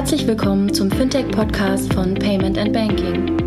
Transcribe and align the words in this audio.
Herzlich 0.00 0.26
willkommen 0.26 0.72
zum 0.72 0.90
Fintech-Podcast 0.90 1.92
von 1.92 2.14
Payment 2.14 2.56
and 2.56 2.72
Banking. 2.72 3.38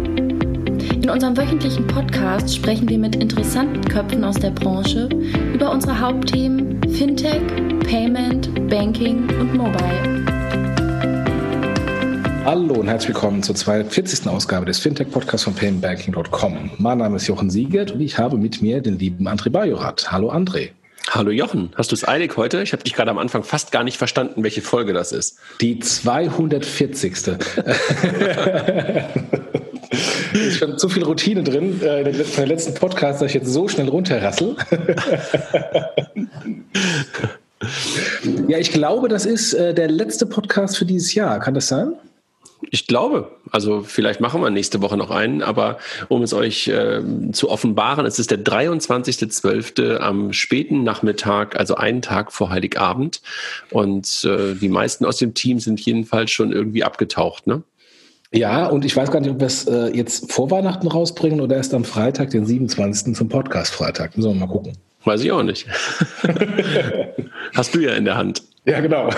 In 1.01 1.09
unserem 1.09 1.35
wöchentlichen 1.35 1.87
Podcast 1.87 2.55
sprechen 2.55 2.87
wir 2.87 2.99
mit 2.99 3.15
interessanten 3.15 3.83
Köpfen 3.85 4.23
aus 4.23 4.35
der 4.35 4.51
Branche 4.51 5.09
über 5.51 5.71
unsere 5.71 5.99
Hauptthemen 5.99 6.79
Fintech, 6.91 7.41
Payment, 7.89 8.69
Banking 8.69 9.27
und 9.39 9.55
Mobile. 9.55 10.25
Hallo 12.45 12.75
und 12.75 12.87
herzlich 12.87 13.15
willkommen 13.15 13.41
zur 13.41 13.55
240. 13.55 14.27
Ausgabe 14.27 14.67
des 14.67 14.77
Fintech-Podcasts 14.77 15.45
von 15.45 15.55
paymentbanking.com. 15.55 16.69
Mein 16.77 16.99
Name 16.99 17.15
ist 17.15 17.25
Jochen 17.25 17.49
Siegert 17.49 17.89
und 17.89 17.99
ich 17.99 18.19
habe 18.19 18.37
mit 18.37 18.61
mir 18.61 18.79
den 18.79 18.99
lieben 18.99 19.27
André 19.27 19.49
Bajorat. 19.49 20.11
Hallo 20.11 20.31
André. 20.31 20.69
Hallo 21.09 21.31
Jochen, 21.31 21.71
hast 21.75 21.91
du 21.91 21.95
es 21.95 22.07
eilig 22.07 22.37
heute? 22.37 22.61
Ich 22.63 22.71
habe 22.73 22.83
dich 22.83 22.93
gerade 22.93 23.11
am 23.11 23.17
Anfang 23.17 23.43
fast 23.43 23.71
gar 23.71 23.83
nicht 23.83 23.97
verstanden, 23.97 24.43
welche 24.43 24.61
Folge 24.61 24.93
das 24.93 25.11
ist. 25.11 25.37
Die 25.61 25.79
240. 25.79 27.13
ist 30.33 30.57
schon 30.57 30.79
zu 30.79 30.89
viel 30.89 31.03
Routine 31.03 31.43
drin 31.43 31.79
äh, 31.81 32.03
den 32.03 32.47
letzten 32.47 32.73
Podcast, 32.73 33.21
dass 33.21 33.29
ich 33.29 33.35
jetzt 33.35 33.51
so 33.51 33.67
schnell 33.67 33.89
runterrassel. 33.89 34.55
ja, 38.47 38.57
ich 38.57 38.71
glaube, 38.71 39.09
das 39.09 39.25
ist 39.25 39.53
äh, 39.53 39.73
der 39.73 39.89
letzte 39.89 40.25
Podcast 40.25 40.77
für 40.77 40.85
dieses 40.85 41.13
Jahr. 41.13 41.39
Kann 41.39 41.53
das 41.53 41.67
sein? 41.67 41.95
Ich 42.71 42.87
glaube, 42.87 43.31
also 43.51 43.81
vielleicht 43.81 44.19
machen 44.19 44.41
wir 44.41 44.49
nächste 44.49 44.81
Woche 44.81 44.97
noch 44.97 45.11
einen, 45.11 45.41
aber 45.41 45.77
um 46.07 46.23
es 46.23 46.33
euch 46.33 46.67
äh, 46.67 47.01
zu 47.31 47.49
offenbaren, 47.49 48.05
es 48.05 48.19
ist 48.19 48.31
der 48.31 48.43
23.12. 48.43 49.97
am 49.97 50.33
späten 50.33 50.83
Nachmittag, 50.83 51.59
also 51.59 51.75
einen 51.75 52.01
Tag 52.01 52.31
vor 52.31 52.49
Heiligabend. 52.49 53.21
Und 53.69 54.25
äh, 54.25 54.55
die 54.55 54.69
meisten 54.69 55.05
aus 55.05 55.17
dem 55.17 55.33
Team 55.33 55.59
sind 55.59 55.79
jedenfalls 55.79 56.31
schon 56.31 56.51
irgendwie 56.51 56.83
abgetaucht, 56.83 57.47
ne? 57.47 57.63
Ja, 58.35 58.65
und 58.65 58.83
ich 58.83 58.95
weiß 58.95 59.11
gar 59.11 59.19
nicht, 59.19 59.29
ob 59.29 59.39
wir 59.39 59.45
es 59.45 59.67
äh, 59.67 59.95
jetzt 59.95 60.31
vor 60.31 60.49
Weihnachten 60.49 60.87
rausbringen 60.87 61.39
oder 61.39 61.55
erst 61.55 61.73
am 61.75 61.83
Freitag, 61.83 62.31
den 62.31 62.47
27. 62.47 63.15
zum 63.15 63.29
Podcast-Freitag. 63.29 64.17
Müssen 64.17 64.33
wir 64.33 64.47
mal 64.47 64.51
gucken. 64.51 64.73
Weiß 65.03 65.21
ich 65.21 65.31
auch 65.31 65.43
nicht. 65.43 65.67
Hast 67.55 67.75
du 67.75 67.79
ja 67.79 67.93
in 67.93 68.05
der 68.05 68.17
Hand. 68.17 68.41
Ja, 68.65 68.79
genau. 68.79 69.09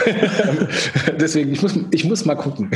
Deswegen, 1.19 1.53
ich 1.53 1.61
muss, 1.61 1.79
ich 1.91 2.03
muss 2.03 2.25
mal 2.25 2.33
gucken. 2.33 2.71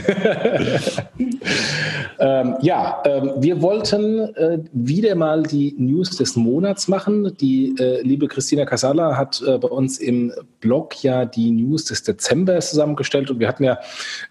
ähm, 2.20 2.58
ja, 2.62 3.02
ähm, 3.06 3.32
wir 3.38 3.60
wollten 3.64 4.20
äh, 4.36 4.60
wieder 4.72 5.16
mal 5.16 5.42
die 5.42 5.74
News 5.80 6.12
des 6.12 6.36
Monats 6.36 6.88
machen. 6.88 7.36
Die 7.42 7.74
äh, 7.80 8.04
liebe 8.04 8.28
Christina 8.28 8.66
Casala 8.66 9.18
hat 9.18 9.42
äh, 9.42 9.58
bei 9.58 9.68
uns 9.68 9.98
im 9.98 10.32
Blog 10.60 11.04
ja 11.04 11.26
die 11.26 11.50
News 11.50 11.86
des 11.86 12.04
Dezember 12.04 12.60
zusammengestellt 12.60 13.32
und 13.32 13.40
wir 13.40 13.48
hatten 13.48 13.64
ja 13.64 13.80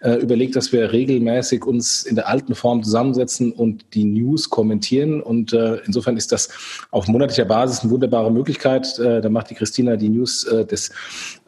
äh, 0.00 0.14
überlegt, 0.14 0.54
dass 0.54 0.72
wir 0.72 0.92
regelmäßig 0.92 1.64
uns 1.64 2.04
in 2.04 2.14
der 2.14 2.28
alten 2.28 2.54
Form 2.54 2.84
zusammensetzen 2.84 3.50
und 3.50 3.84
die 3.94 4.04
News 4.04 4.48
kommentieren. 4.48 5.20
Und 5.20 5.52
äh, 5.52 5.78
insofern 5.86 6.16
ist 6.16 6.30
das 6.30 6.50
auf 6.92 7.08
monatlicher 7.08 7.46
Basis 7.46 7.80
eine 7.80 7.90
wunderbare 7.90 8.30
Möglichkeit. 8.30 8.96
Äh, 9.00 9.22
da 9.22 9.28
macht 9.28 9.50
die 9.50 9.56
Christina 9.56 9.96
die 9.96 10.08
News 10.08 10.46
des 10.70 10.92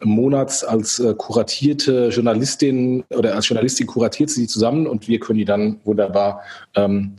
Monats 0.02 0.64
als 0.80 0.98
äh, 0.98 1.14
kuratierte 1.14 2.08
Journalistin 2.08 3.04
oder 3.10 3.34
als 3.34 3.48
Journalistin 3.48 3.86
kuratiert 3.86 4.30
sie 4.30 4.46
zusammen 4.46 4.86
und 4.86 5.08
wir 5.08 5.20
können 5.20 5.38
die 5.38 5.44
dann 5.44 5.80
wunderbar 5.84 6.42
ähm, 6.74 7.16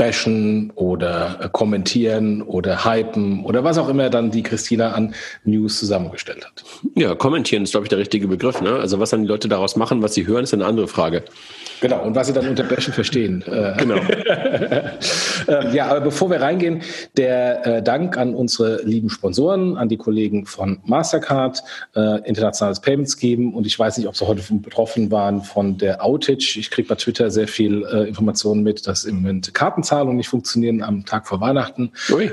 bashen 0.00 0.72
oder 0.76 1.38
äh, 1.42 1.48
kommentieren 1.52 2.40
oder 2.40 2.86
hypen 2.86 3.44
oder 3.44 3.64
was 3.64 3.76
auch 3.76 3.90
immer 3.90 4.08
dann 4.08 4.30
die 4.30 4.42
Christina 4.42 4.92
an 4.92 5.14
News 5.44 5.78
zusammengestellt 5.78 6.46
hat. 6.46 6.64
Ja, 6.94 7.14
kommentieren 7.14 7.64
ist, 7.64 7.72
glaube 7.72 7.84
ich, 7.84 7.90
der 7.90 7.98
richtige 7.98 8.26
Begriff. 8.26 8.62
Ne? 8.62 8.76
Also 8.76 8.98
was 8.98 9.10
dann 9.10 9.22
die 9.22 9.28
Leute 9.28 9.46
daraus 9.48 9.76
machen, 9.76 10.00
was 10.00 10.14
sie 10.14 10.26
hören, 10.26 10.44
ist 10.44 10.54
eine 10.54 10.64
andere 10.64 10.88
Frage. 10.88 11.22
Genau, 11.82 12.02
und 12.02 12.14
was 12.14 12.28
sie 12.28 12.32
dann 12.32 12.48
unter 12.48 12.62
Bashen 12.64 12.94
verstehen. 12.94 13.44
Äh, 13.46 13.74
genau. 13.78 14.00
Ähm, 15.48 15.74
ja, 15.74 15.86
aber 15.86 16.02
bevor 16.02 16.30
wir 16.30 16.40
reingehen, 16.40 16.82
der 17.16 17.66
äh, 17.66 17.82
Dank 17.82 18.18
an 18.18 18.34
unsere 18.34 18.82
lieben 18.82 19.08
Sponsoren, 19.08 19.76
an 19.76 19.88
die 19.88 19.96
Kollegen 19.96 20.44
von 20.44 20.80
Mastercard, 20.84 21.62
Internationales 22.24 22.80
Payments 22.80 23.16
geben 23.16 23.54
und 23.54 23.66
ich 23.66 23.78
weiß 23.78 23.96
nicht, 23.98 24.06
ob 24.06 24.16
sie 24.16 24.26
heute 24.26 24.42
betroffen 24.52 25.10
waren 25.10 25.42
von 25.42 25.78
der 25.78 26.04
Outage. 26.04 26.58
Ich 26.58 26.70
kriege 26.70 26.88
bei 26.88 26.94
Twitter 26.94 27.30
sehr 27.30 27.48
viel 27.48 27.82
Informationen 28.06 28.62
mit, 28.62 28.86
dass 28.86 29.04
im 29.04 29.16
Moment 29.16 29.54
Kartenzahlungen 29.90 30.16
nicht 30.16 30.28
funktionieren 30.28 30.82
am 30.82 31.04
Tag 31.04 31.26
vor 31.26 31.40
Weihnachten. 31.40 31.90
Ui. 32.12 32.30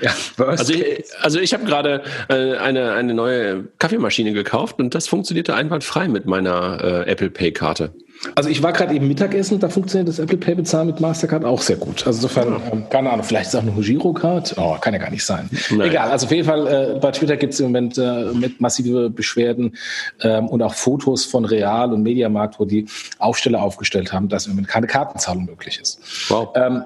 Ja, 0.00 0.12
also 0.38 0.72
ich, 0.72 1.04
also 1.20 1.38
ich 1.38 1.52
habe 1.52 1.64
gerade 1.64 2.02
äh, 2.28 2.56
eine, 2.56 2.92
eine 2.92 3.14
neue 3.14 3.64
Kaffeemaschine 3.78 4.32
gekauft 4.32 4.78
und 4.78 4.94
das 4.94 5.06
funktionierte 5.06 5.54
einwandfrei 5.54 6.08
mit 6.08 6.26
meiner 6.26 7.04
äh, 7.06 7.10
Apple 7.10 7.30
Pay-Karte. 7.30 7.92
Also 8.36 8.48
ich 8.48 8.62
war 8.62 8.72
gerade 8.72 8.94
eben 8.94 9.08
Mittagessen, 9.08 9.58
da 9.60 9.68
funktioniert 9.68 10.08
das 10.08 10.18
Apple 10.18 10.38
Pay 10.38 10.54
bezahlen 10.54 10.86
mit 10.86 11.00
Mastercard 11.00 11.44
auch 11.44 11.60
sehr 11.60 11.76
gut. 11.76 12.06
Also 12.06 12.18
insofern, 12.18 12.60
ähm, 12.72 12.84
keine 12.88 13.10
Ahnung, 13.10 13.24
vielleicht 13.24 13.48
ist 13.48 13.54
auch 13.54 13.62
eine 13.62 13.72
Girocard. 13.72 14.54
Oh, 14.56 14.76
kann 14.80 14.94
ja 14.94 15.00
gar 15.00 15.10
nicht 15.10 15.24
sein. 15.24 15.50
Nein. 15.70 15.90
Egal, 15.90 16.10
also 16.10 16.26
auf 16.26 16.32
jeden 16.32 16.46
Fall, 16.46 16.66
äh, 16.66 16.98
bei 16.98 17.10
Twitter 17.10 17.36
gibt 17.36 17.52
es 17.52 17.60
im 17.60 17.66
Moment 17.66 17.98
äh, 17.98 18.32
mit 18.32 18.60
massive 18.60 19.10
Beschwerden 19.10 19.76
ähm, 20.22 20.48
und 20.48 20.62
auch 20.62 20.74
Fotos 20.74 21.24
von 21.24 21.44
Real 21.44 21.92
und 21.92 22.02
Mediamarkt, 22.02 22.58
wo 22.58 22.64
die 22.64 22.86
Aufsteller 23.18 23.62
aufgestellt 23.62 24.12
haben, 24.12 24.28
dass 24.28 24.46
im 24.46 24.52
Moment 24.52 24.68
keine 24.68 24.86
Kartenzahlung 24.86 25.44
möglich 25.44 25.78
ist. 25.80 26.00
Wow. 26.30 26.50
Ähm, 26.54 26.82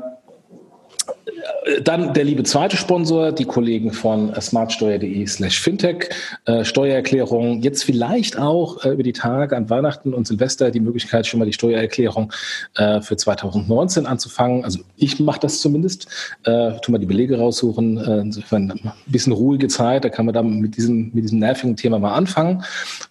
dann 1.82 2.14
der 2.14 2.24
liebe 2.24 2.42
zweite 2.42 2.76
Sponsor, 2.76 3.32
die 3.32 3.44
Kollegen 3.44 3.92
von 3.92 4.34
smartsteuer.de 4.40 5.26
slash 5.26 5.60
fintech. 5.60 6.10
Äh, 6.44 6.64
Steuererklärung, 6.64 7.62
jetzt 7.62 7.84
vielleicht 7.84 8.38
auch 8.38 8.84
äh, 8.84 8.90
über 8.90 9.02
die 9.02 9.12
Tage 9.12 9.56
an 9.56 9.68
Weihnachten 9.70 10.14
und 10.14 10.26
Silvester 10.26 10.70
die 10.70 10.80
Möglichkeit, 10.80 11.26
schon 11.26 11.38
mal 11.38 11.46
die 11.46 11.52
Steuererklärung 11.52 12.32
äh, 12.76 13.00
für 13.00 13.16
2019 13.16 14.06
anzufangen. 14.06 14.64
Also 14.64 14.80
ich 14.96 15.20
mache 15.20 15.40
das 15.40 15.60
zumindest. 15.60 16.08
Äh, 16.44 16.72
tu 16.80 16.92
mal 16.92 16.98
die 16.98 17.06
Belege 17.06 17.38
raussuchen. 17.38 17.98
Äh, 17.98 18.20
insofern 18.20 18.70
ein 18.70 18.92
bisschen 19.06 19.32
ruhige 19.32 19.68
Zeit, 19.68 20.04
da 20.04 20.08
kann 20.08 20.26
man 20.26 20.34
dann 20.34 20.60
mit 20.60 20.76
diesem, 20.76 21.10
mit 21.12 21.24
diesem 21.24 21.38
nervigen 21.38 21.76
Thema 21.76 21.98
mal 21.98 22.14
anfangen. 22.14 22.64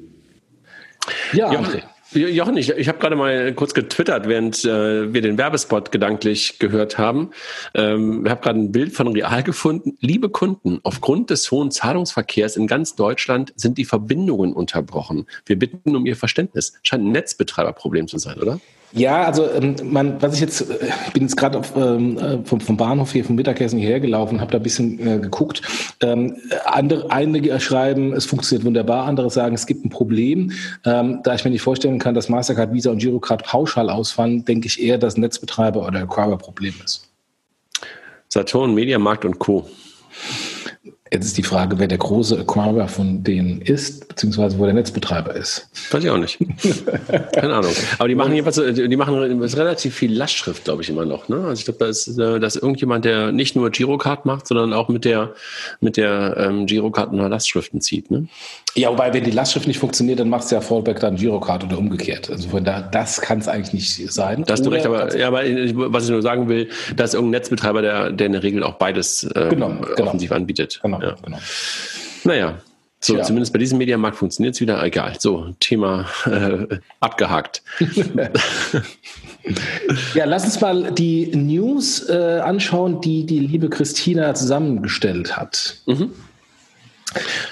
Ja, 1.33 1.53
ja. 1.53 1.94
Jochen, 2.12 2.56
ich, 2.56 2.70
ich 2.70 2.88
habe 2.88 2.98
gerade 2.98 3.16
mal 3.16 3.52
kurz 3.52 3.74
getwittert, 3.74 4.28
während 4.28 4.64
äh, 4.64 5.12
wir 5.12 5.20
den 5.20 5.36
Werbespot 5.36 5.92
gedanklich 5.92 6.58
gehört 6.58 6.96
haben. 6.96 7.30
Ähm, 7.74 8.24
ich 8.24 8.30
habe 8.30 8.41
gerade 8.41 8.58
ein 8.60 8.72
Bild 8.72 8.94
von 8.94 9.08
Real 9.08 9.42
gefunden. 9.42 9.98
Liebe 10.00 10.30
Kunden, 10.30 10.80
aufgrund 10.84 11.28
des 11.28 11.50
hohen 11.50 11.70
Zahlungsverkehrs 11.70 12.56
in 12.56 12.66
ganz 12.66 12.94
Deutschland 12.94 13.52
sind 13.56 13.76
die 13.76 13.84
Verbindungen 13.84 14.54
unterbrochen. 14.54 15.26
Wir 15.44 15.58
bitten 15.58 15.94
um 15.96 16.06
Ihr 16.06 16.16
Verständnis. 16.16 16.78
Scheint 16.82 17.04
ein 17.04 17.12
Netzbetreiberproblem 17.12 18.08
zu 18.08 18.16
sein, 18.16 18.38
oder? 18.40 18.58
Ja, 18.93 19.25
also 19.25 19.50
ähm, 19.50 19.76
man, 19.85 20.20
was 20.23 20.35
ich 20.35 20.40
jetzt, 20.40 20.62
äh, 20.62 20.90
bin 21.12 21.25
jetzt 21.25 21.37
gerade 21.37 21.61
ähm, 21.76 22.19
äh, 22.19 22.38
vom, 22.44 22.61
vom 22.61 22.76
Bahnhof 22.76 23.12
hier 23.12 23.25
vom 23.25 23.37
Mittagessen 23.37 23.79
hierher 23.79 24.00
gelaufen, 24.00 24.40
habe 24.40 24.50
da 24.50 24.58
ein 24.58 24.62
bisschen 24.62 24.99
äh, 25.06 25.19
geguckt. 25.19 25.62
Ähm, 26.00 26.37
andere, 26.64 27.11
einige 27.11 27.58
schreiben, 27.61 28.14
es 28.14 28.25
funktioniert 28.25 28.64
wunderbar, 28.64 29.05
andere 29.05 29.31
sagen, 29.31 29.55
es 29.55 29.67
gibt 29.67 29.85
ein 29.85 29.90
Problem. 29.90 30.52
Ähm, 30.85 31.20
da 31.23 31.35
ich 31.35 31.44
mir 31.44 31.50
nicht 31.50 31.62
vorstellen 31.62 31.99
kann, 31.99 32.14
dass 32.14 32.29
Mastercard, 32.29 32.73
Visa 32.73 32.90
und 32.90 32.99
Girocard 32.99 33.44
pauschal 33.44 33.90
ausfallen, 33.90 34.44
denke 34.44 34.67
ich 34.67 34.82
eher, 34.82 34.96
dass 34.96 35.17
Netzbetreiber 35.17 35.87
oder 35.87 36.00
Acquirer 36.00 36.38
Problem 36.38 36.75
ist. 36.82 37.08
Saturn, 38.29 38.75
Mediamarkt 38.75 39.25
und 39.25 39.38
Co. 39.38 39.69
Jetzt 41.10 41.26
ist 41.26 41.38
die 41.38 41.43
Frage, 41.43 41.78
wer 41.78 41.88
der 41.88 41.99
große 41.99 42.38
Acquirer 42.38 42.88
von 42.88 43.25
denen 43.25 43.62
ist, 43.62 44.08
beziehungsweise 44.08 44.58
wo 44.58 44.64
der 44.64 44.75
Netzbetreiber 44.75 45.34
ist. 45.34 45.69
Weiß 45.90 46.05
ich 46.05 46.10
auch 46.10 46.19
nicht. 46.19 46.38
Keine 47.32 47.55
Ahnung. 47.55 47.72
Aber 47.99 48.08
die 48.08 48.14
machen 48.14 48.34
jedenfalls, 48.34 48.75
die 48.75 48.96
machen 48.96 49.43
relativ 49.43 49.94
viel 49.94 50.12
Lastschrift, 50.12 50.64
glaube 50.64 50.82
ich, 50.82 50.90
immer 50.90 51.05
noch. 51.05 51.28
Ne? 51.28 51.37
Also 51.37 51.60
ich 51.60 51.64
glaube, 51.64 51.78
da 51.78 51.87
ist, 51.87 52.08
äh, 52.08 52.40
da 52.40 52.46
ist 52.46 52.56
irgendjemand, 52.56 53.05
der 53.05 53.32
nicht 53.32 53.56
nur 53.56 53.70
Girocard 53.70 54.26
macht, 54.26 54.46
sondern 54.46 54.72
auch 54.72 54.88
mit 54.88 55.05
der, 55.05 55.34
mit 55.81 55.96
der 55.96 56.37
ähm, 56.37 56.66
Girocard 56.66 57.12
nur 57.12 57.28
Lastschriften 57.28 57.81
zieht. 57.81 58.11
Ne? 58.11 58.28
Ja, 58.75 58.90
wobei, 58.90 59.12
wenn 59.12 59.25
die 59.25 59.31
Lastschrift 59.31 59.66
nicht 59.66 59.78
funktioniert, 59.78 60.20
dann 60.20 60.28
macht 60.28 60.44
es 60.44 60.50
ja 60.50 60.61
Fallback 60.61 61.00
dann 61.00 61.16
Girocard 61.16 61.64
oder 61.64 61.78
umgekehrt. 61.78 62.31
Also 62.31 62.50
von 62.50 62.64
da, 62.64 62.81
das 62.81 63.20
kann 63.20 63.38
es 63.38 63.49
eigentlich 63.49 63.72
nicht 63.72 64.12
sein. 64.12 64.44
Da 64.46 64.52
hast 64.52 64.64
du 64.64 64.70
recht, 64.70 64.87
aber, 64.87 65.16
ja, 65.16 65.28
aber 65.28 65.43
was 65.43 66.04
ich 66.04 66.11
nur 66.11 66.22
sagen 66.22 66.49
will, 66.49 66.69
da 66.94 67.04
ist 67.04 67.14
irgendein 67.14 67.40
Netzbetreiber, 67.40 67.82
der, 67.82 68.12
der 68.12 68.26
in 68.26 68.32
der 68.32 68.43
Regel 68.43 68.62
auch 68.62 68.75
beides 68.75 69.25
äh, 69.25 69.49
genau, 69.50 69.70
genau. 69.96 70.08
offensiv 70.08 70.32
anbietet. 70.32 70.81
Genau, 70.82 70.98
ja. 71.03 71.17
genau. 71.23 71.39
Naja, 72.25 72.59
so, 73.00 73.17
ja. 73.17 73.23
zumindest 73.23 73.53
bei 73.53 73.61
diesem 73.61 73.79
Mediamarkt 73.79 74.17
funktioniert 74.17 74.55
es 74.55 74.61
wieder. 74.61 74.83
Egal. 74.83 75.15
So, 75.19 75.55
Thema 75.61 76.06
äh, 76.27 76.79
abgehakt. 77.00 77.62
ja, 80.15 80.25
lass 80.25 80.45
uns 80.45 80.61
mal 80.61 80.93
die 80.93 81.27
News 81.35 82.09
äh, 82.09 82.41
anschauen, 82.41 83.00
die 83.00 83.25
die 83.25 83.39
liebe 83.39 83.71
Christina 83.71 84.35
zusammengestellt 84.35 85.37
hat. 85.37 85.77
Mhm. 85.87 86.11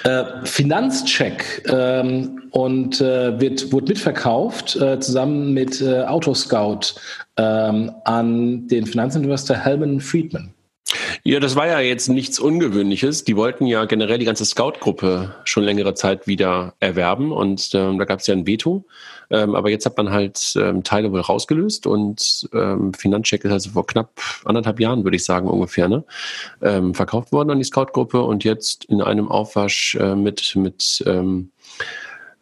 Äh, 0.03 0.23
Finanzcheck 0.43 1.63
ähm, 1.67 2.43
und 2.51 3.01
äh, 3.01 3.39
wird, 3.39 3.71
wurde 3.71 3.87
mitverkauft 3.87 4.75
äh, 4.75 4.99
zusammen 4.99 5.53
mit 5.53 5.81
äh, 5.81 6.03
Autoscout 6.03 6.93
ähm, 7.37 7.91
an 8.03 8.67
den 8.67 8.85
Finanzinvestor 8.85 9.55
Helman 9.55 9.99
Friedman. 9.99 10.53
Ja, 11.23 11.39
das 11.41 11.55
war 11.55 11.67
ja 11.67 11.79
jetzt 11.79 12.07
nichts 12.07 12.39
Ungewöhnliches. 12.39 13.25
Die 13.25 13.35
wollten 13.35 13.65
ja 13.65 13.85
generell 13.85 14.19
die 14.19 14.25
ganze 14.25 14.45
Scout-Gruppe 14.45 15.35
schon 15.43 15.63
längere 15.63 15.93
Zeit 15.93 16.27
wieder 16.27 16.75
erwerben 16.79 17.31
und 17.31 17.71
ähm, 17.73 17.97
da 17.97 18.05
gab 18.05 18.19
es 18.19 18.27
ja 18.27 18.33
ein 18.33 18.47
Veto. 18.47 18.85
Ähm, 19.29 19.55
aber 19.55 19.69
jetzt 19.69 19.85
hat 19.85 19.97
man 19.97 20.11
halt 20.11 20.53
ähm, 20.55 20.83
Teile 20.83 21.11
wohl 21.11 21.19
rausgelöst 21.19 21.85
und 21.87 22.47
ähm, 22.53 22.93
Finanzcheck 22.93 23.43
ist 23.43 23.51
also 23.51 23.71
vor 23.71 23.85
knapp 23.85 24.11
anderthalb 24.45 24.79
Jahren, 24.79 25.03
würde 25.03 25.17
ich 25.17 25.25
sagen, 25.25 25.49
ungefähr, 25.49 25.89
ne? 25.89 26.05
Ähm, 26.61 26.93
verkauft 26.93 27.33
worden 27.33 27.49
an 27.49 27.57
die 27.57 27.65
Scout-Gruppe 27.65 28.21
und 28.21 28.45
jetzt 28.45 28.85
in 28.85 29.01
einem 29.01 29.27
Aufwasch 29.27 29.95
äh, 29.95 30.15
mit, 30.15 30.55
mit 30.55 31.03
ähm, 31.05 31.51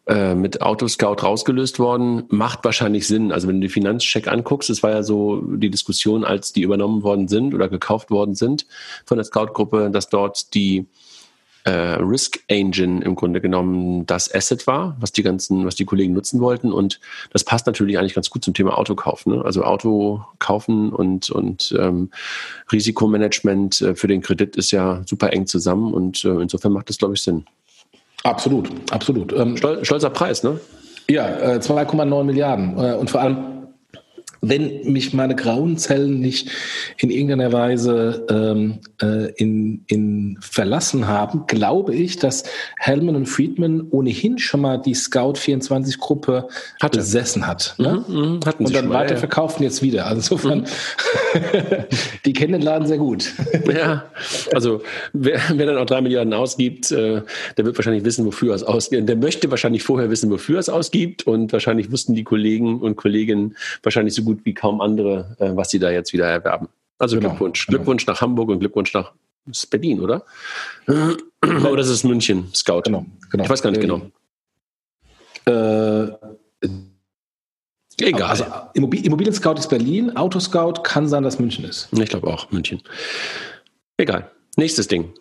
äh, 0.06 0.34
mit 0.34 0.62
Autoscout 0.62 1.22
rausgelöst 1.22 1.78
worden, 1.78 2.24
macht 2.28 2.64
wahrscheinlich 2.64 3.06
Sinn. 3.08 3.32
Also 3.32 3.48
wenn 3.48 3.60
du 3.60 3.66
die 3.66 3.72
Finanzcheck 3.72 4.28
anguckst, 4.28 4.70
es 4.70 4.82
war 4.82 4.90
ja 4.90 5.02
so 5.02 5.40
die 5.40 5.70
Diskussion, 5.70 6.24
als 6.24 6.52
die 6.52 6.62
übernommen 6.62 7.02
worden 7.02 7.26
sind 7.26 7.54
oder 7.54 7.68
gekauft 7.68 8.10
worden 8.10 8.36
sind 8.36 8.66
von 9.04 9.18
der 9.18 9.24
Scout-Gruppe, 9.24 9.90
dass 9.90 10.08
dort 10.08 10.54
die 10.54 10.86
äh, 11.66 11.98
Risk 12.00 12.38
Engine 12.46 13.04
im 13.04 13.16
Grunde 13.16 13.40
genommen 13.40 14.06
das 14.06 14.32
Asset 14.32 14.68
war, 14.68 14.96
was 15.00 15.10
die 15.10 15.24
ganzen, 15.24 15.66
was 15.66 15.74
die 15.74 15.84
Kollegen 15.84 16.14
nutzen 16.14 16.40
wollten. 16.40 16.72
Und 16.72 17.00
das 17.32 17.42
passt 17.42 17.66
natürlich 17.66 17.98
eigentlich 17.98 18.14
ganz 18.14 18.30
gut 18.30 18.44
zum 18.44 18.54
Thema 18.54 18.78
Autokauf. 18.78 19.26
Ne? 19.26 19.44
Also 19.44 19.64
Auto 19.64 20.24
kaufen 20.38 20.92
und, 20.92 21.30
und 21.30 21.74
ähm, 21.76 22.10
Risikomanagement 22.70 23.80
äh, 23.80 23.94
für 23.96 24.06
den 24.06 24.22
Kredit 24.22 24.54
ist 24.54 24.70
ja 24.70 25.02
super 25.06 25.32
eng 25.32 25.48
zusammen 25.48 25.92
und 25.92 26.24
äh, 26.24 26.40
insofern 26.40 26.72
macht 26.72 26.88
das, 26.88 26.98
glaube 26.98 27.14
ich, 27.14 27.22
Sinn. 27.22 27.44
Absolut, 28.22 28.70
absolut. 28.90 29.32
Ähm, 29.32 29.56
stolzer 29.56 30.10
Preis, 30.10 30.42
ne? 30.42 30.58
Ja, 31.08 31.54
äh, 31.54 31.58
2,9 31.60 32.24
Milliarden. 32.24 32.76
Äh, 32.78 32.94
und 32.94 33.10
vor 33.10 33.20
allem 33.20 33.65
wenn 34.48 34.92
mich 34.92 35.12
meine 35.12 35.34
grauen 35.34 35.76
Zellen 35.78 36.20
nicht 36.20 36.50
in 36.98 37.10
irgendeiner 37.10 37.52
Weise 37.52 38.26
ähm, 38.30 38.78
äh, 39.02 39.32
in, 39.32 39.84
in 39.86 40.38
verlassen 40.40 41.06
haben, 41.06 41.46
glaube 41.46 41.94
ich, 41.94 42.18
dass 42.18 42.44
Hellman 42.78 43.16
und 43.16 43.26
Friedman 43.26 43.86
ohnehin 43.90 44.38
schon 44.38 44.60
mal 44.60 44.78
die 44.78 44.94
Scout 44.94 45.34
24 45.34 45.98
Gruppe 45.98 46.48
Hatte. 46.80 46.98
besessen 46.98 47.46
hat. 47.46 47.74
Ne? 47.78 48.04
Mhm, 48.06 48.14
mh, 48.14 48.52
und 48.58 48.74
dann 48.74 48.90
weiter 48.90 49.16
ja. 49.16 49.48
jetzt 49.60 49.82
wieder. 49.82 50.06
Also 50.06 50.34
insofern, 50.34 50.60
mhm. 50.60 50.66
die 52.24 52.32
kennen 52.32 52.52
den 52.52 52.62
Laden 52.62 52.86
sehr 52.86 52.98
gut. 52.98 53.32
ja, 53.74 54.04
also 54.54 54.82
wer, 55.12 55.40
wer 55.54 55.66
dann 55.66 55.78
auch 55.78 55.86
drei 55.86 56.00
Milliarden 56.00 56.32
ausgibt, 56.32 56.90
äh, 56.90 57.22
der 57.56 57.64
wird 57.64 57.76
wahrscheinlich 57.76 58.04
wissen, 58.04 58.24
wofür 58.24 58.54
es 58.54 58.62
ausgibt. 58.62 59.08
Der 59.08 59.16
möchte 59.16 59.50
wahrscheinlich 59.50 59.82
vorher 59.82 60.10
wissen, 60.10 60.30
wofür 60.30 60.58
es 60.58 60.68
ausgibt 60.68 61.26
und 61.26 61.52
wahrscheinlich 61.52 61.90
wussten 61.90 62.14
die 62.14 62.24
Kollegen 62.24 62.80
und 62.80 62.96
Kolleginnen 62.96 63.56
wahrscheinlich 63.82 64.14
so 64.14 64.22
gut 64.22 64.35
wie 64.44 64.54
kaum 64.54 64.80
andere, 64.80 65.36
äh, 65.38 65.50
was 65.54 65.70
sie 65.70 65.78
da 65.78 65.90
jetzt 65.90 66.12
wieder 66.12 66.26
erwerben. 66.26 66.68
Also 66.98 67.16
genau, 67.16 67.30
Glückwunsch. 67.30 67.66
Genau. 67.66 67.78
Glückwunsch 67.78 68.06
nach 68.06 68.20
Hamburg 68.20 68.48
und 68.48 68.60
Glückwunsch 68.60 68.92
nach 68.94 69.12
Berlin, 69.70 70.00
oder? 70.00 70.24
oder 70.86 71.78
ist 71.78 71.88
es 71.88 72.04
München, 72.04 72.48
Scout? 72.54 72.82
Genau, 72.82 73.06
genau. 73.30 73.44
Ich 73.44 73.50
weiß 73.50 73.62
gar 73.62 73.70
nicht 73.70 73.80
genau. 73.80 74.02
Äh, 75.46 76.12
Egal. 77.98 78.28
Also 78.28 78.44
Immobilien 78.74 79.32
Scout 79.32 79.54
ist 79.54 79.68
Berlin, 79.68 80.16
Autoscout 80.16 80.82
kann 80.82 81.08
sein, 81.08 81.22
dass 81.22 81.38
München 81.38 81.64
ist. 81.64 81.88
Ich 81.92 82.10
glaube 82.10 82.26
auch 82.26 82.50
München. 82.50 82.82
Egal. 83.96 84.30
Nächstes 84.56 84.88
Ding. 84.88 85.14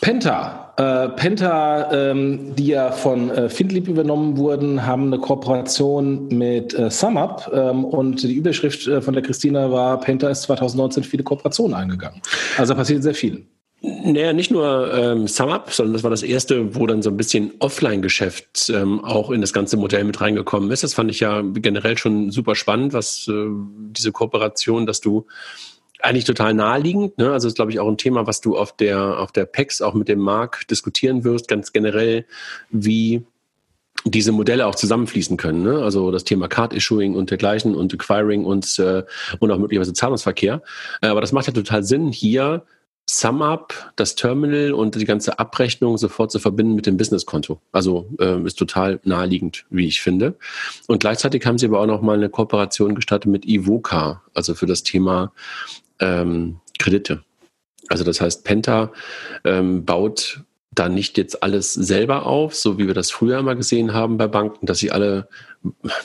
Penta. 0.00 0.61
Äh, 0.76 1.08
Penta, 1.10 1.92
ähm, 1.92 2.54
die 2.56 2.68
ja 2.68 2.92
von 2.92 3.30
äh, 3.30 3.50
Findlip 3.50 3.88
übernommen 3.88 4.38
wurden, 4.38 4.86
haben 4.86 5.08
eine 5.08 5.18
Kooperation 5.18 6.28
mit 6.28 6.72
äh, 6.72 6.90
SumUp 6.90 7.50
ähm, 7.52 7.84
und 7.84 8.22
die 8.22 8.32
Überschrift 8.32 8.86
äh, 8.86 9.02
von 9.02 9.12
der 9.12 9.22
Christina 9.22 9.70
war, 9.70 10.00
Penta 10.00 10.30
ist 10.30 10.42
2019 10.42 11.04
viele 11.04 11.24
Kooperationen 11.24 11.74
eingegangen. 11.74 12.22
Also 12.56 12.74
passiert 12.74 13.02
sehr 13.02 13.14
viel. 13.14 13.44
Naja, 13.82 14.32
nicht 14.32 14.52
nur 14.52 14.94
ähm, 14.94 15.26
SumUp, 15.26 15.72
sondern 15.72 15.92
das 15.92 16.04
war 16.04 16.10
das 16.10 16.22
erste, 16.22 16.74
wo 16.74 16.86
dann 16.86 17.02
so 17.02 17.10
ein 17.10 17.16
bisschen 17.16 17.52
Offline-Geschäft 17.58 18.70
ähm, 18.72 19.04
auch 19.04 19.30
in 19.30 19.40
das 19.40 19.52
ganze 19.52 19.76
Modell 19.76 20.04
mit 20.04 20.20
reingekommen 20.20 20.70
ist. 20.70 20.84
Das 20.84 20.94
fand 20.94 21.10
ich 21.10 21.18
ja 21.18 21.42
generell 21.42 21.98
schon 21.98 22.30
super 22.30 22.54
spannend, 22.54 22.92
was 22.92 23.26
äh, 23.28 23.48
diese 23.90 24.12
Kooperation, 24.12 24.86
dass 24.86 25.00
du 25.00 25.26
eigentlich 26.02 26.24
total 26.24 26.54
naheliegend. 26.54 27.18
Ne? 27.18 27.32
Also 27.32 27.48
ist, 27.48 27.54
glaube 27.54 27.70
ich, 27.70 27.80
auch 27.80 27.88
ein 27.88 27.96
Thema, 27.96 28.26
was 28.26 28.40
du 28.40 28.56
auf 28.56 28.76
der, 28.76 29.18
auf 29.18 29.32
der 29.32 29.44
PEX 29.44 29.80
auch 29.80 29.94
mit 29.94 30.08
dem 30.08 30.18
Markt 30.18 30.70
diskutieren 30.70 31.24
wirst, 31.24 31.48
ganz 31.48 31.72
generell, 31.72 32.26
wie 32.70 33.24
diese 34.04 34.32
Modelle 34.32 34.66
auch 34.66 34.74
zusammenfließen 34.74 35.36
können. 35.36 35.62
Ne? 35.62 35.82
Also 35.82 36.10
das 36.10 36.24
Thema 36.24 36.48
Card-Issuing 36.48 37.14
und 37.14 37.30
dergleichen 37.30 37.74
und 37.74 37.94
Acquiring 37.94 38.44
und, 38.44 38.78
äh, 38.78 39.04
und 39.38 39.50
auch 39.50 39.58
möglicherweise 39.58 39.92
Zahlungsverkehr. 39.92 40.62
Äh, 41.00 41.06
aber 41.06 41.20
das 41.20 41.32
macht 41.32 41.46
ja 41.46 41.52
total 41.52 41.84
Sinn, 41.84 42.10
hier 42.10 42.64
SumUp, 43.06 43.74
das 43.96 44.14
Terminal 44.14 44.72
und 44.72 44.94
die 44.94 45.04
ganze 45.04 45.38
Abrechnung 45.38 45.98
sofort 45.98 46.30
zu 46.30 46.38
verbinden 46.38 46.74
mit 46.74 46.86
dem 46.86 46.96
Businesskonto. 46.96 47.60
Also 47.72 48.08
äh, 48.18 48.40
ist 48.42 48.58
total 48.58 49.00
naheliegend, 49.04 49.66
wie 49.70 49.86
ich 49.86 50.00
finde. 50.00 50.36
Und 50.86 51.00
gleichzeitig 51.00 51.44
haben 51.44 51.58
sie 51.58 51.66
aber 51.66 51.80
auch 51.80 51.86
noch 51.86 52.00
mal 52.00 52.16
eine 52.16 52.28
Kooperation 52.28 52.94
gestartet 52.94 53.30
mit 53.30 53.46
Ivoca, 53.46 54.22
also 54.34 54.54
für 54.54 54.66
das 54.66 54.82
Thema 54.84 55.32
ähm, 56.00 56.60
Kredite. 56.78 57.22
Also 57.88 58.04
das 58.04 58.20
heißt, 58.20 58.44
Penta 58.44 58.92
ähm, 59.44 59.84
baut 59.84 60.44
da 60.74 60.88
nicht 60.88 61.18
jetzt 61.18 61.42
alles 61.42 61.74
selber 61.74 62.24
auf, 62.24 62.54
so 62.54 62.78
wie 62.78 62.86
wir 62.86 62.94
das 62.94 63.10
früher 63.10 63.38
immer 63.38 63.54
gesehen 63.54 63.92
haben 63.92 64.16
bei 64.16 64.26
Banken, 64.26 64.64
dass 64.64 64.78
sie 64.78 64.90
alle, 64.90 65.28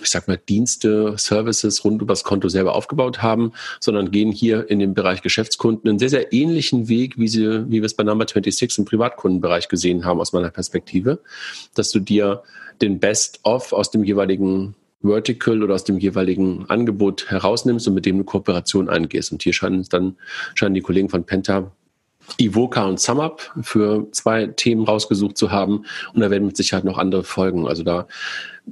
ich 0.01 0.09
sag 0.09 0.27
mal, 0.27 0.37
Dienste, 0.37 1.17
Services 1.17 1.85
rund 1.85 2.01
übers 2.01 2.25
Konto 2.25 2.49
selber 2.49 2.75
aufgebaut 2.75 3.21
haben, 3.21 3.53
sondern 3.79 4.11
gehen 4.11 4.31
hier 4.31 4.69
in 4.69 4.79
den 4.79 4.93
Bereich 4.93 5.21
Geschäftskunden 5.21 5.89
einen 5.89 5.99
sehr, 5.99 6.09
sehr 6.09 6.33
ähnlichen 6.33 6.89
Weg, 6.89 7.17
wie 7.17 7.29
sie, 7.29 7.65
wie 7.69 7.81
wir 7.81 7.85
es 7.85 7.93
bei 7.93 8.03
Number 8.03 8.25
26 8.27 8.79
im 8.79 8.85
Privatkundenbereich 8.85 9.69
gesehen 9.69 10.03
haben, 10.03 10.19
aus 10.19 10.33
meiner 10.33 10.49
Perspektive, 10.49 11.19
dass 11.73 11.89
du 11.91 11.99
dir 11.99 12.43
den 12.81 12.99
Best-of 12.99 13.71
aus 13.71 13.89
dem 13.89 14.03
jeweiligen 14.03 14.75
Vertical 15.01 15.63
oder 15.63 15.75
aus 15.75 15.83
dem 15.83 15.99
jeweiligen 15.99 16.65
Angebot 16.69 17.29
herausnimmst 17.29 17.87
und 17.87 17.93
mit 17.93 18.05
dem 18.05 18.15
eine 18.15 18.23
Kooperation 18.23 18.89
eingehst. 18.89 19.31
Und 19.31 19.43
hier 19.43 19.53
scheinen 19.53 19.85
dann 19.89 20.17
scheinen 20.55 20.75
die 20.75 20.81
Kollegen 20.81 21.09
von 21.09 21.23
Penta 21.23 21.71
Ivoca 22.37 22.85
und 22.85 22.99
SumUp 22.99 23.53
für 23.61 24.07
zwei 24.11 24.47
Themen 24.47 24.83
rausgesucht 24.83 25.37
zu 25.37 25.51
haben. 25.51 25.85
Und 26.13 26.21
da 26.21 26.29
werden 26.29 26.45
mit 26.45 26.57
Sicherheit 26.57 26.83
noch 26.83 26.97
andere 26.97 27.23
folgen. 27.23 27.67
Also 27.67 27.83
da, 27.83 28.07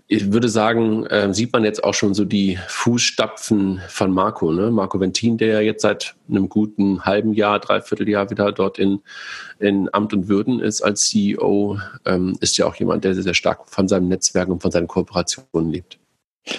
ich 0.08 0.34
würde 0.34 0.50
sagen, 0.50 1.06
äh, 1.06 1.34
sieht 1.34 1.54
man 1.54 1.64
jetzt 1.64 1.84
auch 1.84 1.94
schon 1.94 2.14
so 2.14 2.26
die 2.26 2.60
Fußstapfen 2.68 3.82
von 3.88 4.12
Marco. 4.12 4.52
Ne? 4.52 4.72
Marco 4.72 5.00
Ventin, 5.00 5.38
der 5.38 5.54
ja 5.54 5.60
jetzt 5.62 5.84
seit 5.84 6.16
einem 6.30 6.50
guten 6.50 7.06
halben 7.06 7.34
Jahr, 7.34 7.60
dreiviertel 7.60 8.10
Jahr 8.10 8.30
wieder 8.30 8.52
dort 8.52 8.78
in, 8.78 9.00
in 9.60 9.90
Amt 9.94 10.14
und 10.14 10.28
Würden 10.28 10.60
ist 10.60 10.82
als 10.82 11.10
CEO, 11.10 11.80
ähm, 12.06 12.38
ist 12.42 12.58
ja 12.58 12.66
auch 12.66 12.76
jemand, 12.76 13.04
der 13.04 13.14
sehr, 13.14 13.24
sehr 13.24 13.34
stark 13.34 13.70
von 13.70 13.88
seinem 13.88 14.10
Netzwerk 14.10 14.50
und 14.50 14.62
von 14.62 14.72
seinen 14.72 14.88
Kooperationen 14.88 15.72
lebt. 15.72 15.98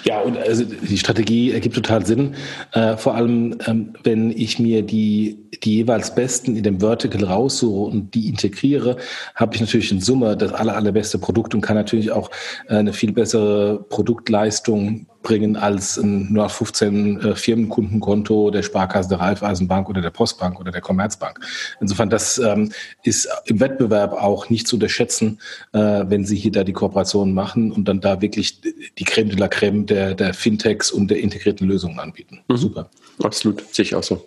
Ja, 0.03 0.19
und 0.19 0.37
also 0.37 0.65
die 0.65 0.97
Strategie 0.97 1.53
ergibt 1.53 1.75
total 1.75 2.05
Sinn. 2.05 2.35
Äh, 2.73 2.97
vor 2.97 3.15
allem, 3.15 3.57
ähm, 3.67 3.93
wenn 4.03 4.31
ich 4.31 4.59
mir 4.59 4.81
die, 4.81 5.49
die 5.63 5.75
jeweils 5.75 6.13
Besten 6.13 6.57
in 6.57 6.63
dem 6.63 6.81
Vertical 6.81 7.23
raussuche 7.23 7.91
und 7.91 8.13
die 8.13 8.27
integriere, 8.27 8.97
habe 9.35 9.55
ich 9.55 9.61
natürlich 9.61 9.91
in 9.93 10.01
Summe 10.01 10.35
das 10.35 10.51
aller, 10.51 10.75
allerbeste 10.75 11.19
Produkt 11.19 11.55
und 11.55 11.61
kann 11.61 11.77
natürlich 11.77 12.11
auch 12.11 12.29
äh, 12.67 12.75
eine 12.75 12.91
viel 12.91 13.13
bessere 13.13 13.85
Produktleistung 13.89 15.07
bringen 15.27 15.57
als 15.57 15.97
ein 15.97 16.33
15 16.49 17.19
äh, 17.19 17.35
Firmenkundenkonto 17.35 18.49
der 18.49 18.63
Sparkasse, 18.63 19.09
der 19.09 19.19
Raiffeisenbank 19.19 19.89
oder 19.89 20.01
der 20.01 20.09
Postbank 20.09 20.57
oder 20.57 20.71
der 20.71 20.79
Commerzbank. 20.79 21.41
Insofern, 21.81 22.09
das 22.09 22.37
ähm, 22.37 22.71
ist 23.03 23.27
im 23.45 23.59
Wettbewerb 23.59 24.13
auch 24.13 24.49
nicht 24.49 24.67
zu 24.67 24.77
unterschätzen, 24.77 25.41
äh, 25.73 26.05
wenn 26.07 26.23
Sie 26.23 26.37
hier 26.37 26.53
da 26.53 26.63
die 26.63 26.71
Kooperationen 26.71 27.33
machen 27.33 27.73
und 27.73 27.89
dann 27.89 27.99
da 27.99 28.21
wirklich 28.21 28.61
die 28.61 29.03
Creme 29.03 29.29
de 29.29 29.37
la 29.37 29.49
Creme 29.49 29.85
der, 29.85 30.15
der 30.15 30.33
Fintechs 30.33 30.91
und 30.91 31.09
der 31.11 31.19
integrierten 31.19 31.67
Lösungen 31.67 31.99
anbieten. 31.99 32.39
Mhm. 32.47 32.55
Super. 32.55 32.89
Absolut, 33.21 33.63
sehe 33.75 33.83
ich 33.83 33.95
auch 33.95 34.03
so. 34.03 34.25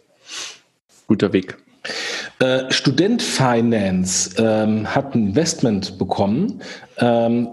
Guter 1.06 1.32
Weg. 1.32 1.56
Äh, 2.40 2.72
Student 2.72 3.22
Finance 3.22 4.34
ähm, 4.38 4.86
hat 4.86 5.14
ein 5.14 5.28
Investment 5.28 5.98
bekommen. 5.98 6.62
Ähm, 6.96 7.48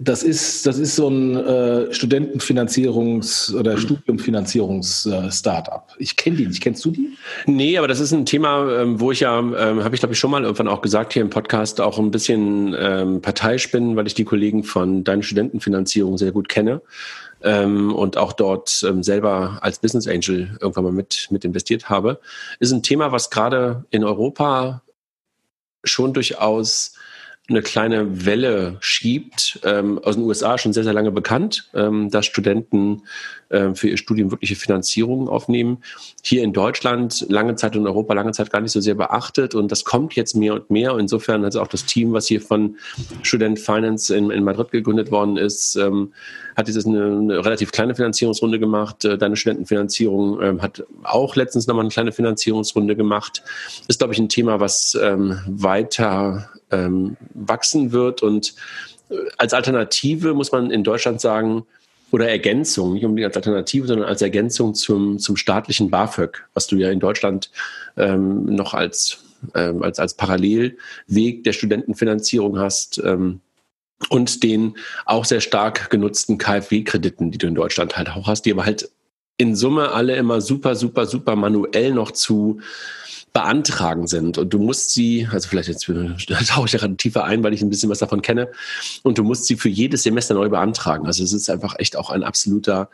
das, 0.00 0.22
ist, 0.22 0.66
das 0.66 0.78
ist 0.78 0.96
so 0.96 1.08
ein 1.08 1.36
äh, 1.36 1.92
Studentenfinanzierungs- 1.92 3.54
oder 3.54 3.76
Studiumfinanzierungs-Startup. 3.76 5.84
ich 5.98 6.16
kenne 6.16 6.36
die 6.36 6.46
nicht. 6.46 6.62
Kennst 6.62 6.82
du 6.86 6.90
die? 6.90 7.10
Nee, 7.44 7.76
aber 7.76 7.86
das 7.86 8.00
ist 8.00 8.12
ein 8.12 8.24
Thema, 8.24 8.80
ähm, 8.80 8.98
wo 8.98 9.12
ich 9.12 9.20
ja, 9.20 9.38
ähm, 9.38 9.84
habe 9.84 9.94
ich 9.94 10.00
glaube 10.00 10.14
ich 10.14 10.18
schon 10.18 10.30
mal 10.30 10.42
irgendwann 10.42 10.68
auch 10.68 10.80
gesagt 10.80 11.12
hier 11.12 11.20
im 11.20 11.28
Podcast, 11.28 11.82
auch 11.82 11.98
ein 11.98 12.10
bisschen 12.10 12.74
ähm, 12.78 13.20
Parteispinnen, 13.20 13.94
weil 13.96 14.06
ich 14.06 14.14
die 14.14 14.24
Kollegen 14.24 14.64
von 14.64 15.04
Deine 15.04 15.22
Studentenfinanzierung 15.22 16.16
sehr 16.16 16.32
gut 16.32 16.48
kenne 16.48 16.80
ähm, 17.42 17.94
und 17.94 18.16
auch 18.16 18.32
dort 18.32 18.82
ähm, 18.86 19.02
selber 19.02 19.58
als 19.62 19.78
Business 19.78 20.06
Angel 20.06 20.56
irgendwann 20.60 20.84
mal 20.84 20.92
mit, 20.92 21.28
mit 21.30 21.44
investiert 21.44 21.88
habe, 21.88 22.20
ist 22.58 22.72
ein 22.72 22.82
Thema, 22.82 23.12
was 23.12 23.30
gerade 23.30 23.84
in 23.90 24.04
Europa 24.04 24.82
schon 25.84 26.12
durchaus 26.12 26.94
eine 27.50 27.62
kleine 27.62 28.24
Welle 28.24 28.76
schiebt, 28.80 29.60
ähm, 29.64 29.98
aus 29.98 30.14
den 30.14 30.24
USA 30.24 30.56
schon 30.56 30.72
sehr, 30.72 30.84
sehr 30.84 30.92
lange 30.92 31.10
bekannt, 31.10 31.68
ähm, 31.74 32.10
dass 32.10 32.26
Studenten 32.26 33.02
ähm, 33.50 33.74
für 33.74 33.88
ihr 33.88 33.96
Studium 33.96 34.30
wirkliche 34.30 34.54
Finanzierungen 34.54 35.28
aufnehmen. 35.28 35.78
Hier 36.22 36.44
in 36.44 36.52
Deutschland 36.52 37.26
lange 37.28 37.56
Zeit 37.56 37.76
und 37.76 37.86
Europa 37.86 38.14
lange 38.14 38.30
Zeit 38.30 38.52
gar 38.52 38.60
nicht 38.60 38.70
so 38.70 38.80
sehr 38.80 38.94
beachtet 38.94 39.56
und 39.56 39.72
das 39.72 39.84
kommt 39.84 40.14
jetzt 40.14 40.36
mehr 40.36 40.54
und 40.54 40.70
mehr. 40.70 40.96
Insofern 40.96 41.44
hat 41.44 41.56
auch 41.56 41.66
das 41.66 41.84
Team, 41.84 42.12
was 42.12 42.28
hier 42.28 42.40
von 42.40 42.76
Student 43.22 43.58
Finance 43.58 44.14
in, 44.14 44.30
in 44.30 44.44
Madrid 44.44 44.70
gegründet 44.70 45.10
worden 45.10 45.36
ist, 45.36 45.74
ähm, 45.74 46.12
hat 46.56 46.68
dieses 46.68 46.86
eine, 46.86 47.04
eine, 47.04 47.44
relativ 47.44 47.72
kleine 47.72 47.96
Finanzierungsrunde 47.96 48.60
gemacht. 48.60 49.04
Äh, 49.04 49.18
deine 49.18 49.34
Studentenfinanzierung 49.34 50.40
ähm, 50.40 50.62
hat 50.62 50.84
auch 51.02 51.34
letztens 51.34 51.66
nochmal 51.66 51.84
eine 51.84 51.90
kleine 51.90 52.12
Finanzierungsrunde 52.12 52.94
gemacht. 52.94 53.42
Ist, 53.88 53.98
glaube 53.98 54.12
ich, 54.14 54.20
ein 54.20 54.28
Thema, 54.28 54.60
was 54.60 54.96
ähm, 55.00 55.40
weiter 55.46 56.50
wachsen 57.48 57.92
wird 57.92 58.22
und 58.22 58.54
äh, 59.10 59.14
als 59.38 59.54
Alternative 59.54 60.34
muss 60.34 60.52
man 60.52 60.70
in 60.70 60.84
Deutschland 60.84 61.20
sagen, 61.20 61.66
oder 62.12 62.28
Ergänzung, 62.28 62.94
nicht 62.94 63.04
unbedingt 63.04 63.28
als 63.28 63.36
Alternative, 63.36 63.86
sondern 63.86 64.08
als 64.08 64.22
Ergänzung 64.22 64.74
zum, 64.74 65.18
zum 65.18 65.36
staatlichen 65.36 65.90
BAföG, 65.90 66.44
was 66.54 66.66
du 66.66 66.76
ja 66.76 66.90
in 66.90 67.00
Deutschland 67.00 67.50
ähm, 67.96 68.46
noch 68.46 68.74
als, 68.74 69.22
ähm, 69.54 69.82
als, 69.82 69.98
als 69.98 70.14
Parallelweg 70.14 71.44
der 71.44 71.52
Studentenfinanzierung 71.52 72.58
hast. 72.58 73.00
Ähm, 73.04 73.40
und 74.08 74.42
den 74.42 74.76
auch 75.04 75.26
sehr 75.26 75.42
stark 75.42 75.90
genutzten 75.90 76.38
KfW-Krediten, 76.38 77.30
die 77.30 77.38
du 77.38 77.46
in 77.46 77.54
Deutschland 77.54 77.98
halt 77.98 78.08
auch 78.08 78.26
hast, 78.26 78.46
die 78.46 78.52
aber 78.52 78.64
halt 78.64 78.90
in 79.36 79.54
Summe 79.54 79.92
alle 79.92 80.16
immer 80.16 80.40
super, 80.40 80.74
super, 80.74 81.04
super 81.06 81.36
manuell 81.36 81.92
noch 81.92 82.10
zu 82.10 82.60
beantragen 83.32 84.06
sind. 84.06 84.38
Und 84.38 84.52
du 84.52 84.58
musst 84.58 84.92
sie, 84.92 85.28
also 85.30 85.48
vielleicht 85.48 85.68
jetzt 85.68 85.84
tauche 86.48 86.66
ich 86.66 86.72
gerade 86.72 86.96
tiefer 86.96 87.24
ein, 87.24 87.42
weil 87.42 87.54
ich 87.54 87.62
ein 87.62 87.70
bisschen 87.70 87.90
was 87.90 87.98
davon 87.98 88.22
kenne, 88.22 88.48
und 89.02 89.18
du 89.18 89.24
musst 89.24 89.46
sie 89.46 89.56
für 89.56 89.68
jedes 89.68 90.02
Semester 90.02 90.34
neu 90.34 90.48
beantragen. 90.48 91.06
Also 91.06 91.22
es 91.22 91.32
ist 91.32 91.48
einfach 91.50 91.76
echt 91.78 91.96
auch 91.96 92.10
ein 92.10 92.22
absoluter 92.22 92.90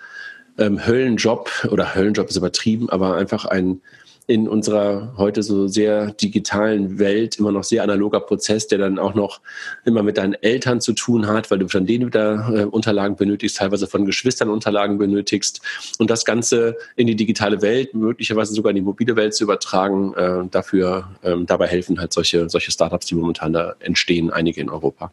ähm, 0.59 0.87
Höllenjob 0.87 1.69
oder 1.71 1.95
Höllenjob 1.95 2.28
ist 2.28 2.37
übertrieben, 2.37 2.90
aber 2.90 3.16
einfach 3.16 3.45
ein 3.45 3.81
in 4.26 4.49
unserer 4.49 5.14
heute 5.16 5.42
so 5.42 5.68
sehr 5.68 6.11
digitalen 6.12 6.99
Welt 6.99 7.38
immer 7.38 7.52
noch 7.52 7.64
sehr 7.64 7.83
analoger 7.83 8.21
Prozess, 8.21 8.66
der 8.66 8.78
dann 8.78 8.99
auch 8.99 9.14
noch 9.14 9.40
immer 9.85 10.02
mit 10.02 10.18
deinen 10.18 10.35
Eltern 10.35 10.80
zu 10.80 10.92
tun 10.92 11.26
hat, 11.28 11.50
weil 11.50 11.59
du 11.59 11.68
von 11.68 11.87
denen 11.87 12.06
wieder 12.06 12.49
äh, 12.52 12.64
Unterlagen 12.64 13.16
benötigst, 13.16 13.56
teilweise 13.56 13.87
von 13.87 14.04
Geschwistern 14.04 14.50
Unterlagen 14.50 14.99
benötigst 14.99 15.61
und 15.99 16.11
das 16.11 16.25
Ganze 16.25 16.76
in 16.97 17.06
die 17.06 17.16
digitale 17.16 17.62
Welt, 17.62 17.95
möglicherweise 17.95 18.52
sogar 18.52 18.71
in 18.71 18.76
die 18.76 18.83
mobile 18.83 19.14
Welt 19.14 19.35
zu 19.35 19.45
übertragen, 19.45 20.14
äh, 20.14 20.49
dafür 20.50 21.09
ähm, 21.23 21.47
dabei 21.47 21.68
helfen 21.68 22.00
halt 22.00 22.12
solche, 22.12 22.49
solche 22.50 22.73
Startups, 22.73 23.06
die 23.06 23.14
momentan 23.14 23.52
da 23.52 23.76
entstehen, 23.78 24.30
einige 24.30 24.61
in 24.61 24.71
Europa. 24.71 25.12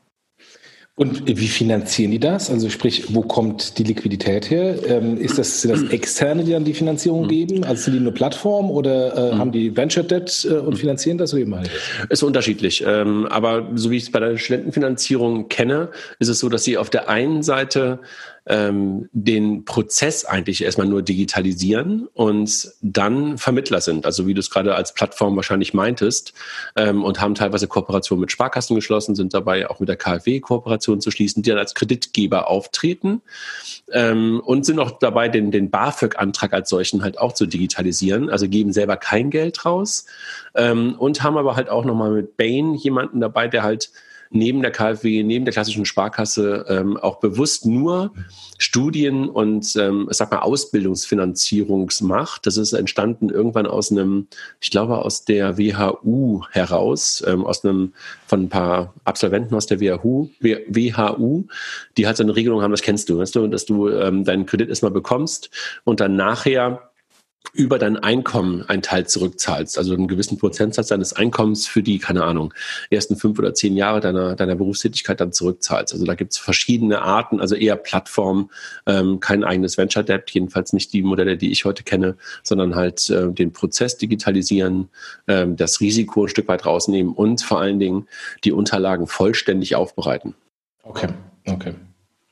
Und 0.95 1.25
wie 1.25 1.47
finanzieren 1.47 2.11
die 2.11 2.19
das? 2.19 2.51
Also 2.51 2.69
sprich, 2.69 3.15
wo 3.15 3.23
kommt 3.23 3.79
die 3.79 3.83
Liquidität 3.83 4.51
her? 4.51 4.75
Ähm, 4.87 5.17
ist 5.17 5.39
das, 5.39 5.61
sind 5.61 5.71
das 5.71 5.83
Externe, 5.89 6.43
die 6.43 6.51
dann 6.51 6.65
die 6.65 6.75
Finanzierung 6.75 7.23
mhm. 7.23 7.29
geben? 7.29 7.63
Also 7.63 7.85
sind 7.85 7.93
die 7.93 7.99
nur 7.99 8.13
Plattform 8.13 8.69
oder 8.69 9.31
äh, 9.31 9.33
mhm. 9.33 9.39
haben 9.39 9.51
die 9.51 9.75
Venture 9.75 10.03
Debt 10.03 10.47
äh, 10.47 10.53
und 10.53 10.77
finanzieren 10.77 11.17
das? 11.17 11.33
Oder 11.33 11.41
wie 11.41 11.49
meine 11.49 11.67
Ist 12.09 12.21
unterschiedlich. 12.21 12.83
Ähm, 12.85 13.25
aber 13.25 13.71
so 13.73 13.89
wie 13.89 13.97
ich 13.97 14.03
es 14.03 14.11
bei 14.11 14.19
der 14.19 14.37
Studentenfinanzierung 14.37 15.47
kenne, 15.47 15.89
ist 16.19 16.27
es 16.27 16.37
so, 16.37 16.47
dass 16.47 16.63
sie 16.63 16.77
auf 16.77 16.91
der 16.91 17.09
einen 17.09 17.41
Seite 17.41 17.99
ähm, 18.45 19.09
den 19.13 19.63
Prozess 19.63 20.25
eigentlich 20.25 20.63
erstmal 20.63 20.87
nur 20.87 21.01
digitalisieren 21.01 22.07
und 22.13 22.71
dann 22.81 23.37
Vermittler 23.37 23.79
sind, 23.79 24.05
also 24.05 24.27
wie 24.27 24.33
du 24.33 24.41
es 24.41 24.49
gerade 24.49 24.75
als 24.75 24.93
Plattform 24.93 25.35
wahrscheinlich 25.35 25.73
meintest, 25.73 26.33
ähm, 26.75 27.03
und 27.03 27.21
haben 27.21 27.35
teilweise 27.35 27.67
Kooperationen 27.67 28.21
mit 28.21 28.31
Sparkassen 28.31 28.75
geschlossen, 28.75 29.15
sind 29.15 29.33
dabei 29.33 29.69
auch 29.69 29.79
mit 29.79 29.87
der 29.87 29.95
KfW 29.95 30.41
Kooperation 30.41 30.99
zu 30.99 31.09
schließen, 31.09 31.41
die 31.41 31.49
dann 31.49 31.59
als 31.59 31.73
Kreditgeber 31.73 32.47
auftreten 32.49 33.21
ähm, 33.91 34.41
und 34.45 34.65
sind 34.65 34.79
auch 34.79 34.99
dabei, 34.99 35.29
den, 35.29 35.51
den 35.51 35.69
BAföG-Antrag 35.69 36.53
als 36.53 36.69
solchen 36.69 37.01
halt 37.01 37.17
auch 37.19 37.31
zu 37.33 37.45
digitalisieren, 37.45 38.29
also 38.29 38.49
geben 38.49 38.73
selber 38.73 38.97
kein 38.97 39.29
Geld 39.29 39.65
raus 39.65 40.05
ähm, 40.55 40.95
und 40.97 41.23
haben 41.23 41.37
aber 41.37 41.55
halt 41.55 41.69
auch 41.69 41.85
nochmal 41.85 42.11
mit 42.11 42.35
Bain 42.35 42.73
jemanden 42.73 43.21
dabei, 43.21 43.47
der 43.47 43.63
halt 43.63 43.91
neben 44.33 44.61
der 44.61 44.71
KfW, 44.71 45.23
neben 45.23 45.45
der 45.45 45.53
klassischen 45.53 45.85
Sparkasse 45.85 46.65
ähm, 46.67 46.97
auch 46.97 47.19
bewusst 47.19 47.65
nur 47.65 48.11
Studien 48.57 49.29
und 49.29 49.75
ähm, 49.75 50.07
sag 50.09 50.31
mal 50.31 50.39
Ausbildungsfinanzierungsmacht. 50.39 52.45
Das 52.45 52.57
ist 52.57 52.73
entstanden 52.73 53.29
irgendwann 53.29 53.67
aus 53.67 53.91
einem, 53.91 54.27
ich 54.59 54.71
glaube 54.71 54.99
aus 54.99 55.25
der 55.25 55.57
WHU 55.57 56.43
heraus, 56.51 57.23
ähm, 57.27 57.45
aus 57.45 57.63
einem 57.63 57.93
von 58.25 58.43
ein 58.43 58.49
paar 58.49 58.93
Absolventen 59.03 59.55
aus 59.55 59.67
der 59.67 59.79
WHU, 59.79 60.29
WHU, 60.39 61.45
die 61.97 62.07
halt 62.07 62.17
so 62.17 62.23
eine 62.23 62.35
Regelung 62.35 62.61
haben, 62.61 62.71
das 62.71 62.81
kennst 62.81 63.09
du, 63.09 63.19
weißt 63.19 63.35
du, 63.35 63.47
dass 63.47 63.65
du 63.65 63.89
ähm, 63.89 64.23
deinen 64.23 64.45
Kredit 64.45 64.69
erstmal 64.69 64.91
bekommst 64.91 65.49
und 65.83 65.99
dann 65.99 66.15
nachher 66.15 66.92
über 67.51 67.77
dein 67.77 67.97
Einkommen 67.97 68.63
einen 68.67 68.81
Teil 68.81 69.05
zurückzahlst, 69.05 69.77
also 69.77 69.93
einen 69.93 70.07
gewissen 70.07 70.37
Prozentsatz 70.37 70.87
deines 70.87 71.13
Einkommens 71.13 71.67
für 71.67 71.83
die, 71.83 71.99
keine 71.99 72.23
Ahnung, 72.23 72.53
ersten 72.89 73.15
fünf 73.15 73.37
oder 73.37 73.53
zehn 73.53 73.75
Jahre 73.75 73.99
deiner, 73.99 74.35
deiner 74.35 74.55
Berufstätigkeit 74.55 75.19
dann 75.19 75.33
zurückzahlst. 75.33 75.93
Also 75.93 76.05
da 76.05 76.15
gibt 76.15 76.31
es 76.31 76.39
verschiedene 76.39 77.01
Arten, 77.01 77.39
also 77.41 77.55
eher 77.55 77.75
Plattform, 77.75 78.49
ähm, 78.87 79.19
kein 79.19 79.43
eigenes 79.43 79.77
Venture 79.77 80.03
Debt, 80.03 80.31
jedenfalls 80.31 80.73
nicht 80.73 80.93
die 80.93 81.03
Modelle, 81.03 81.37
die 81.37 81.51
ich 81.51 81.65
heute 81.65 81.83
kenne, 81.83 82.15
sondern 82.41 82.75
halt 82.75 83.09
äh, 83.09 83.31
den 83.31 83.51
Prozess 83.51 83.97
digitalisieren, 83.97 84.89
äh, 85.27 85.45
das 85.47 85.79
Risiko 85.79 86.23
ein 86.23 86.29
Stück 86.29 86.47
weit 86.47 86.65
rausnehmen 86.65 87.13
und 87.13 87.41
vor 87.41 87.59
allen 87.59 87.79
Dingen 87.79 88.07
die 88.43 88.51
Unterlagen 88.51 89.05
vollständig 89.05 89.75
aufbereiten. 89.75 90.33
Okay, 90.83 91.09
okay. 91.47 91.75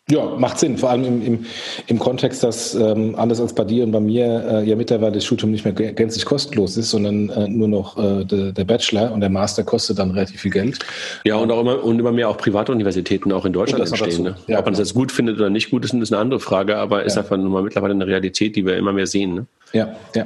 Ja, 0.09 0.25
macht 0.37 0.59
Sinn, 0.59 0.77
vor 0.77 0.89
allem 0.89 1.05
im, 1.05 1.21
im, 1.21 1.45
im 1.87 1.99
Kontext, 1.99 2.43
dass 2.43 2.75
ähm, 2.75 3.15
anders 3.15 3.39
als 3.39 3.53
bei 3.53 3.63
dir 3.63 3.83
und 3.85 3.91
bei 3.91 3.99
mir 3.99 4.25
äh, 4.45 4.69
ja 4.69 4.75
mittlerweile 4.75 5.13
das 5.13 5.25
Studium 5.25 5.51
nicht 5.51 5.63
mehr 5.63 5.73
gänzlich 5.73 6.25
kostenlos 6.25 6.75
ist, 6.75 6.89
sondern 6.89 7.29
äh, 7.29 7.47
nur 7.47 7.67
noch 7.67 7.97
äh, 7.97 8.25
de, 8.25 8.51
der 8.51 8.65
Bachelor 8.65 9.11
und 9.13 9.21
der 9.21 9.29
Master 9.29 9.63
kostet 9.63 9.99
dann 9.99 10.11
relativ 10.11 10.41
viel 10.41 10.51
Geld. 10.51 10.79
Ja, 11.23 11.35
und 11.35 11.49
auch 11.49 11.61
immer, 11.61 11.81
und 11.83 11.99
immer 11.99 12.11
mehr 12.11 12.27
auch 12.27 12.37
private 12.37 12.73
Universitäten 12.73 13.31
auch 13.31 13.45
in 13.45 13.53
Deutschland 13.53 13.87
entstehen. 13.87 14.23
Ne? 14.23 14.35
Ja, 14.47 14.59
Ob 14.59 14.65
man 14.65 14.73
das 14.73 14.79
jetzt 14.79 14.95
gut 14.95 15.11
findet 15.13 15.37
oder 15.37 15.49
nicht 15.49 15.71
gut 15.71 15.85
ist, 15.85 15.93
ist 15.93 16.11
eine 16.11 16.21
andere 16.21 16.39
Frage, 16.41 16.77
aber 16.77 17.03
ist 17.03 17.17
einfach 17.17 17.37
nun 17.37 17.51
mal 17.51 17.63
mittlerweile 17.63 17.93
eine 17.93 18.07
Realität, 18.07 18.55
die 18.55 18.65
wir 18.65 18.75
immer 18.75 18.91
mehr 18.91 19.07
sehen. 19.07 19.35
Ne? 19.35 19.45
Ja, 19.71 19.95
ja. 20.13 20.25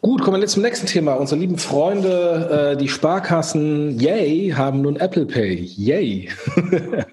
Gut, 0.00 0.22
kommen 0.22 0.36
wir 0.36 0.40
jetzt 0.42 0.52
zum 0.52 0.62
nächsten 0.62 0.86
Thema. 0.86 1.14
Unsere 1.14 1.40
lieben 1.40 1.58
Freunde, 1.58 2.72
äh, 2.72 2.76
die 2.76 2.88
Sparkassen, 2.88 3.98
yay, 3.98 4.54
haben 4.56 4.82
nun 4.82 4.96
Apple 4.96 5.26
Pay. 5.26 5.56
Yay. 5.56 6.28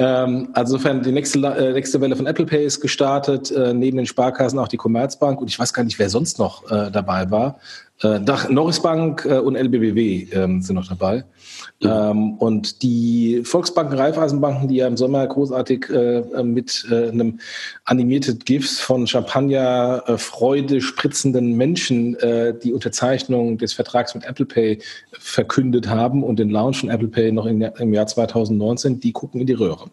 ähm, 0.00 0.48
also 0.54 0.76
insofern, 0.76 1.02
die 1.02 1.12
nächste, 1.12 1.38
äh, 1.40 1.72
nächste 1.74 2.00
Welle 2.00 2.16
von 2.16 2.26
Apple 2.26 2.46
Pay 2.46 2.64
ist 2.64 2.80
gestartet, 2.80 3.50
äh, 3.50 3.74
neben 3.74 3.98
den 3.98 4.06
Sparkassen 4.06 4.58
auch 4.58 4.68
die 4.68 4.78
Commerzbank 4.78 5.40
und 5.42 5.48
ich 5.48 5.58
weiß 5.58 5.74
gar 5.74 5.84
nicht, 5.84 5.98
wer 5.98 6.08
sonst 6.08 6.38
noch 6.38 6.70
äh, 6.70 6.90
dabei 6.90 7.30
war. 7.30 7.58
Äh, 8.02 8.20
Norris 8.48 8.80
Bank 8.80 9.26
äh, 9.26 9.38
und 9.38 9.56
LBBW 9.56 10.28
ähm, 10.32 10.62
sind 10.62 10.76
noch 10.76 10.88
dabei. 10.88 11.24
Ähm, 11.82 12.34
und 12.34 12.82
die 12.82 13.42
Volksbanken, 13.44 13.98
Raiffeisenbanken, 13.98 14.68
die 14.68 14.76
ja 14.76 14.86
im 14.86 14.96
Sommer 14.96 15.26
großartig 15.26 15.90
äh, 15.90 16.42
mit 16.42 16.86
äh, 16.90 17.10
einem 17.10 17.40
Animated 17.84 18.46
GIFs 18.46 18.80
von 18.80 19.06
Champagner 19.06 20.02
äh, 20.06 20.16
Freude 20.16 20.80
spritzenden 20.80 21.56
Menschen 21.56 22.14
äh, 22.16 22.54
die 22.58 22.72
Unterzeichnung 22.72 23.58
des 23.58 23.74
Vertrags 23.74 24.14
mit 24.14 24.24
Apple 24.24 24.46
Pay 24.46 24.78
verkündet 25.12 25.88
haben 25.88 26.22
und 26.22 26.38
den 26.38 26.48
Launch 26.48 26.80
von 26.80 26.90
Apple 26.90 27.08
Pay 27.08 27.32
noch 27.32 27.46
in, 27.46 27.60
im 27.60 27.92
Jahr 27.92 28.06
2019, 28.06 29.00
die 29.00 29.12
gucken 29.12 29.42
in 29.42 29.46
die 29.46 29.52
Röhre. 29.52 29.90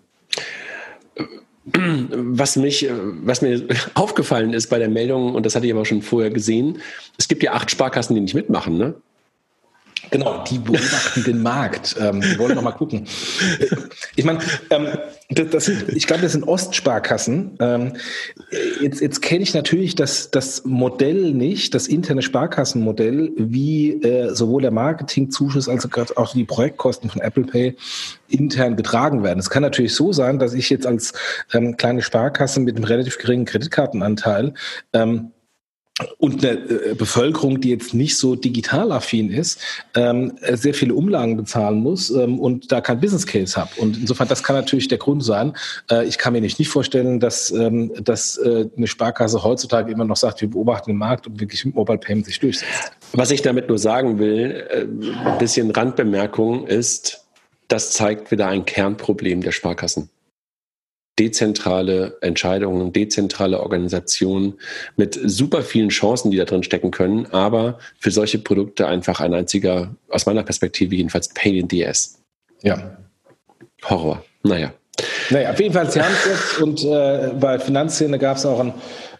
Was 1.74 2.56
mich, 2.56 2.90
was 3.24 3.42
mir 3.42 3.68
aufgefallen 3.94 4.54
ist 4.54 4.68
bei 4.68 4.80
der 4.80 4.90
Meldung, 4.90 5.36
und 5.36 5.46
das 5.46 5.56
hatte 5.56 5.66
ich 5.66 5.74
aber 5.74 5.86
schon 5.86 6.02
vorher 6.02 6.32
gesehen, 6.32 6.80
es 7.18 7.28
gibt 7.28 7.44
ja 7.44 7.54
acht 7.54 7.70
Sparkassen, 7.72 8.16
die 8.16 8.22
nicht 8.22 8.36
mitmachen, 8.36 8.78
ne? 8.78 8.96
Genau, 10.12 10.44
die 10.44 10.60
beobachten 10.60 11.24
den 11.24 11.42
Markt. 11.42 11.96
Ähm, 12.00 12.22
die 12.22 12.38
wollen 12.40 12.56
noch 12.56 12.62
mal 12.62 12.72
gucken. 12.72 13.06
Ich 14.16 14.26
meine, 14.26 14.40
ähm, 14.70 14.88
das, 15.30 15.50
das, 15.50 15.68
ich 15.68 16.08
glaube, 16.08 16.22
das 16.22 16.32
sind 16.32 16.48
Ostsparkassen. 16.48 17.58
Ähm, 17.60 17.94
jetzt 18.82 19.02
jetzt 19.02 19.22
kenne 19.22 19.44
ich 19.44 19.54
natürlich 19.54 19.96
das, 19.96 20.32
das 20.32 20.64
Modell 20.66 21.34
nicht, 21.34 21.74
das 21.74 21.88
interne 21.88 22.22
Sparkassenmodell, 22.22 23.32
wie 23.36 24.02
äh, 24.04 24.34
sowohl 24.34 24.62
der 24.62 24.72
Marketingzuschuss 24.72 25.68
als 25.68 25.88
auch 26.16 26.34
die 26.34 26.46
Projektkosten 26.46 27.10
von 27.10 27.22
Apple 27.22 27.44
Pay 27.44 27.76
intern 28.30 28.76
getragen 28.76 29.24
werden. 29.24 29.40
Es 29.40 29.50
kann 29.50 29.64
natürlich 29.64 29.96
so 29.96 30.14
sein, 30.14 30.40
dass 30.40 30.54
ich 30.54 30.70
jetzt 30.70 30.88
als 30.88 31.14
ähm, 31.54 31.78
kleine 31.78 32.02
Sparkasse 32.02 32.60
mit 32.60 32.76
einem 32.76 32.86
relativ 32.86 33.18
geringen 33.18 33.46
Kreditkartenanteil 33.46 34.54
ähm, 34.94 35.32
und 36.18 36.46
eine 36.46 36.60
äh, 36.60 36.96
Bevölkerung, 36.96 37.60
die 37.60 37.70
jetzt 37.70 37.94
nicht 37.94 38.18
so 38.18 38.36
digital 38.36 38.92
affin 38.92 39.32
ist, 39.32 39.60
ähm, 39.96 40.38
sehr 40.52 40.74
viele 40.74 40.94
Umlagen 40.94 41.38
bezahlen 41.38 41.80
muss 41.80 42.12
ähm, 42.12 42.40
und 42.40 42.72
da 42.72 42.82
kein 42.82 43.00
Business 43.00 43.26
Case 43.26 43.60
habe. 43.60 43.72
Und 43.78 43.98
insofern, 43.98 44.28
das 44.28 44.44
kann 44.44 44.56
natürlich 44.56 44.88
der 44.88 45.00
Grund 45.00 45.24
sein. 45.24 45.54
Äh, 45.90 46.06
ich 46.06 46.20
kann 46.20 46.34
mir 46.34 46.42
nicht, 46.42 46.60
nicht 46.60 46.70
vorstellen, 46.70 47.20
dass, 47.20 47.50
ähm, 47.52 47.92
dass 48.04 48.38
äh, 48.38 48.68
eine 48.78 48.88
Sparkasse 48.88 49.44
heutzutage 49.44 49.92
immer 49.92 50.06
noch 50.06 50.18
sagt, 50.18 50.42
wir 50.42 50.50
beobachten 50.50 50.92
den 50.92 50.98
Markt 50.98 51.26
und 51.26 51.40
wirklich 51.40 51.66
Mobile 51.66 51.98
Payment 51.98 52.28
sich 52.28 52.40
durchsetzt. 52.40 52.92
Was 53.14 53.32
ich 53.32 53.42
damit 53.42 53.68
nur 53.68 53.80
sagen 53.80 54.20
will, 54.20 54.68
ein 55.26 55.38
bisschen 55.40 55.72
Randbemerkung 55.72 56.68
ist, 56.68 57.26
das 57.68 57.92
zeigt 57.92 58.32
wieder 58.32 58.48
ein 58.48 58.66
Kernproblem 58.66 59.42
der 59.42 59.52
Sparkassen 59.52 60.10
dezentrale 61.20 62.18
Entscheidungen, 62.22 62.94
dezentrale 62.94 63.60
Organisationen 63.60 64.56
mit 64.96 65.20
super 65.24 65.62
vielen 65.62 65.90
Chancen, 65.90 66.32
die 66.32 66.38
da 66.38 66.46
drin 66.46 66.64
stecken 66.64 66.92
können, 66.92 67.26
aber 67.28 67.80
für 68.00 68.12
solche 68.12 68.38
Produkte 68.40 68.88
einfach 68.88 69.20
ein 69.20 69.34
einziger, 69.34 69.96
aus 70.10 70.26
meiner 70.26 70.44
Perspektive 70.44 70.96
jedenfalls, 70.96 71.30
Pain 71.30 71.56
in 71.56 71.70
the 71.70 71.86
Ass. 71.86 72.20
Ja. 72.62 72.98
Horror. 73.84 74.24
Naja. 74.44 74.74
Naja, 75.30 75.52
auf 75.52 75.60
jeden 75.60 75.74
Fall, 75.74 75.92
sie 75.92 76.02
haben 76.02 76.14
es 76.14 76.26
jetzt 76.26 76.62
und 76.62 76.84
äh, 76.84 77.32
bei 77.40 77.60
Finanzszene 77.60 78.18
gab 78.18 78.38
es 78.38 78.46
auch 78.46 78.60
ein 78.60 78.74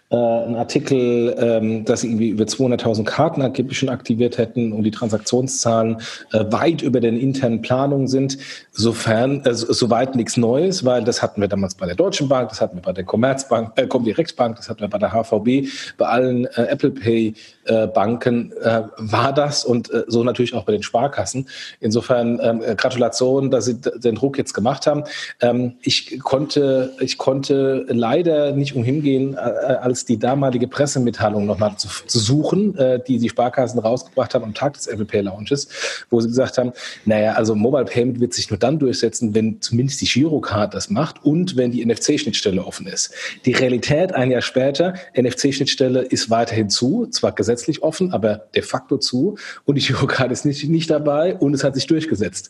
äh, 0.10 0.16
ein 0.16 0.56
Artikel, 0.56 1.36
ähm, 1.38 1.84
dass 1.84 2.02
sie 2.02 2.08
irgendwie 2.08 2.30
über 2.30 2.46
200.000 2.46 3.04
Karten 3.04 3.42
angeblich 3.42 3.78
schon 3.78 3.90
aktiviert 3.90 4.38
hätten 4.38 4.72
und 4.72 4.84
die 4.84 4.92
Transaktionszahlen 4.92 5.98
äh, 6.32 6.46
weit 6.50 6.82
über 6.82 7.02
den 7.02 7.18
internen 7.18 7.62
Planungen 7.62 8.08
sind. 8.08 8.38
Sofern, 8.72 9.44
äh, 9.44 9.54
soweit 9.54 10.16
nichts 10.16 10.38
Neues, 10.38 10.86
weil 10.86 11.04
das 11.04 11.22
hatten 11.22 11.42
wir 11.42 11.50
damals 11.50 11.76
bei 11.76 11.86
der 11.86 11.96
Deutschen 11.96 12.30
Bank, 12.30 12.50
das 12.50 12.62
hatten 12.62 12.78
wir 12.78 12.82
bei 12.82 12.94
der 12.94 13.04
Commerzbank, 13.04 13.74
äh, 13.76 13.86
Comdirect-Bank, 13.86 14.56
das 14.56 14.70
hatten 14.70 14.80
wir 14.80 14.88
bei 14.88 14.98
der 14.98 15.12
HVB, 15.12 15.68
bei 15.98 16.06
allen 16.06 16.46
äh, 16.46 16.68
Apple 16.70 16.92
Pay 16.92 17.34
äh, 17.68 17.88
Banken 17.88 18.54
äh, 18.62 18.84
war 18.98 19.34
das 19.34 19.66
und 19.66 19.92
äh, 19.92 20.04
so 20.08 20.24
natürlich 20.24 20.54
auch 20.54 20.64
bei 20.64 20.72
den 20.72 20.84
Sparkassen. 20.84 21.50
Insofern 21.82 22.40
ähm, 22.42 22.62
äh, 22.64 22.76
Gratulation, 22.76 23.52
dass 23.52 23.66
Sie 23.66 23.82
den 23.82 24.16
Druck 24.16 24.38
jetzt 24.38 24.54
gemacht 24.54 24.88
haben. 24.88 25.04
Ähm, 25.42 25.74
ich 25.82 26.20
konnte, 26.22 26.94
ich 27.00 27.18
konnte 27.18 27.86
leider 27.90 28.54
nicht 28.54 28.76
umhin 28.76 29.02
gehen, 29.02 29.34
äh, 29.34 29.38
als 29.38 29.98
als 29.98 30.06
die 30.06 30.20
damalige 30.20 30.68
Pressemitteilung 30.68 31.48
nochmal 31.48 31.76
zu, 31.78 31.88
zu 32.06 32.20
suchen, 32.20 32.78
äh, 32.78 33.00
die 33.06 33.18
die 33.18 33.30
Sparkassen 33.30 33.80
rausgebracht 33.80 34.36
haben 34.36 34.44
am 34.44 34.54
Tag 34.54 34.74
des 34.74 34.86
Apple 34.86 35.06
Pay 35.06 35.22
Launches, 35.22 35.68
wo 36.12 36.22
sie 36.22 36.28
gesagt 36.28 36.60
haben, 36.60 36.72
naja, 37.06 37.34
also 37.34 37.56
Mobile 37.56 37.86
Payment 37.86 38.20
wird 38.20 38.36
sich 38.36 38.52
nur 38.52 38.60
dann 38.60 38.78
durchsetzen, 38.78 39.34
wenn 39.34 39.60
zumindest 39.60 40.02
die 40.02 40.06
Girocard 40.06 40.76
das 40.76 40.92
macht 40.92 41.26
und 41.26 41.58
wenn 41.58 41.72
die 41.72 41.84
NFC-Schnittstelle 41.84 42.64
offen 42.64 42.86
ist. 42.86 43.12
Die 43.46 43.54
Realität 43.54 44.14
ein 44.14 44.30
Jahr 44.30 44.44
später, 44.44 44.94
NFC-Schnittstelle 45.16 46.02
ist 46.02 46.30
weiterhin 46.30 46.70
zu, 46.70 47.08
zwar 47.08 47.32
gesetzlich 47.32 47.57
offen, 47.82 48.12
aber 48.14 48.48
de 48.56 48.62
facto 48.62 48.98
zu 48.98 49.38
und 49.66 49.76
die 49.76 49.82
Girocard 49.82 50.32
ist 50.38 50.46
nicht, 50.46 50.68
nicht 50.70 50.90
dabei 50.90 51.36
und 51.36 51.54
es 51.54 51.64
hat 51.64 51.76
sich 51.76 51.88
durchgesetzt. 51.88 52.50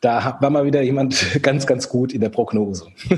Da 0.00 0.38
war 0.40 0.50
mal 0.50 0.64
wieder 0.64 0.82
jemand 0.82 1.16
ganz, 1.42 1.66
ganz 1.66 1.88
gut 1.88 2.12
in 2.12 2.20
der 2.20 2.30
Prognose. 2.30 2.86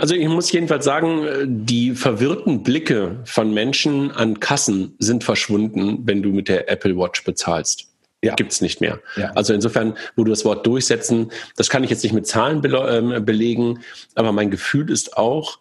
Also 0.00 0.14
ich 0.14 0.26
muss 0.28 0.50
jedenfalls 0.50 0.86
sagen, 0.86 1.26
die 1.66 1.92
verwirrten 1.92 2.62
Blicke 2.62 3.16
von 3.24 3.52
Menschen 3.52 4.10
an 4.10 4.40
Kassen 4.40 4.94
sind 4.98 5.24
verschwunden, 5.24 5.98
wenn 6.04 6.22
du 6.22 6.30
mit 6.30 6.48
der 6.48 6.70
Apple 6.70 6.96
Watch 6.96 7.22
bezahlst. 7.22 7.86
Ja. 8.22 8.34
Gibt's 8.34 8.60
nicht 8.60 8.80
mehr. 8.80 8.98
Ja. 9.16 9.30
Also 9.34 9.52
insofern, 9.52 9.94
wo 10.16 10.24
du 10.24 10.30
das 10.30 10.44
Wort 10.44 10.66
durchsetzen, 10.66 11.30
das 11.56 11.68
kann 11.68 11.84
ich 11.84 11.90
jetzt 11.90 12.02
nicht 12.02 12.14
mit 12.14 12.26
Zahlen 12.26 12.62
be 12.62 12.68
ähm, 12.68 13.24
belegen, 13.24 13.80
aber 14.14 14.32
mein 14.32 14.50
Gefühl 14.50 14.90
ist 14.90 15.16
auch, 15.16 15.58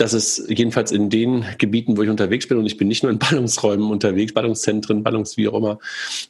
dass 0.00 0.14
es 0.14 0.46
jedenfalls 0.48 0.92
in 0.92 1.10
den 1.10 1.44
Gebieten, 1.58 1.96
wo 1.96 2.02
ich 2.02 2.08
unterwegs 2.08 2.48
bin, 2.48 2.56
und 2.56 2.64
ich 2.64 2.78
bin 2.78 2.88
nicht 2.88 3.02
nur 3.02 3.12
in 3.12 3.18
Ballungsräumen 3.18 3.90
unterwegs, 3.90 4.32
Ballungszentren, 4.32 5.02
Ballungs 5.02 5.36
wie 5.36 5.46
auch 5.46 5.54
immer, 5.54 5.78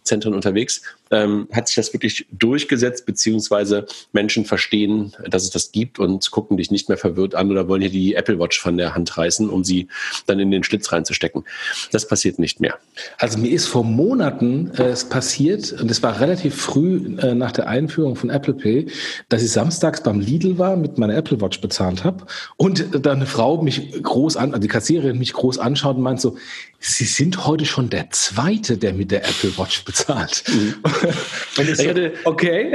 Zentren 0.03 0.35
unterwegs, 0.35 0.83
ähm, 1.11 1.49
hat 1.53 1.67
sich 1.69 1.77
das 1.77 1.93
wirklich 1.93 2.27
durchgesetzt, 2.31 3.07
beziehungsweise 3.07 3.87
Menschen 4.13 4.45
verstehen, 4.45 5.15
dass 5.29 5.45
es 5.45 5.51
das 5.51 5.73
gibt 5.73 5.99
und 5.99 6.31
gucken 6.31 6.57
dich 6.57 6.71
nicht 6.71 6.89
mehr 6.89 6.99
verwirrt 6.99 7.35
an 7.35 7.51
oder 7.51 7.69
wollen 7.69 7.83
hier 7.83 7.91
die 7.91 8.15
Apple 8.15 8.39
Watch 8.39 8.61
von 8.61 8.77
der 8.77 8.95
Hand 8.95 9.17
reißen, 9.17 9.49
um 9.51 9.65
sie 9.65 9.89
dann 10.27 10.39
in 10.39 10.51
den 10.51 10.65
Schlitz 10.65 10.93
reinzustecken. 10.93 11.45
Das 11.93 12.07
passiert 12.07 12.39
nicht 12.39 12.61
mehr. 12.61 12.79
Also 13.19 13.39
mir 13.39 13.51
ist 13.51 13.67
vor 13.67 13.85
Monaten 13.85 14.71
äh, 14.77 14.85
es 14.85 15.05
passiert, 15.05 15.73
und 15.73 15.91
es 15.91 16.03
war 16.03 16.21
relativ 16.21 16.55
früh 16.55 17.17
äh, 17.19 17.35
nach 17.35 17.53
der 17.53 17.69
Einführung 17.69 18.17
von 18.17 18.31
Apple 18.31 18.55
Pay, 18.55 18.87
dass 19.29 19.43
ich 19.43 19.51
samstags 19.51 20.03
beim 20.03 20.21
Lidl 20.21 20.59
war, 20.59 20.77
mit 20.77 20.99
meiner 20.99 21.17
Apple 21.17 21.41
Watch 21.41 21.61
bezahlt 21.61 22.05
habe 22.05 22.27
und 22.57 22.87
dann 22.93 23.19
eine 23.19 23.27
Frau 23.27 23.63
mich 23.63 24.03
groß 24.03 24.37
an, 24.37 24.51
also 24.51 24.61
die 24.61 24.69
Kassiererin 24.69 25.19
mich 25.19 25.33
groß 25.33 25.59
anschaut 25.59 25.97
und 25.97 26.03
meint 26.03 26.21
so, 26.21 26.37
Sie 26.83 27.05
sind 27.05 27.47
heute 27.47 27.67
schon 27.67 27.91
der 27.91 28.09
Zweite, 28.09 28.79
der 28.79 28.95
mit 28.95 29.11
der 29.11 29.29
Apple 29.29 29.57
Watch 29.59 29.85
bezahlt. 29.85 30.43
Mhm. 30.49 30.77
ich, 31.59 31.87
hatte, 31.87 32.15
okay. 32.25 32.73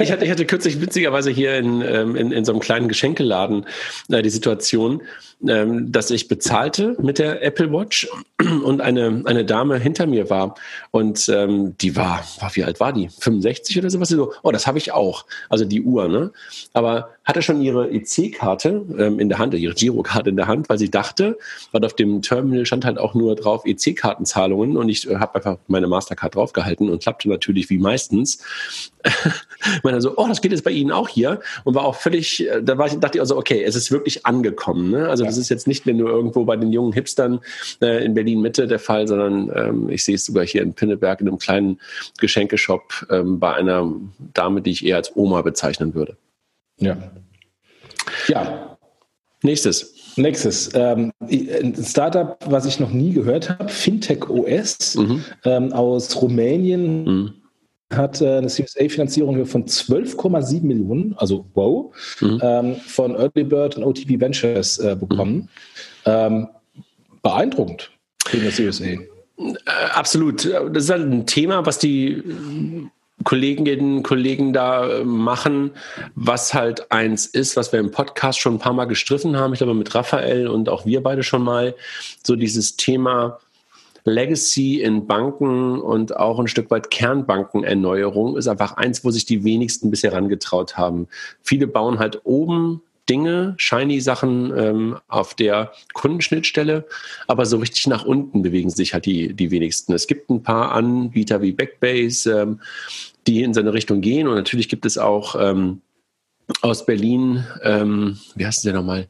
ich, 0.00 0.10
hatte, 0.10 0.24
ich 0.24 0.30
hatte 0.32 0.44
kürzlich 0.44 0.80
witzigerweise 0.80 1.30
hier 1.30 1.56
in, 1.56 1.80
ähm, 1.80 2.16
in, 2.16 2.32
in 2.32 2.44
so 2.44 2.50
einem 2.50 2.60
kleinen 2.60 2.88
Geschenkeladen 2.88 3.66
äh, 4.08 4.22
die 4.22 4.30
Situation, 4.30 5.02
ähm, 5.48 5.92
dass 5.92 6.10
ich 6.10 6.28
bezahlte 6.28 6.96
mit 7.00 7.18
der 7.18 7.42
Apple 7.42 7.72
Watch 7.72 8.08
und 8.64 8.80
eine, 8.80 9.22
eine 9.24 9.44
Dame 9.44 9.78
hinter 9.78 10.06
mir 10.06 10.30
war 10.30 10.54
und 10.90 11.28
ähm, 11.28 11.76
die 11.78 11.96
war, 11.96 12.24
war, 12.40 12.54
wie 12.54 12.64
alt 12.64 12.80
war 12.80 12.92
die? 12.92 13.08
65 13.08 13.78
oder 13.78 13.90
sowas? 13.90 14.08
So, 14.08 14.32
oh, 14.42 14.52
das 14.52 14.66
habe 14.66 14.78
ich 14.78 14.92
auch. 14.92 15.24
Also 15.48 15.64
die 15.64 15.82
Uhr, 15.82 16.08
ne? 16.08 16.32
Aber 16.72 17.10
hatte 17.24 17.42
schon 17.42 17.60
ihre 17.62 17.90
EC-Karte 17.90 18.84
ähm, 18.98 19.18
in 19.18 19.28
der 19.28 19.38
Hand, 19.38 19.54
ihre 19.54 19.74
Girokarte 19.74 20.30
in 20.30 20.36
der 20.36 20.46
Hand, 20.46 20.68
weil 20.68 20.78
sie 20.78 20.90
dachte, 20.90 21.38
weil 21.72 21.84
auf 21.84 21.94
dem 21.94 22.22
Terminal 22.22 22.66
stand 22.66 22.84
halt 22.84 22.98
auch 22.98 23.14
nur 23.14 23.34
drauf 23.34 23.64
EC-Kartenzahlungen 23.64 24.76
und 24.76 24.88
ich 24.88 25.08
äh, 25.08 25.16
habe 25.16 25.36
einfach 25.36 25.56
meine 25.66 25.86
Mastercard 25.86 26.34
draufgehalten 26.34 26.90
und 26.90 27.02
klappte 27.02 27.28
natürlich 27.28 27.70
wie 27.70 27.78
meistens. 27.78 28.38
meine 29.82 30.00
so, 30.00 30.14
oh, 30.16 30.26
das 30.28 30.40
geht 30.40 30.52
jetzt 30.52 30.64
bei 30.64 30.70
Ihnen 30.70 30.90
auch 30.90 31.08
hier 31.08 31.40
und 31.64 31.74
war 31.74 31.84
auch 31.84 31.96
völlig, 31.96 32.46
äh, 32.48 32.62
da 32.62 32.78
war 32.78 32.86
ich, 32.86 32.94
dachte 32.94 33.18
ich 33.18 33.20
also, 33.20 33.36
okay, 33.36 33.62
es 33.62 33.74
ist 33.74 33.90
wirklich 33.90 34.26
angekommen. 34.26 34.90
Ne? 34.90 35.08
Also 35.08 35.24
ja. 35.24 35.28
Das 35.34 35.42
ist 35.42 35.48
jetzt 35.48 35.66
nicht 35.66 35.86
mehr 35.86 35.94
nur 35.94 36.10
irgendwo 36.10 36.44
bei 36.44 36.56
den 36.56 36.72
jungen 36.72 36.92
Hipstern 36.92 37.40
äh, 37.80 38.04
in 38.04 38.14
Berlin 38.14 38.40
Mitte 38.40 38.66
der 38.66 38.78
Fall, 38.78 39.08
sondern 39.08 39.50
ähm, 39.54 39.90
ich 39.90 40.04
sehe 40.04 40.14
es 40.14 40.26
sogar 40.26 40.46
hier 40.46 40.62
in 40.62 40.74
Pinneberg 40.74 41.20
in 41.20 41.28
einem 41.28 41.38
kleinen 41.38 41.80
Geschenkeshop 42.18 43.06
ähm, 43.10 43.40
bei 43.40 43.54
einer 43.54 43.90
Dame, 44.32 44.62
die 44.62 44.70
ich 44.70 44.86
eher 44.86 44.96
als 44.96 45.16
Oma 45.16 45.42
bezeichnen 45.42 45.94
würde. 45.94 46.16
Ja. 46.78 46.96
Ja. 48.28 48.76
Nächstes. 49.42 49.94
Nächstes. 50.16 50.70
Ähm, 50.74 51.12
ein 51.20 51.74
Startup, 51.84 52.38
was 52.46 52.66
ich 52.66 52.78
noch 52.78 52.90
nie 52.90 53.12
gehört 53.12 53.50
habe, 53.50 53.68
Fintech 53.68 54.30
OS 54.30 54.94
mhm. 54.94 55.24
ähm, 55.44 55.72
aus 55.72 56.20
Rumänien. 56.22 57.04
Mhm 57.04 57.43
hat 57.92 58.20
äh, 58.20 58.38
eine 58.38 58.48
Series 58.48 58.76
A-Finanzierung 58.76 59.44
von 59.46 59.66
12,7 59.66 60.62
Millionen, 60.62 61.14
also 61.16 61.46
wow, 61.54 61.94
mhm. 62.20 62.40
ähm, 62.42 62.76
von 62.76 63.14
Early 63.14 63.44
Bird 63.44 63.76
und 63.76 63.84
OTP 63.84 64.20
Ventures 64.20 64.78
äh, 64.78 64.96
bekommen. 64.98 65.34
Mhm. 65.34 65.48
Ähm, 66.06 66.48
beeindruckend 67.22 67.90
für 68.26 68.38
eine 68.38 68.50
Series 68.50 68.80
A. 68.80 68.84
Äh, 68.84 69.00
absolut. 69.94 70.44
Das 70.44 70.84
ist 70.84 70.90
halt 70.90 71.10
ein 71.10 71.26
Thema, 71.26 71.66
was 71.66 71.78
die 71.78 72.22
Kolleginnen 73.22 73.98
und 73.98 74.02
Kollegen 74.02 74.52
da 74.52 75.02
machen, 75.04 75.70
was 76.14 76.52
halt 76.52 76.90
eins 76.90 77.26
ist, 77.26 77.56
was 77.56 77.72
wir 77.72 77.80
im 77.80 77.90
Podcast 77.90 78.38
schon 78.38 78.54
ein 78.54 78.58
paar 78.58 78.72
Mal 78.72 78.84
gestriffen 78.86 79.36
haben. 79.36 79.52
Ich 79.52 79.58
glaube, 79.58 79.74
mit 79.74 79.94
Raphael 79.94 80.48
und 80.48 80.68
auch 80.68 80.84
wir 80.84 81.02
beide 81.02 81.22
schon 81.22 81.42
mal 81.42 81.74
so 82.22 82.36
dieses 82.36 82.76
Thema 82.76 83.38
Legacy 84.04 84.80
in 84.82 85.06
Banken 85.06 85.80
und 85.80 86.16
auch 86.16 86.38
ein 86.38 86.46
Stück 86.46 86.70
weit 86.70 86.90
Kernbankenerneuerung 86.90 88.36
ist 88.36 88.48
einfach 88.48 88.76
eins, 88.76 89.04
wo 89.04 89.10
sich 89.10 89.24
die 89.24 89.44
wenigsten 89.44 89.90
bisher 89.90 90.12
herangetraut 90.12 90.76
haben. 90.76 91.08
Viele 91.42 91.66
bauen 91.66 91.98
halt 91.98 92.20
oben 92.24 92.82
Dinge, 93.08 93.54
shiny 93.58 94.00
Sachen 94.00 94.56
ähm, 94.56 94.98
auf 95.08 95.34
der 95.34 95.72
Kundenschnittstelle, 95.92 96.86
aber 97.26 97.44
so 97.44 97.58
richtig 97.58 97.86
nach 97.86 98.04
unten 98.04 98.42
bewegen 98.42 98.70
sich 98.70 98.94
halt 98.94 99.06
die, 99.06 99.34
die 99.34 99.50
wenigsten. 99.50 99.92
Es 99.92 100.06
gibt 100.06 100.30
ein 100.30 100.42
paar 100.42 100.72
Anbieter 100.72 101.42
wie 101.42 101.52
Backbase, 101.52 102.30
ähm, 102.30 102.60
die 103.26 103.42
in 103.42 103.54
seine 103.54 103.72
Richtung 103.72 104.00
gehen 104.00 104.26
und 104.26 104.34
natürlich 104.34 104.68
gibt 104.68 104.86
es 104.86 104.96
auch 104.96 105.36
ähm, 105.38 105.80
aus 106.60 106.86
Berlin, 106.86 107.44
ähm, 107.62 108.18
wie 108.34 108.46
heißt 108.46 108.64
der 108.64 108.74
nochmal? 108.74 109.08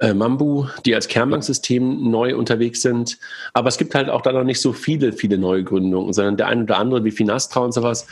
Äh, 0.00 0.14
Mambu, 0.14 0.66
die 0.86 0.94
als 0.94 1.08
Kernbanksystem 1.08 2.10
neu 2.10 2.34
unterwegs 2.34 2.80
sind. 2.80 3.18
Aber 3.52 3.68
es 3.68 3.76
gibt 3.76 3.94
halt 3.94 4.08
auch 4.08 4.22
da 4.22 4.32
noch 4.32 4.44
nicht 4.44 4.60
so 4.60 4.72
viele, 4.72 5.12
viele 5.12 5.36
neue 5.36 5.62
Gründungen, 5.62 6.14
sondern 6.14 6.38
der 6.38 6.46
eine 6.46 6.62
oder 6.62 6.78
andere 6.78 7.04
wie 7.04 7.10
Finastra 7.10 7.60
und 7.60 7.72
sowas, 7.72 8.06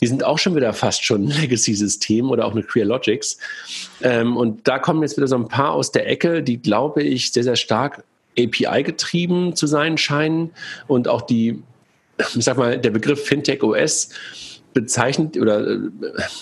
die 0.00 0.06
sind 0.06 0.22
auch 0.22 0.38
schon 0.38 0.54
wieder 0.54 0.72
fast 0.72 1.04
schon 1.04 1.26
Legacy-System 1.26 2.30
oder 2.30 2.46
auch 2.46 2.52
eine 2.52 2.62
Crealogics. 2.62 3.38
Ähm, 4.02 4.36
und 4.36 4.68
da 4.68 4.78
kommen 4.78 5.02
jetzt 5.02 5.16
wieder 5.16 5.26
so 5.26 5.34
ein 5.34 5.48
paar 5.48 5.72
aus 5.72 5.90
der 5.90 6.08
Ecke, 6.08 6.44
die, 6.44 6.62
glaube 6.62 7.02
ich, 7.02 7.32
sehr, 7.32 7.42
sehr 7.42 7.56
stark 7.56 8.04
API-getrieben 8.38 9.56
zu 9.56 9.66
sein 9.66 9.98
scheinen 9.98 10.52
und 10.86 11.08
auch 11.08 11.22
die, 11.22 11.60
ich 12.36 12.44
sag 12.44 12.56
mal, 12.56 12.78
der 12.78 12.90
Begriff 12.90 13.24
Fintech 13.24 13.64
OS 13.64 14.10
bezeichnet 14.74 15.36
oder 15.36 15.66
äh, 15.66 15.78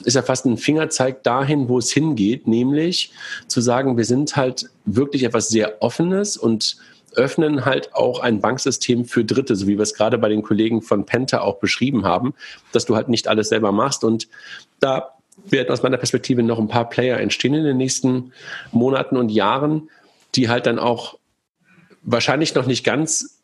ist 0.04 0.14
ja 0.14 0.22
fast 0.22 0.46
ein 0.46 0.56
Fingerzeig 0.56 1.22
dahin, 1.22 1.68
wo 1.68 1.78
es 1.78 1.90
hingeht, 1.90 2.46
nämlich 2.46 3.12
zu 3.48 3.60
sagen, 3.60 3.96
wir 3.96 4.04
sind 4.04 4.36
halt 4.36 4.70
wirklich 4.84 5.24
etwas 5.24 5.48
sehr 5.48 5.82
Offenes 5.82 6.36
und 6.36 6.76
öffnen 7.14 7.64
halt 7.64 7.94
auch 7.94 8.20
ein 8.20 8.40
Banksystem 8.40 9.04
für 9.04 9.24
Dritte, 9.24 9.56
so 9.56 9.66
wie 9.66 9.76
wir 9.76 9.82
es 9.82 9.94
gerade 9.94 10.18
bei 10.18 10.28
den 10.28 10.42
Kollegen 10.42 10.82
von 10.82 11.06
Penta 11.06 11.40
auch 11.40 11.58
beschrieben 11.58 12.04
haben, 12.04 12.34
dass 12.72 12.86
du 12.86 12.94
halt 12.94 13.08
nicht 13.08 13.28
alles 13.28 13.48
selber 13.48 13.72
machst. 13.72 14.04
Und 14.04 14.28
da 14.78 15.14
werden 15.44 15.70
aus 15.70 15.82
meiner 15.82 15.96
Perspektive 15.96 16.42
noch 16.42 16.58
ein 16.58 16.68
paar 16.68 16.88
Player 16.88 17.18
entstehen 17.18 17.54
in 17.54 17.64
den 17.64 17.76
nächsten 17.76 18.32
Monaten 18.70 19.16
und 19.16 19.30
Jahren, 19.30 19.90
die 20.34 20.48
halt 20.48 20.66
dann 20.66 20.78
auch 20.78 21.18
wahrscheinlich 22.02 22.54
noch 22.54 22.66
nicht 22.66 22.84
ganz 22.84 23.39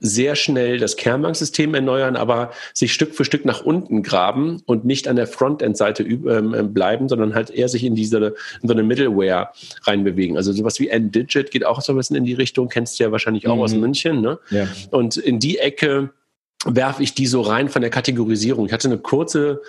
sehr 0.00 0.36
schnell 0.36 0.78
das 0.78 0.96
Kernbanksystem 0.96 1.74
erneuern, 1.74 2.16
aber 2.16 2.50
sich 2.72 2.92
Stück 2.92 3.14
für 3.14 3.24
Stück 3.24 3.44
nach 3.44 3.62
unten 3.62 4.02
graben 4.02 4.62
und 4.66 4.84
nicht 4.84 5.08
an 5.08 5.16
der 5.16 5.26
Frontend-Seite 5.26 6.02
ähm, 6.02 6.54
ähm, 6.54 6.74
bleiben, 6.74 7.08
sondern 7.08 7.34
halt 7.34 7.50
eher 7.50 7.68
sich 7.68 7.84
in 7.84 7.94
diese 7.94 8.34
in 8.62 8.68
so 8.68 8.74
eine 8.74 8.82
Middleware 8.82 9.50
reinbewegen. 9.82 10.36
Also 10.36 10.52
sowas 10.52 10.78
wie 10.80 10.88
N-Digit 10.88 11.50
geht 11.50 11.64
auch 11.64 11.80
so 11.80 11.92
ein 11.92 11.96
bisschen 11.96 12.16
in 12.16 12.24
die 12.24 12.34
Richtung, 12.34 12.68
kennst 12.68 12.98
du 12.98 13.04
ja 13.04 13.12
wahrscheinlich 13.12 13.48
auch 13.48 13.56
mhm. 13.56 13.62
aus 13.62 13.74
München. 13.74 14.20
Ne? 14.20 14.38
Ja. 14.50 14.66
Und 14.90 15.16
in 15.16 15.38
die 15.38 15.58
Ecke 15.58 16.10
werfe 16.66 17.02
ich 17.02 17.14
die 17.14 17.26
so 17.26 17.40
rein 17.40 17.68
von 17.68 17.82
der 17.82 17.90
Kategorisierung. 17.90 18.66
Ich 18.66 18.72
hatte 18.72 18.88
eine 18.88 18.98
kurze 18.98 19.60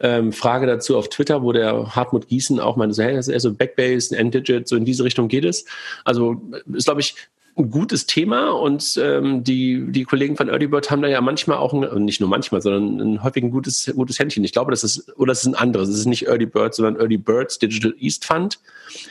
ähm, 0.00 0.32
Frage 0.32 0.66
dazu 0.66 0.96
auf 0.96 1.08
Twitter, 1.08 1.42
wo 1.42 1.52
der 1.52 1.94
Hartmut 1.94 2.28
Gießen 2.28 2.58
auch 2.60 2.76
meinte, 2.76 2.94
so, 2.94 3.02
hey, 3.02 3.14
das 3.14 3.28
ist 3.28 3.34
eher 3.34 3.40
so 3.40 3.54
Backbase, 3.54 4.16
N-Digit, 4.16 4.68
so 4.68 4.76
in 4.76 4.84
diese 4.84 5.04
Richtung 5.04 5.28
geht 5.28 5.44
es. 5.44 5.64
Also 6.04 6.42
ist, 6.72 6.86
glaube 6.86 7.00
ich, 7.00 7.14
ein 7.56 7.70
gutes 7.70 8.06
Thema 8.06 8.50
und 8.50 8.98
ähm, 9.02 9.44
die, 9.44 9.84
die 9.90 10.04
Kollegen 10.04 10.36
von 10.36 10.48
Early 10.48 10.68
Bird 10.68 10.90
haben 10.90 11.02
da 11.02 11.08
ja 11.08 11.20
manchmal 11.20 11.58
auch, 11.58 11.74
ein, 11.74 12.04
nicht 12.04 12.20
nur 12.20 12.30
manchmal, 12.30 12.62
sondern 12.62 13.14
ein 13.14 13.22
häufig 13.22 13.42
ein 13.42 13.50
gutes, 13.50 13.92
gutes 13.94 14.18
Händchen. 14.18 14.42
Ich 14.44 14.52
glaube, 14.52 14.70
das 14.70 14.84
ist, 14.84 15.16
oder 15.18 15.32
das 15.32 15.40
ist 15.40 15.48
ein 15.48 15.54
anderes. 15.54 15.90
Es 15.90 15.98
ist 15.98 16.06
nicht 16.06 16.28
Early 16.28 16.46
Bird, 16.46 16.74
sondern 16.74 16.96
Early 16.96 17.18
Birds 17.18 17.58
Digital 17.58 17.94
East 17.98 18.24
Fund. 18.24 18.58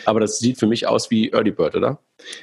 Aber 0.05 0.19
das 0.19 0.39
sieht 0.39 0.57
für 0.57 0.65
mich 0.65 0.87
aus 0.87 1.11
wie 1.11 1.29
Early 1.31 1.51
Bird, 1.51 1.75
oder? 1.75 1.99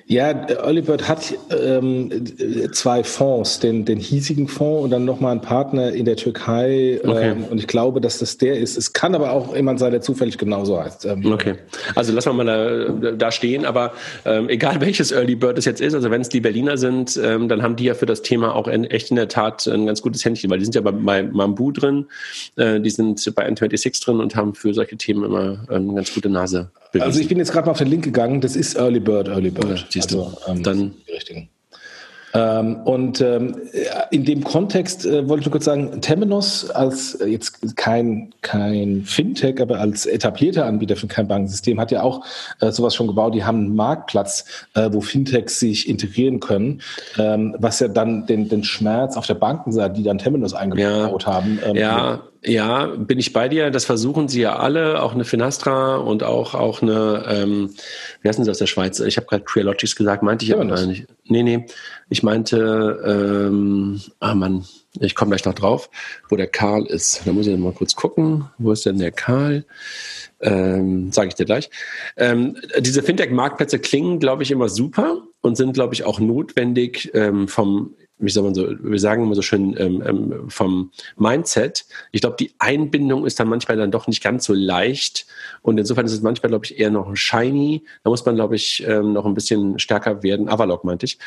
Ja, 0.07 0.31
Early 0.31 0.83
Bird 0.83 1.09
hat 1.09 1.35
ähm, 1.51 2.25
zwei 2.73 3.05
Fonds, 3.05 3.61
den, 3.61 3.85
den 3.85 3.99
hiesigen 3.99 4.49
Fonds 4.49 4.85
und 4.85 4.91
dann 4.91 5.05
nochmal 5.05 5.33
einen 5.33 5.41
Partner 5.41 5.93
in 5.93 6.05
der 6.05 6.17
Türkei. 6.17 7.01
Okay. 7.03 7.31
Ähm, 7.31 7.45
und 7.45 7.59
ich 7.59 7.67
glaube, 7.67 8.01
dass 8.01 8.19
das 8.19 8.39
der 8.39 8.59
ist. 8.59 8.77
Es 8.77 8.93
kann 8.93 9.15
aber 9.15 9.33
auch 9.33 9.55
jemand 9.55 9.79
sein, 9.79 9.91
der 9.93 10.01
zufällig 10.01 10.39
genauso 10.39 10.83
heißt. 10.83 11.05
Ähm, 11.07 11.31
okay. 11.33 11.57
Also 11.95 12.13
lassen 12.13 12.31
wir 12.31 12.45
mal 12.45 12.99
da, 13.01 13.13
da 13.13 13.31
stehen. 13.31 13.65
Aber 13.65 13.93
ähm, 14.25 14.49
egal 14.49 14.81
welches 14.81 15.13
Early 15.13 15.35
Bird 15.35 15.59
es 15.59 15.65
jetzt 15.65 15.81
ist, 15.81 15.95
also 15.95 16.11
wenn 16.11 16.21
es 16.21 16.29
die 16.29 16.41
Berliner 16.41 16.77
sind, 16.77 17.21
ähm, 17.23 17.49
dann 17.49 17.63
haben 17.63 17.77
die 17.77 17.85
ja 17.85 17.95
für 17.95 18.07
das 18.07 18.23
Thema 18.23 18.55
auch 18.55 18.69
in, 18.69 18.85
echt 18.85 19.11
in 19.11 19.17
der 19.17 19.29
Tat 19.29 19.67
ein 19.67 19.87
ganz 19.87 20.03
gutes 20.03 20.25
Händchen, 20.25 20.51
weil 20.51 20.59
die 20.59 20.65
sind 20.65 20.75
ja 20.75 20.81
bei, 20.81 20.93
bei 20.93 21.23
Mambu 21.23 21.73
drin, 21.73 22.07
äh, 22.57 22.81
die 22.81 22.91
sind 22.91 23.35
bei 23.35 23.49
N26 23.49 24.05
drin 24.05 24.21
und 24.21 24.37
haben 24.37 24.55
für 24.55 24.73
solche 24.75 24.97
Themen 24.97 25.25
immer 25.25 25.65
eine 25.69 25.95
ganz 25.95 26.15
gute 26.15 26.29
Nase. 26.29 26.71
Bewiesen. 26.91 27.07
Also 27.07 27.21
ich 27.21 27.29
bin 27.29 27.39
jetzt 27.39 27.53
gerade 27.53 27.67
mal 27.67 27.73
auf 27.73 27.79
den 27.79 27.89
Link 27.89 28.05
gegangen. 28.05 28.41
Das 28.41 28.57
ist 28.57 28.77
Early 28.77 29.01
Bird, 29.01 29.29
Early 29.29 29.51
Bird. 29.51 29.68
Ja, 29.77 29.85
siehst 29.89 30.11
du. 30.13 30.23
Also, 30.25 30.39
ähm, 30.49 30.63
dann 30.63 30.95
die 31.07 31.13
richtigen. 31.13 31.49
Ähm, 32.35 32.77
und 32.85 33.21
ähm, 33.21 33.57
in 34.11 34.25
dem 34.25 34.45
Kontext 34.45 35.07
äh, 35.07 35.27
wollte 35.29 35.41
ich 35.41 35.47
nur 35.47 35.53
kurz 35.53 35.65
sagen, 35.65 36.01
Temenos 36.03 36.69
als 36.71 37.15
äh, 37.15 37.27
jetzt 37.27 37.77
kein, 37.77 38.35
kein 38.43 39.05
Fintech, 39.05 39.61
aber 39.61 39.81
als 39.81 40.05
etablierter 40.05 40.67
Anbieter 40.67 40.97
für 40.97 41.07
kein 41.07 41.27
Bankensystem 41.27 41.81
hat 41.81 41.91
ja 41.91 42.03
auch 42.03 42.25
äh, 42.61 42.71
sowas 42.71 42.95
schon 42.95 43.07
gebaut. 43.07 43.35
Die 43.35 43.45
haben 43.45 43.59
einen 43.59 43.77
Marktplatz, 43.77 44.45
äh, 44.75 44.91
wo 44.93 45.01
Fintechs 45.01 45.59
sich 45.59 45.89
integrieren 45.89 46.41
können, 46.41 46.83
ähm, 47.19 47.57
was 47.59 47.81
ja 47.81 47.89
dann 47.89 48.27
den, 48.27 48.49
den 48.49 48.63
Schmerz 48.63 49.17
auf 49.17 49.27
der 49.27 49.35
Bankenseite, 49.35 49.95
die 49.95 50.03
dann 50.03 50.19
Temenos 50.19 50.53
eingebaut 50.53 51.23
ja. 51.25 51.33
haben. 51.33 51.59
Ähm, 51.65 51.77
ja, 51.77 52.21
ja, 52.45 52.87
bin 52.87 53.19
ich 53.19 53.33
bei 53.33 53.49
dir. 53.49 53.71
Das 53.71 53.85
versuchen 53.85 54.29
sie 54.29 54.41
ja 54.43 54.57
alle, 54.57 55.03
auch 55.03 55.13
eine 55.13 55.25
Finastra 55.25 55.97
und 55.97 56.23
auch, 56.23 56.55
auch 56.55 56.83
eine, 56.83 57.25
ähm, 57.29 57.75
wie 58.23 58.29
heißen 58.29 58.45
sie 58.45 58.51
aus 58.51 58.59
der 58.59 58.67
Schweiz? 58.67 59.01
Ich 59.01 59.17
habe 59.17 59.27
gerade 59.27 59.45
Crealogics 59.45 59.97
gesagt, 59.97 60.23
meinte 60.23 60.45
ich 60.45 60.51
ja, 60.51 60.57
aber 60.57 60.87
nicht. 60.87 61.07
Nee, 61.25 61.43
nee. 61.43 61.67
Ich 62.09 62.23
meinte, 62.23 63.49
ähm, 63.51 64.01
ah 64.21 64.35
Mann, 64.35 64.65
ich 65.01 65.15
komme 65.15 65.31
gleich 65.31 65.45
noch 65.45 65.55
drauf, 65.55 65.91
wo 66.29 66.37
der 66.37 66.47
Karl 66.47 66.87
ist. 66.87 67.23
Da 67.25 67.33
muss 67.33 67.47
ich 67.47 67.57
mal 67.57 67.73
kurz 67.73 67.95
gucken. 67.95 68.49
Wo 68.59 68.73
ist 68.73 68.87
denn 68.87 68.99
der 68.99 69.13
Karl? 69.13 69.65
Ähm, 70.41 71.11
Sage 71.13 71.29
ich 71.29 71.35
dir 71.35 71.45
gleich. 71.45 71.71
Ähm, 72.17 72.57
diese 72.79 73.03
Fintech-Marktplätze 73.03 73.79
klingen, 73.81 74.21
glaube 74.21 74.45
ich, 74.45 74.51
immer 74.51 74.69
super 74.69 75.23
und 75.41 75.57
sind, 75.57 75.73
glaube 75.73 75.95
ich, 75.95 76.05
auch 76.05 76.21
notwendig 76.21 77.11
ähm, 77.15 77.49
vom 77.49 77.95
wie 78.19 78.31
soll 78.31 78.45
man 78.45 78.55
so, 78.55 78.69
wir 78.81 78.99
sagen 78.99 79.23
immer 79.23 79.35
so 79.35 79.43
schön 79.43 79.77
ähm, 79.79 80.03
ähm, 80.05 80.51
vom 80.51 80.91
Mindset. 81.17 81.87
Ich 82.11 82.21
glaube, 82.21 82.37
die 82.39 82.53
Einbindung 82.59 83.27
ist 83.27 83.39
dann 83.39 83.49
manchmal 83.49 83.77
dann 83.77 83.91
doch 83.91 84.07
nicht 84.07 84.23
ganz 84.23 84.45
so 84.45 84.55
leicht. 84.55 85.27
Und 85.63 85.79
insofern 85.79 86.07
ist 86.07 86.13
es 86.13 86.23
manchmal, 86.23 86.51
glaube 86.51 86.65
ich, 86.65 86.79
eher 86.79 86.91
noch 86.91 87.15
shiny. 87.15 87.85
Da 88.03 88.11
muss 88.11 88.25
man, 88.27 88.35
glaube 88.35 88.57
ich, 88.57 88.85
ähm, 88.87 89.13
noch 89.13 89.25
ein 89.25 89.35
bisschen 89.35 89.79
stärker 89.79 90.23
werden. 90.23 90.49
Avalok 90.49 90.85
meinte 90.85 91.07
ich. 91.07 91.19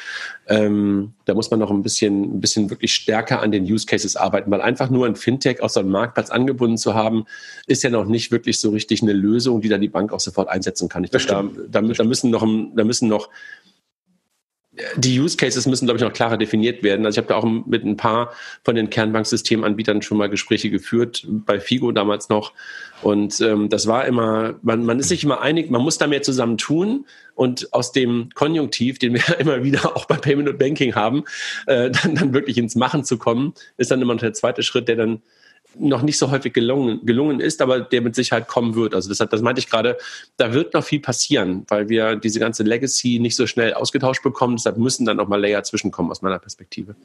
Ähm, 0.47 1.13
da 1.25 1.33
muss 1.33 1.49
man 1.49 1.59
noch 1.59 1.71
ein 1.71 1.81
bisschen, 1.81 2.37
ein 2.37 2.41
bisschen 2.41 2.69
wirklich 2.69 2.93
stärker 2.93 3.41
an 3.41 3.51
den 3.51 3.63
Use 3.63 3.85
Cases 3.85 4.15
arbeiten, 4.15 4.51
weil 4.51 4.61
einfach 4.61 4.89
nur 4.89 5.05
ein 5.05 5.15
Fintech 5.15 5.61
aus 5.61 5.73
so 5.73 5.79
einem 5.79 5.91
Marktplatz 5.91 6.29
angebunden 6.29 6.77
zu 6.77 6.93
haben, 6.93 7.25
ist 7.67 7.83
ja 7.83 7.89
noch 7.89 8.05
nicht 8.05 8.31
wirklich 8.31 8.59
so 8.59 8.71
richtig 8.71 9.01
eine 9.01 9.13
Lösung, 9.13 9.61
die 9.61 9.69
dann 9.69 9.81
die 9.81 9.89
Bank 9.89 10.11
auch 10.11 10.19
sofort 10.19 10.49
einsetzen 10.49 10.89
kann. 10.89 11.03
Ich 11.03 11.11
glaube, 11.11 11.51
da, 11.69 11.81
da, 11.81 11.87
da 11.87 12.03
müssen 12.03 12.31
noch, 12.31 12.45
da 12.75 12.83
müssen 12.83 13.07
noch 13.07 13.29
die 14.95 15.19
Use 15.19 15.37
Cases 15.37 15.65
müssen, 15.65 15.85
glaube 15.85 15.97
ich, 15.97 16.03
noch 16.03 16.13
klarer 16.13 16.37
definiert 16.37 16.83
werden. 16.83 17.05
Also 17.05 17.19
ich 17.19 17.23
habe 17.23 17.33
da 17.33 17.35
auch 17.35 17.65
mit 17.65 17.83
ein 17.83 17.97
paar 17.97 18.33
von 18.63 18.75
den 18.75 18.89
Kernbanksystemanbietern 18.89 20.01
schon 20.01 20.17
mal 20.17 20.29
Gespräche 20.29 20.69
geführt, 20.69 21.25
bei 21.27 21.59
Figo 21.59 21.91
damals 21.91 22.29
noch. 22.29 22.53
Und 23.01 23.41
ähm, 23.41 23.69
das 23.69 23.87
war 23.87 24.05
immer, 24.05 24.55
man, 24.61 24.85
man 24.85 24.99
ist 24.99 25.09
sich 25.09 25.23
immer 25.23 25.41
einig, 25.41 25.71
man 25.71 25.81
muss 25.81 25.97
da 25.97 26.07
mehr 26.07 26.21
zusammen 26.21 26.57
tun. 26.57 27.05
Und 27.35 27.73
aus 27.73 27.91
dem 27.91 28.29
Konjunktiv, 28.35 28.99
den 28.99 29.13
wir 29.13 29.39
immer 29.39 29.63
wieder 29.63 29.95
auch 29.95 30.05
bei 30.05 30.17
Payment 30.17 30.49
und 30.49 30.59
Banking 30.59 30.95
haben, 30.95 31.23
äh, 31.67 31.89
dann, 31.89 32.15
dann 32.15 32.33
wirklich 32.33 32.57
ins 32.57 32.75
Machen 32.75 33.03
zu 33.03 33.17
kommen, 33.17 33.53
ist 33.77 33.91
dann 33.91 34.01
immer 34.01 34.13
noch 34.13 34.21
der 34.21 34.33
zweite 34.33 34.63
Schritt, 34.63 34.87
der 34.87 34.95
dann 34.95 35.21
noch 35.77 36.01
nicht 36.01 36.17
so 36.17 36.31
häufig 36.31 36.53
gelungen, 36.53 37.05
gelungen 37.05 37.39
ist, 37.39 37.61
aber 37.61 37.79
der 37.79 38.01
mit 38.01 38.15
Sicherheit 38.15 38.47
kommen 38.47 38.75
wird. 38.75 38.93
Also 38.93 39.09
das, 39.09 39.17
das 39.17 39.41
meinte 39.41 39.59
ich 39.59 39.69
gerade, 39.69 39.97
da 40.37 40.53
wird 40.53 40.73
noch 40.73 40.83
viel 40.83 40.99
passieren, 40.99 41.65
weil 41.69 41.89
wir 41.89 42.15
diese 42.15 42.39
ganze 42.39 42.63
Legacy 42.63 43.19
nicht 43.19 43.35
so 43.35 43.47
schnell 43.47 43.73
ausgetauscht 43.73 44.23
bekommen. 44.23 44.57
Deshalb 44.57 44.77
müssen 44.77 45.05
dann 45.05 45.17
noch 45.17 45.27
mal 45.27 45.39
Layer 45.39 45.63
zwischenkommen 45.63 46.11
aus 46.11 46.21
meiner 46.21 46.39
Perspektive. 46.39 46.95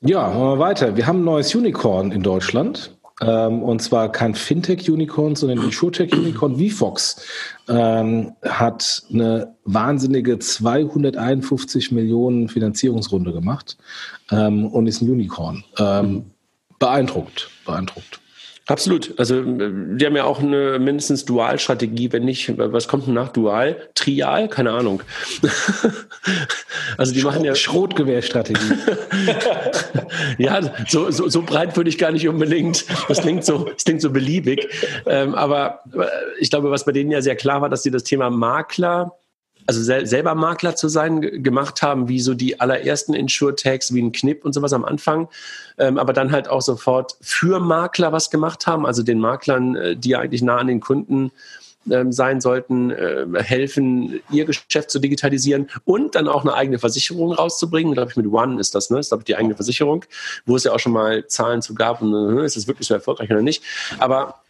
Ja, 0.00 0.28
machen 0.28 0.40
wir 0.40 0.58
weiter. 0.58 0.96
Wir 0.96 1.06
haben 1.06 1.20
ein 1.20 1.24
neues 1.24 1.54
Unicorn 1.54 2.10
in 2.10 2.22
Deutschland. 2.22 2.96
Ähm, 3.20 3.62
und 3.62 3.80
zwar 3.80 4.10
kein 4.10 4.34
Fintech-Unicorn, 4.34 5.36
sondern 5.36 5.60
ein 5.60 5.64
Insurtech-Unicorn. 5.66 6.56
VFox 6.56 7.24
ähm, 7.68 8.32
hat 8.42 9.04
eine 9.12 9.54
wahnsinnige 9.64 10.38
251 10.38 11.92
Millionen 11.92 12.48
Finanzierungsrunde 12.48 13.32
gemacht 13.32 13.76
ähm, 14.30 14.66
und 14.66 14.86
ist 14.86 15.02
ein 15.02 15.10
Unicorn. 15.10 15.62
Ähm, 15.78 16.31
beeindruckt, 16.82 17.48
beeindruckt. 17.64 18.18
Absolut. 18.66 19.16
Also 19.16 19.40
die 19.40 20.04
haben 20.04 20.16
ja 20.16 20.24
auch 20.24 20.40
eine 20.40 20.80
mindestens 20.80 21.24
Dualstrategie, 21.24 22.12
wenn 22.12 22.24
nicht, 22.24 22.58
was 22.58 22.88
kommt 22.88 23.06
denn 23.06 23.14
nach 23.14 23.28
Dual? 23.28 23.76
Trial? 23.94 24.48
Keine 24.48 24.72
Ahnung. 24.72 25.00
also 26.96 27.12
die 27.12 27.20
Schrot, 27.20 27.34
machen 27.34 27.44
ja 27.44 27.54
Schrotgewehrstrategie. 27.54 28.74
ja, 30.38 30.60
so, 30.88 31.12
so, 31.12 31.28
so 31.28 31.42
breit 31.42 31.76
würde 31.76 31.88
ich 31.88 31.98
gar 31.98 32.10
nicht 32.10 32.26
unbedingt. 32.26 32.84
Das 33.08 33.20
klingt 33.20 33.44
so, 33.44 33.68
das 33.72 33.84
klingt 33.84 34.00
so 34.00 34.10
beliebig. 34.10 34.68
Ähm, 35.06 35.36
aber 35.36 35.84
ich 36.40 36.50
glaube, 36.50 36.72
was 36.72 36.84
bei 36.84 36.92
denen 36.92 37.12
ja 37.12 37.22
sehr 37.22 37.36
klar 37.36 37.60
war, 37.62 37.68
dass 37.68 37.84
sie 37.84 37.92
das 37.92 38.02
Thema 38.02 38.28
Makler 38.28 39.12
also 39.66 39.82
sel 39.82 40.06
selber 40.06 40.34
Makler 40.34 40.76
zu 40.76 40.88
sein, 40.88 41.42
gemacht 41.42 41.82
haben, 41.82 42.08
wie 42.08 42.20
so 42.20 42.34
die 42.34 42.60
allerersten 42.60 43.14
Insure-Tags, 43.14 43.94
wie 43.94 44.02
ein 44.02 44.12
Knipp 44.12 44.44
und 44.44 44.52
sowas 44.52 44.72
am 44.72 44.84
Anfang, 44.84 45.28
ähm, 45.78 45.98
aber 45.98 46.12
dann 46.12 46.32
halt 46.32 46.48
auch 46.48 46.62
sofort 46.62 47.16
für 47.20 47.60
Makler 47.60 48.12
was 48.12 48.30
gemacht 48.30 48.66
haben, 48.66 48.86
also 48.86 49.02
den 49.02 49.18
Maklern, 49.18 49.76
äh, 49.76 49.96
die 49.96 50.16
eigentlich 50.16 50.42
nah 50.42 50.58
an 50.58 50.66
den 50.66 50.80
Kunden 50.80 51.32
ähm, 51.90 52.12
sein 52.12 52.40
sollten, 52.40 52.90
äh, 52.90 53.26
helfen, 53.42 54.20
ihr 54.30 54.44
Geschäft 54.44 54.90
zu 54.90 55.00
digitalisieren 55.00 55.68
und 55.84 56.14
dann 56.14 56.28
auch 56.28 56.42
eine 56.42 56.54
eigene 56.54 56.78
Versicherung 56.78 57.32
rauszubringen. 57.32 57.94
Glaube 57.94 58.10
ich, 58.10 58.16
mit 58.16 58.26
One 58.26 58.60
ist 58.60 58.74
das, 58.74 58.90
ne? 58.90 58.98
Das 58.98 59.06
ist, 59.06 59.10
glaube 59.10 59.22
ich, 59.22 59.26
die 59.26 59.36
eigene 59.36 59.54
Versicherung, 59.54 60.04
wo 60.46 60.54
es 60.56 60.64
ja 60.64 60.72
auch 60.72 60.78
schon 60.78 60.92
mal 60.92 61.26
Zahlen 61.26 61.60
zu 61.60 61.74
gab 61.74 62.00
und 62.00 62.38
äh, 62.38 62.44
ist 62.44 62.56
es 62.56 62.68
wirklich 62.68 62.86
so 62.86 62.94
erfolgreich 62.94 63.30
oder 63.30 63.42
nicht. 63.42 63.64
Aber 63.98 64.41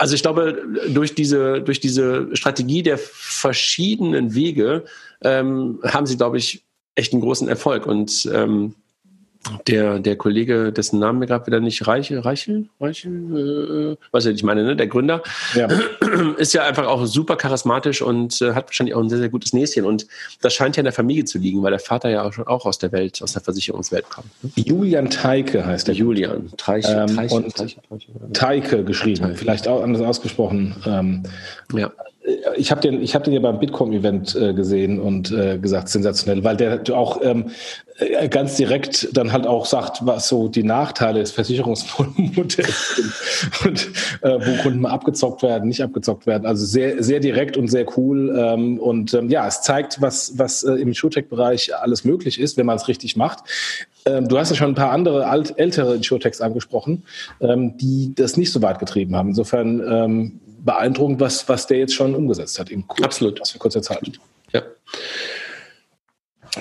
Also 0.00 0.14
ich 0.14 0.22
glaube, 0.22 0.64
durch 0.88 1.14
diese, 1.14 1.60
durch 1.60 1.78
diese 1.78 2.34
Strategie 2.34 2.82
der 2.82 2.96
verschiedenen 2.96 4.34
Wege 4.34 4.86
ähm, 5.20 5.78
haben 5.84 6.06
sie, 6.06 6.16
glaube 6.16 6.38
ich, 6.38 6.64
echt 6.94 7.12
einen 7.12 7.20
großen 7.20 7.46
Erfolg. 7.48 7.84
Und 7.84 8.26
ähm, 8.32 8.76
der, 9.66 9.98
der 9.98 10.16
Kollege, 10.16 10.72
dessen 10.72 10.98
Namen 10.98 11.18
mir 11.18 11.26
gerade 11.26 11.46
wieder 11.46 11.60
nicht 11.60 11.86
Reichel, 11.86 12.18
Reichel, 12.18 12.68
Reichel, 12.78 13.96
äh, 13.98 14.04
was 14.12 14.26
ich 14.26 14.42
meine, 14.42 14.64
ne? 14.64 14.76
der 14.76 14.86
Gründer, 14.86 15.22
ja. 15.54 15.66
ist 16.36 16.52
ja 16.52 16.64
einfach 16.64 16.86
auch 16.86 17.06
super 17.06 17.36
charismatisch 17.36 18.02
und 18.02 18.40
äh, 18.42 18.52
hat 18.52 18.66
wahrscheinlich 18.66 18.94
auch 18.94 19.02
ein 19.02 19.08
sehr, 19.08 19.18
sehr 19.18 19.30
gutes 19.30 19.52
Näschen. 19.52 19.86
Und 19.86 20.06
das 20.42 20.52
scheint 20.52 20.76
ja 20.76 20.82
in 20.82 20.84
der 20.84 20.92
Familie 20.92 21.24
zu 21.24 21.38
liegen, 21.38 21.62
weil 21.62 21.70
der 21.70 21.80
Vater 21.80 22.10
ja 22.10 22.22
auch 22.24 22.32
schon 22.32 22.46
auch 22.46 22.66
aus 22.66 22.78
der 22.78 22.92
Welt, 22.92 23.22
aus 23.22 23.32
der 23.32 23.42
Versicherungswelt 23.42 24.08
kommt. 24.10 24.28
Ne? 24.42 24.50
Julian 24.56 25.08
Teike 25.08 25.64
heißt 25.64 25.88
der. 25.88 25.94
Julian 25.94 26.50
Treiche, 26.56 26.92
ähm, 26.92 27.16
Treiche, 27.16 27.34
und 27.34 27.54
Treiche, 27.54 27.80
Treiche, 27.88 28.06
Teike 28.32 28.84
geschrieben, 28.84 29.22
Teike. 29.22 29.36
vielleicht 29.36 29.68
auch 29.68 29.82
anders 29.82 30.02
ausgesprochen. 30.02 30.76
Ähm, 30.86 31.22
ja 31.74 31.90
ich 32.56 32.70
habe 32.70 32.80
den, 32.80 33.02
ich 33.02 33.14
hab 33.14 33.24
den 33.24 33.32
ja 33.32 33.40
beim 33.40 33.58
Bitkom-Event 33.58 34.34
äh, 34.34 34.54
gesehen 34.54 35.00
und 35.00 35.30
äh, 35.32 35.58
gesagt, 35.58 35.88
sensationell, 35.88 36.44
weil 36.44 36.56
der 36.56 36.82
auch 36.92 37.20
ähm, 37.22 37.50
äh, 37.98 38.28
ganz 38.28 38.56
direkt 38.56 39.16
dann 39.16 39.32
halt 39.32 39.46
auch 39.46 39.66
sagt, 39.66 40.06
was 40.06 40.28
so 40.28 40.48
die 40.48 40.62
Nachteile 40.62 41.20
des 41.20 41.32
Versicherungsmodells 41.32 42.96
sind 42.96 43.66
und 43.66 43.88
äh, 44.22 44.38
wo 44.46 44.62
Kunden 44.62 44.80
mal 44.80 44.90
abgezockt 44.90 45.42
werden, 45.42 45.68
nicht 45.68 45.82
abgezockt 45.82 46.26
werden. 46.26 46.46
Also 46.46 46.64
sehr, 46.64 47.02
sehr 47.02 47.20
direkt 47.20 47.56
und 47.56 47.68
sehr 47.68 47.86
cool. 47.96 48.34
Ähm, 48.38 48.78
und 48.78 49.12
ähm, 49.14 49.28
ja, 49.28 49.46
es 49.46 49.62
zeigt, 49.62 50.00
was, 50.00 50.38
was 50.38 50.62
äh, 50.62 50.72
im 50.72 50.88
Insurtech-Bereich 50.88 51.76
alles 51.76 52.04
möglich 52.04 52.40
ist, 52.40 52.56
wenn 52.56 52.66
man 52.66 52.76
es 52.76 52.88
richtig 52.88 53.16
macht. 53.16 53.40
Ähm, 54.06 54.28
du 54.28 54.38
hast 54.38 54.50
ja 54.50 54.56
schon 54.56 54.70
ein 54.70 54.74
paar 54.74 54.92
andere 54.92 55.26
alt, 55.26 55.54
ältere 55.58 55.94
Insurtechs 55.94 56.40
angesprochen, 56.40 57.02
ähm, 57.40 57.76
die 57.76 58.14
das 58.14 58.36
nicht 58.36 58.52
so 58.52 58.62
weit 58.62 58.78
getrieben 58.78 59.14
haben. 59.14 59.30
Insofern 59.30 59.82
ähm, 59.86 60.40
beeindruckend, 60.64 61.20
was, 61.20 61.48
was 61.48 61.66
der 61.66 61.78
jetzt 61.78 61.94
schon 61.94 62.14
umgesetzt 62.14 62.58
hat 62.58 62.70
in 62.70 62.86
kurz, 62.86 63.04
Absolut. 63.04 63.40
Was 63.40 63.50
für 63.50 63.58
kurzer 63.58 63.82
Zeit. 63.82 64.12
Ja. 64.52 64.62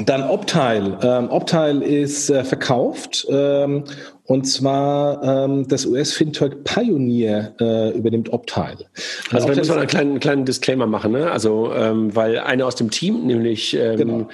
Dann 0.06 0.24
Optile. 0.30 1.00
Ähm, 1.02 1.32
Optile 1.32 1.84
ist 1.84 2.30
äh, 2.30 2.44
verkauft 2.44 3.26
ähm, 3.28 3.86
und 4.26 4.44
zwar 4.44 5.24
ähm, 5.24 5.68
das 5.68 5.88
US-Fintech 5.88 6.64
Pioneer 6.64 7.56
äh, 7.60 7.98
übernimmt 7.98 8.32
Optile. 8.32 8.86
Also 9.32 9.48
da 9.48 9.56
muss 9.56 9.68
man 9.68 9.80
einen 9.80 9.88
kleinen, 9.88 10.20
kleinen 10.20 10.46
Disclaimer 10.46 10.86
machen, 10.86 11.14
ne? 11.14 11.32
Also 11.32 11.74
ähm, 11.74 12.16
weil 12.16 12.38
eine 12.38 12.68
aus 12.68 12.76
dem 12.76 12.92
Team, 12.92 13.26
nämlich 13.26 13.76
ähm, 13.76 13.98
genau. 13.98 14.28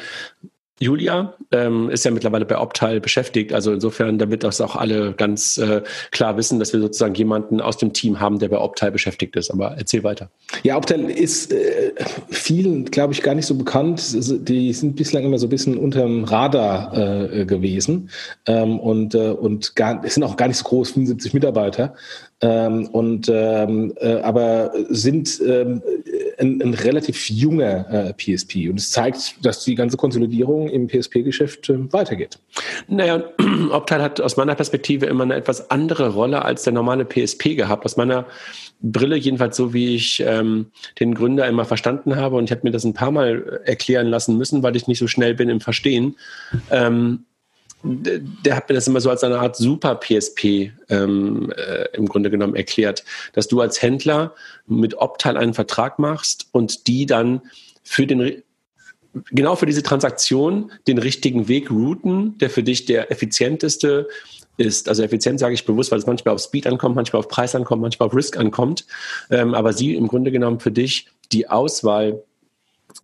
Julia 0.79 1.33
ähm, 1.51 1.89
ist 1.89 2.03
ja 2.03 2.11
mittlerweile 2.11 2.45
bei 2.45 2.57
Optal 2.57 2.99
beschäftigt. 2.99 3.53
Also 3.53 3.71
insofern, 3.71 4.17
damit 4.17 4.43
das 4.43 4.59
auch 4.59 4.75
alle 4.75 5.13
ganz 5.13 5.57
äh, 5.57 5.81
klar 6.11 6.35
wissen, 6.35 6.59
dass 6.59 6.73
wir 6.73 6.81
sozusagen 6.81 7.15
jemanden 7.15 7.61
aus 7.61 7.77
dem 7.77 7.93
Team 7.93 8.19
haben, 8.19 8.39
der 8.39 8.49
bei 8.49 8.59
Optal 8.59 8.91
beschäftigt 8.91 9.37
ist. 9.37 9.51
Aber 9.51 9.75
erzähl 9.77 10.03
weiter. 10.03 10.29
Ja, 10.63 10.75
Optal 10.75 11.09
ist 11.09 11.53
äh, 11.53 11.93
vielen, 12.29 12.85
glaube 12.85 13.13
ich, 13.13 13.21
gar 13.21 13.35
nicht 13.35 13.45
so 13.45 13.55
bekannt. 13.55 14.01
Die 14.49 14.73
sind 14.73 14.97
bislang 14.97 15.23
immer 15.23 15.37
so 15.37 15.47
ein 15.47 15.49
bisschen 15.49 15.77
unterm 15.77 16.25
Radar 16.25 16.93
äh, 16.97 17.45
gewesen 17.45 18.09
ähm, 18.45 18.77
und, 18.79 19.15
äh, 19.15 19.29
und 19.29 19.77
gar, 19.77 20.03
es 20.03 20.15
sind 20.15 20.23
auch 20.23 20.35
gar 20.35 20.49
nicht 20.49 20.57
so 20.57 20.65
groß, 20.65 20.91
75 20.91 21.33
Mitarbeiter. 21.33 21.93
Ähm, 22.41 22.87
und 22.87 23.31
ähm, 23.33 23.93
äh, 24.01 24.19
aber 24.19 24.73
sind 24.89 25.39
ähm, 25.47 25.81
ein, 26.39 26.61
ein, 26.61 26.73
relativ 26.73 27.29
junger 27.29 27.85
äh, 27.89 28.13
PSP 28.13 28.69
und 28.69 28.79
es 28.79 28.91
zeigt, 28.91 29.45
dass 29.45 29.63
die 29.63 29.75
ganze 29.75 29.97
Konsolidierung 29.97 30.69
im 30.69 30.87
PSP-Geschäft 30.87 31.69
äh, 31.69 31.91
weitergeht. 31.93 32.39
Naja, 32.87 33.23
Optal 33.71 34.01
hat 34.01 34.21
aus 34.21 34.37
meiner 34.37 34.55
Perspektive 34.55 35.05
immer 35.05 35.23
eine 35.23 35.35
etwas 35.35 35.69
andere 35.71 36.09
Rolle 36.09 36.43
als 36.43 36.63
der 36.63 36.73
normale 36.73 37.05
PSP 37.05 37.55
gehabt. 37.55 37.85
Aus 37.85 37.97
meiner 37.97 38.25
Brille, 38.81 39.15
jedenfalls 39.15 39.57
so 39.57 39.73
wie 39.73 39.95
ich 39.95 40.23
ähm, 40.25 40.67
den 40.99 41.13
Gründer 41.15 41.47
immer 41.47 41.65
verstanden 41.65 42.15
habe, 42.15 42.35
und 42.35 42.45
ich 42.45 42.51
habe 42.51 42.61
mir 42.63 42.71
das 42.71 42.83
ein 42.83 42.93
paar 42.93 43.11
Mal 43.11 43.61
erklären 43.65 44.07
lassen 44.07 44.37
müssen, 44.37 44.63
weil 44.63 44.75
ich 44.75 44.87
nicht 44.87 44.99
so 44.99 45.07
schnell 45.07 45.35
bin 45.35 45.49
im 45.49 45.61
Verstehen. 45.61 46.15
Ähm, 46.71 47.25
der 47.85 48.55
hat 48.55 48.67
mir 48.67 48.75
das 48.75 48.87
immer 48.87 49.01
so 49.01 49.09
als 49.09 49.23
eine 49.23 49.39
Art 49.39 49.55
Super 49.55 49.95
PSP 49.95 50.71
ähm, 50.89 51.51
äh, 51.55 51.85
im 51.93 52.07
Grunde 52.07 52.29
genommen 52.29 52.55
erklärt, 52.55 53.03
dass 53.33 53.47
du 53.47 53.61
als 53.61 53.81
Händler 53.81 54.33
mit 54.67 54.95
Optal 54.95 55.37
einen 55.37 55.53
Vertrag 55.53 55.99
machst 55.99 56.47
und 56.51 56.87
die 56.87 57.05
dann 57.05 57.41
für 57.83 58.07
den 58.07 58.41
genau 59.31 59.55
für 59.55 59.65
diese 59.65 59.83
Transaktion 59.83 60.71
den 60.87 60.97
richtigen 60.97 61.47
Weg 61.47 61.71
routen, 61.71 62.37
der 62.39 62.49
für 62.49 62.63
dich 62.63 62.85
der 62.85 63.11
effizienteste 63.11 64.07
ist. 64.57 64.89
Also 64.89 65.03
effizient 65.03 65.39
sage 65.39 65.53
ich 65.53 65.65
bewusst, 65.65 65.91
weil 65.91 65.99
es 65.99 66.05
manchmal 66.05 66.35
auf 66.35 66.41
Speed 66.41 66.67
ankommt, 66.67 66.95
manchmal 66.95 67.19
auf 67.19 67.27
Preis 67.27 67.55
ankommt, 67.55 67.81
manchmal 67.81 68.07
auf 68.07 68.15
Risk 68.15 68.37
ankommt. 68.37 68.85
Ähm, 69.29 69.53
aber 69.53 69.73
sie 69.73 69.95
im 69.95 70.07
Grunde 70.07 70.31
genommen 70.31 70.59
für 70.59 70.71
dich 70.71 71.07
die 71.31 71.47
Auswahl 71.49 72.23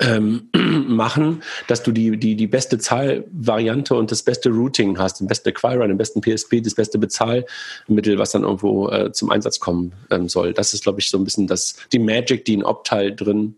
ähm, 0.01 0.49
machen, 0.87 1.41
dass 1.67 1.83
du 1.83 1.91
die, 1.91 2.17
die, 2.17 2.35
die 2.35 2.47
beste 2.47 2.77
Zahlvariante 2.77 3.95
und 3.95 4.11
das 4.11 4.23
beste 4.23 4.49
Routing 4.49 4.97
hast, 4.97 5.19
den 5.19 5.27
besten 5.27 5.49
Acquirer, 5.49 5.87
den 5.87 5.97
besten 5.97 6.21
PSP, 6.21 6.61
das 6.61 6.75
beste 6.75 6.97
Bezahlmittel, 6.97 8.17
was 8.17 8.31
dann 8.31 8.43
irgendwo 8.43 8.89
äh, 8.89 9.11
zum 9.11 9.29
Einsatz 9.29 9.59
kommen 9.59 9.93
ähm, 10.09 10.27
soll. 10.27 10.53
Das 10.53 10.73
ist, 10.73 10.83
glaube 10.83 10.99
ich, 10.99 11.09
so 11.09 11.17
ein 11.17 11.23
bisschen 11.23 11.47
das, 11.47 11.75
die 11.93 11.99
Magic, 11.99 12.45
die 12.45 12.55
in 12.55 12.63
Optal 12.63 13.15
drin 13.15 13.55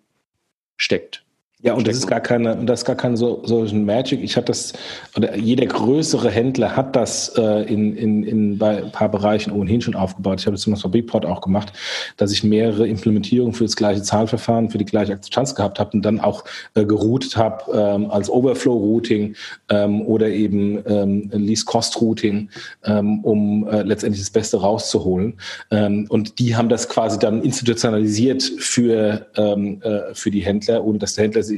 steckt. 0.77 1.22
Ja, 1.63 1.76
und 1.76 1.88
das 1.88 1.95
ist 1.95 2.08
gar 2.08 2.19
keine, 2.19 2.58
das 2.65 2.82
ist 2.82 2.86
gar 2.86 2.97
keine 2.97 3.15
so, 3.15 3.41
solchen 3.45 3.86
Magic. 3.86 4.21
Ich 4.21 4.36
hatte 4.36 4.47
das, 4.47 4.73
oder 5.15 5.38
jeder 5.38 5.65
größere 5.65 6.30
Händler 6.30 6.76
hat 6.76 6.93
das 6.93 7.30
äh, 7.38 7.63
in, 7.73 7.95
in, 7.95 8.23
in 8.23 8.58
bei 8.58 8.84
ein 8.84 8.91
paar 8.91 9.08
Bereichen 9.08 9.49
ohnehin 9.49 9.80
schon 9.80 9.95
aufgebaut. 9.95 10.41
Ich 10.41 10.45
habe 10.45 10.56
das 10.56 10.62
zum 10.62 10.73
Beispiel 10.73 10.91
bei 10.91 10.97
Bigport 10.97 11.26
auch 11.26 11.39
gemacht, 11.39 11.71
dass 12.17 12.34
ich 12.34 12.43
mehrere 12.43 12.86
Implementierungen 12.86 13.54
für 13.54 13.63
das 13.63 13.78
gleiche 13.78 14.02
Zahlverfahren, 14.02 14.71
für 14.71 14.78
die 14.78 14.84
gleiche 14.84 15.13
Akzeptanz 15.13 15.56
gehabt 15.56 15.80
habe 15.80 15.91
und 15.93 16.02
dann 16.02 16.19
auch 16.19 16.43
äh, 16.73 16.84
geroutet 16.84 17.38
habe 17.38 17.71
ähm, 17.73 18.12
als 18.12 18.30
Overflow-Routing 18.30 19.36
ähm, 19.69 20.02
oder 20.02 20.28
eben 20.28 20.84
ähm, 20.86 21.32
Least-Cost-Routing, 21.32 22.49
ähm, 22.84 23.19
um 23.23 23.69
äh, 23.69 23.84
letztendlich 23.84 24.21
das 24.21 24.32
Beste 24.32 24.60
rauszuholen. 24.60 25.36
Ähm, 25.71 26.08
und 26.10 26.39
die 26.39 26.58
haben 26.58 26.67
das 26.67 26.89
quasi 26.89 27.17
dann 27.19 27.41
institutionalisiert 27.41 28.43
für, 28.43 29.28
ähm, 29.38 29.82
äh, 29.82 30.13
für 30.13 30.30
die 30.30 30.41
Händler, 30.41 30.84
ohne 30.84 30.99
dass 30.99 31.13
der 31.13 31.23
Händler 31.23 31.41
eben 31.41 31.52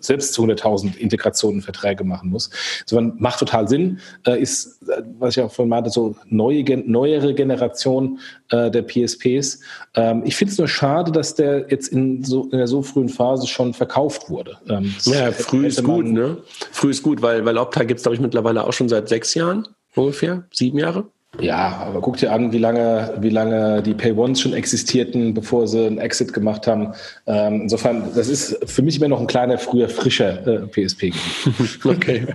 selbst 0.00 0.32
zu 0.32 0.44
100.000 0.44 0.96
Integrationen 0.96 1.62
Verträge 1.62 2.04
machen 2.04 2.30
muss. 2.30 2.50
So, 2.86 3.00
macht 3.00 3.40
total 3.40 3.68
Sinn, 3.68 4.00
äh, 4.26 4.40
ist, 4.40 4.82
äh, 4.88 5.02
was 5.18 5.36
ich 5.36 5.42
auch 5.42 5.52
vorhin 5.52 5.70
meinte, 5.70 5.90
so 5.90 6.16
neue, 6.26 6.64
neuere 6.86 7.34
Generation 7.34 8.18
äh, 8.50 8.70
der 8.70 8.82
PSPs. 8.82 9.60
Ähm, 9.94 10.22
ich 10.24 10.36
finde 10.36 10.52
es 10.52 10.58
nur 10.58 10.68
schade, 10.68 11.12
dass 11.12 11.34
der 11.34 11.66
jetzt 11.70 11.88
in, 11.88 12.24
so, 12.24 12.44
in 12.44 12.58
der 12.58 12.66
so 12.66 12.82
frühen 12.82 13.08
Phase 13.08 13.46
schon 13.46 13.74
verkauft 13.74 14.30
wurde. 14.30 14.58
Ähm, 14.68 14.94
ja, 15.04 15.32
früh 15.32 15.66
ist 15.66 15.82
gut, 15.82 16.06
ne? 16.06 16.38
Früh 16.72 16.90
ist 16.90 17.02
gut, 17.02 17.22
weil, 17.22 17.44
weil 17.44 17.58
Opta 17.58 17.84
gibt 17.84 17.98
es, 17.98 18.04
glaube 18.04 18.14
ich, 18.14 18.20
mittlerweile 18.20 18.64
auch 18.64 18.72
schon 18.72 18.88
seit 18.88 19.08
sechs 19.08 19.34
Jahren 19.34 19.68
ungefähr, 19.94 20.44
sieben 20.52 20.78
Jahre. 20.78 21.04
Ja, 21.40 21.84
aber 21.86 22.00
guck 22.00 22.16
dir 22.16 22.32
an, 22.32 22.52
wie 22.52 22.58
lange, 22.58 23.14
wie 23.20 23.30
lange 23.30 23.82
die 23.82 23.94
Pay 23.94 24.12
Ones 24.12 24.40
schon 24.40 24.54
existierten, 24.54 25.34
bevor 25.34 25.68
sie 25.68 25.86
einen 25.86 25.98
Exit 25.98 26.32
gemacht 26.32 26.66
haben. 26.66 26.92
Ähm, 27.26 27.62
insofern, 27.62 28.04
das 28.14 28.28
ist 28.28 28.58
für 28.64 28.82
mich 28.82 28.96
immer 28.96 29.08
noch 29.08 29.20
ein 29.20 29.26
kleiner, 29.26 29.58
früher, 29.58 29.88
frischer 29.88 30.46
äh, 30.46 30.66
PSP. 30.66 31.12
okay. 31.84 32.26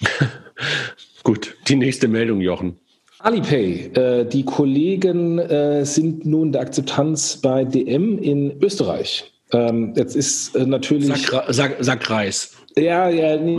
Gut, 1.22 1.56
die 1.68 1.76
nächste 1.76 2.06
Meldung, 2.06 2.40
Jochen. 2.40 2.76
Alipay. 3.20 3.90
Äh, 3.94 4.26
die 4.26 4.44
Kollegen 4.44 5.38
äh, 5.38 5.86
sind 5.86 6.26
nun 6.26 6.52
der 6.52 6.60
Akzeptanz 6.60 7.38
bei 7.40 7.64
DM 7.64 8.18
in 8.18 8.62
Österreich. 8.62 9.32
Ähm, 9.52 9.94
jetzt 9.96 10.14
ist 10.14 10.54
äh, 10.54 10.66
natürlich. 10.66 11.26
Sag, 11.26 11.46
sag, 11.48 11.76
sag 11.80 12.10
Reis. 12.10 12.53
Ja, 12.76 13.08
ja, 13.08 13.36
nee, 13.36 13.56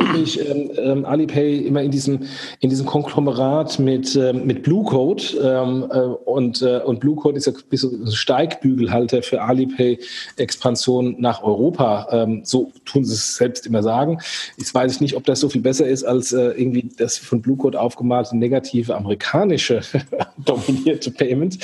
natürlich 0.00 0.40
ähm, 0.40 0.70
ähm, 0.76 1.04
Alipay 1.04 1.58
immer 1.58 1.80
in 1.80 1.92
diesem 1.92 2.26
in 2.58 2.70
diesem 2.70 2.86
Konglomerat 2.86 3.78
mit 3.78 4.16
ähm, 4.16 4.46
mit 4.46 4.64
Blue 4.64 4.84
Code 4.84 5.22
ähm, 5.40 5.86
äh, 5.92 5.98
und 5.98 6.60
äh, 6.60 6.80
und 6.80 6.98
Blue 6.98 7.14
Code 7.14 7.36
ist 7.36 7.46
ja 7.46 7.52
ein 7.52 7.58
bisschen 7.70 8.10
Steigbügelhalter 8.10 9.22
für 9.22 9.40
Alipay 9.42 9.96
Expansion 10.38 11.14
nach 11.20 11.44
Europa. 11.44 12.08
Ähm, 12.10 12.40
so 12.42 12.72
tun 12.84 13.04
sie 13.04 13.14
es 13.14 13.36
selbst 13.36 13.64
immer 13.64 13.82
sagen. 13.84 14.18
Ich 14.56 14.74
weiß 14.74 15.00
nicht, 15.00 15.14
ob 15.14 15.24
das 15.24 15.38
so 15.38 15.48
viel 15.48 15.62
besser 15.62 15.86
ist 15.86 16.02
als 16.02 16.32
äh, 16.32 16.50
irgendwie 16.50 16.88
das 16.96 17.18
von 17.18 17.42
Blue 17.42 17.56
Code 17.56 17.80
aufgemalte 17.80 18.36
negative 18.36 18.96
amerikanische 18.96 19.82
dominierte 20.44 21.12
Payment. 21.12 21.58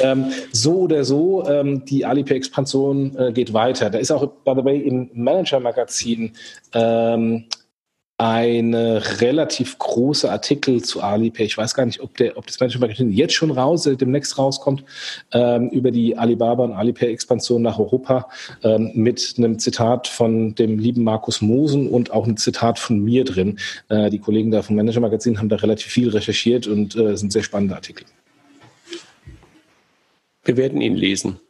Ähm, 0.00 0.32
so 0.50 0.80
oder 0.80 1.04
so, 1.04 1.46
ähm, 1.48 1.84
die 1.84 2.04
Alipay 2.04 2.34
Expansion 2.34 3.16
äh, 3.16 3.32
geht 3.32 3.52
weiter. 3.52 3.88
Da 3.88 3.98
ist 3.98 4.10
auch 4.10 4.26
by 4.44 4.54
the 4.56 4.64
way 4.64 4.80
im 4.80 5.10
Manager 5.14 5.60
Magazin 6.24 6.32
ähm, 6.72 7.44
eine 8.16 9.20
relativ 9.20 9.76
große 9.76 10.30
Artikel 10.30 10.82
zu 10.82 11.02
Alipay. 11.02 11.44
Ich 11.44 11.58
weiß 11.58 11.74
gar 11.74 11.84
nicht, 11.84 12.00
ob, 12.00 12.16
der, 12.16 12.38
ob 12.38 12.46
das 12.46 12.60
Management 12.60 12.82
Magazin 12.82 13.12
jetzt 13.12 13.34
schon 13.34 13.50
raus, 13.50 13.86
äh, 13.86 13.96
demnächst 13.96 14.38
rauskommt, 14.38 14.84
ähm, 15.32 15.68
über 15.70 15.90
die 15.90 16.16
Alibaba 16.16 16.62
und 16.62 16.72
Alipay-Expansion 16.74 17.60
nach 17.60 17.80
Europa 17.80 18.28
ähm, 18.62 18.92
mit 18.94 19.34
einem 19.36 19.58
Zitat 19.58 20.06
von 20.06 20.54
dem 20.54 20.78
lieben 20.78 21.02
Markus 21.02 21.42
Mosen 21.42 21.88
und 21.88 22.12
auch 22.12 22.26
ein 22.26 22.36
Zitat 22.36 22.78
von 22.78 23.00
mir 23.00 23.24
drin. 23.24 23.58
Äh, 23.88 24.10
die 24.10 24.20
Kollegen 24.20 24.52
da 24.52 24.62
vom 24.62 24.76
Manager 24.76 25.00
Magazin 25.00 25.38
haben 25.38 25.48
da 25.48 25.56
relativ 25.56 25.90
viel 25.90 26.10
recherchiert 26.10 26.68
und 26.68 26.94
äh, 26.94 27.16
sind 27.16 27.32
sehr 27.32 27.42
spannende 27.42 27.74
Artikel. 27.74 28.06
Wir 30.44 30.56
werden 30.56 30.80
ihn 30.80 30.94
lesen. 30.94 31.40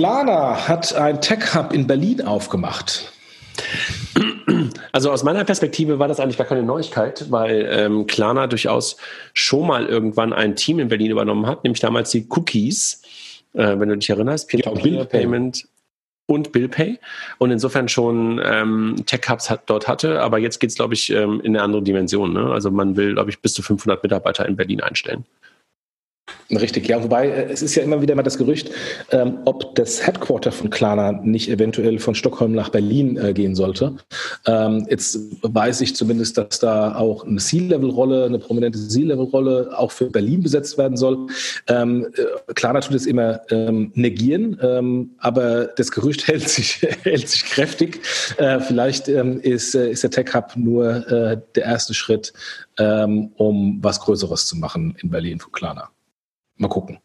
Klarna 0.00 0.66
hat 0.66 0.94
ein 0.94 1.20
Tech-Hub 1.20 1.74
in 1.74 1.86
Berlin 1.86 2.22
aufgemacht. 2.22 3.12
Also 4.92 5.12
aus 5.12 5.22
meiner 5.24 5.44
Perspektive 5.44 5.98
war 5.98 6.08
das 6.08 6.20
eigentlich 6.20 6.38
gar 6.38 6.46
keine 6.46 6.62
Neuigkeit, 6.62 7.30
weil 7.30 7.68
ähm, 7.70 8.06
Klarna 8.06 8.46
durchaus 8.46 8.96
schon 9.34 9.66
mal 9.66 9.84
irgendwann 9.84 10.32
ein 10.32 10.56
Team 10.56 10.78
in 10.78 10.88
Berlin 10.88 11.10
übernommen 11.10 11.46
hat, 11.46 11.64
nämlich 11.64 11.80
damals 11.80 12.10
die 12.12 12.26
Cookies, 12.30 13.02
äh, 13.52 13.78
wenn 13.78 13.90
du 13.90 13.98
dich 13.98 14.08
erinnerst, 14.08 14.48
Peer-to-Peer 14.48 15.04
Payment 15.04 15.68
und 16.24 16.50
BillPay 16.50 16.98
und 17.36 17.50
insofern 17.50 17.90
schon 17.90 18.40
ähm, 18.42 18.96
Tech-Hubs 19.04 19.50
hat, 19.50 19.64
dort 19.66 19.86
hatte, 19.86 20.22
aber 20.22 20.38
jetzt 20.38 20.60
geht 20.60 20.70
es, 20.70 20.76
glaube 20.76 20.94
ich, 20.94 21.10
ähm, 21.10 21.42
in 21.42 21.54
eine 21.54 21.62
andere 21.62 21.82
Dimension. 21.82 22.32
Ne? 22.32 22.50
Also 22.50 22.70
man 22.70 22.96
will, 22.96 23.12
glaube 23.12 23.28
ich, 23.28 23.40
bis 23.40 23.52
zu 23.52 23.60
500 23.60 24.02
Mitarbeiter 24.02 24.48
in 24.48 24.56
Berlin 24.56 24.80
einstellen. 24.80 25.26
Richtig, 26.50 26.88
ja. 26.88 27.02
Wobei 27.02 27.28
äh, 27.28 27.52
es 27.52 27.62
ist 27.62 27.74
ja 27.76 27.82
immer 27.82 28.02
wieder 28.02 28.14
mal 28.14 28.22
das 28.22 28.36
Gerücht, 28.36 28.70
ähm, 29.12 29.38
ob 29.44 29.74
das 29.76 30.04
Headquarter 30.04 30.50
von 30.50 30.70
Klarna 30.70 31.12
nicht 31.12 31.48
eventuell 31.48 31.98
von 31.98 32.14
Stockholm 32.14 32.52
nach 32.52 32.70
Berlin 32.70 33.16
äh, 33.16 33.32
gehen 33.32 33.54
sollte. 33.54 33.94
Ähm, 34.46 34.86
jetzt 34.90 35.18
weiß 35.42 35.80
ich 35.82 35.94
zumindest, 35.94 36.38
dass 36.38 36.58
da 36.58 36.96
auch 36.96 37.24
eine 37.24 37.38
C-Level-Rolle, 37.38 38.24
eine 38.24 38.38
prominente 38.38 38.78
C-Level-Rolle 38.78 39.70
auch 39.76 39.92
für 39.92 40.06
Berlin 40.06 40.42
besetzt 40.42 40.76
werden 40.76 40.96
soll. 40.96 41.28
Ähm, 41.68 42.08
äh, 42.16 42.52
Klarna 42.54 42.80
tut 42.80 42.96
es 42.96 43.06
immer 43.06 43.40
ähm, 43.50 43.92
negieren, 43.94 44.58
ähm, 44.60 45.10
aber 45.18 45.66
das 45.76 45.92
Gerücht 45.92 46.26
hält 46.26 46.48
sich, 46.48 46.82
hält 47.02 47.28
sich 47.28 47.44
kräftig. 47.44 48.00
Äh, 48.38 48.58
vielleicht 48.60 49.08
ähm, 49.08 49.40
ist, 49.40 49.74
äh, 49.74 49.90
ist 49.90 50.02
der 50.02 50.10
Tech 50.10 50.34
Hub 50.34 50.52
nur 50.56 51.06
äh, 51.10 51.40
der 51.54 51.64
erste 51.64 51.94
Schritt, 51.94 52.32
um 52.78 53.78
was 53.82 54.00
Größeres 54.00 54.46
zu 54.46 54.56
machen 54.56 54.96
in 55.02 55.10
Berlin 55.10 55.38
für 55.38 55.50
Klarna. 55.50 55.90
Mal 56.60 56.68
gucken. 56.68 56.98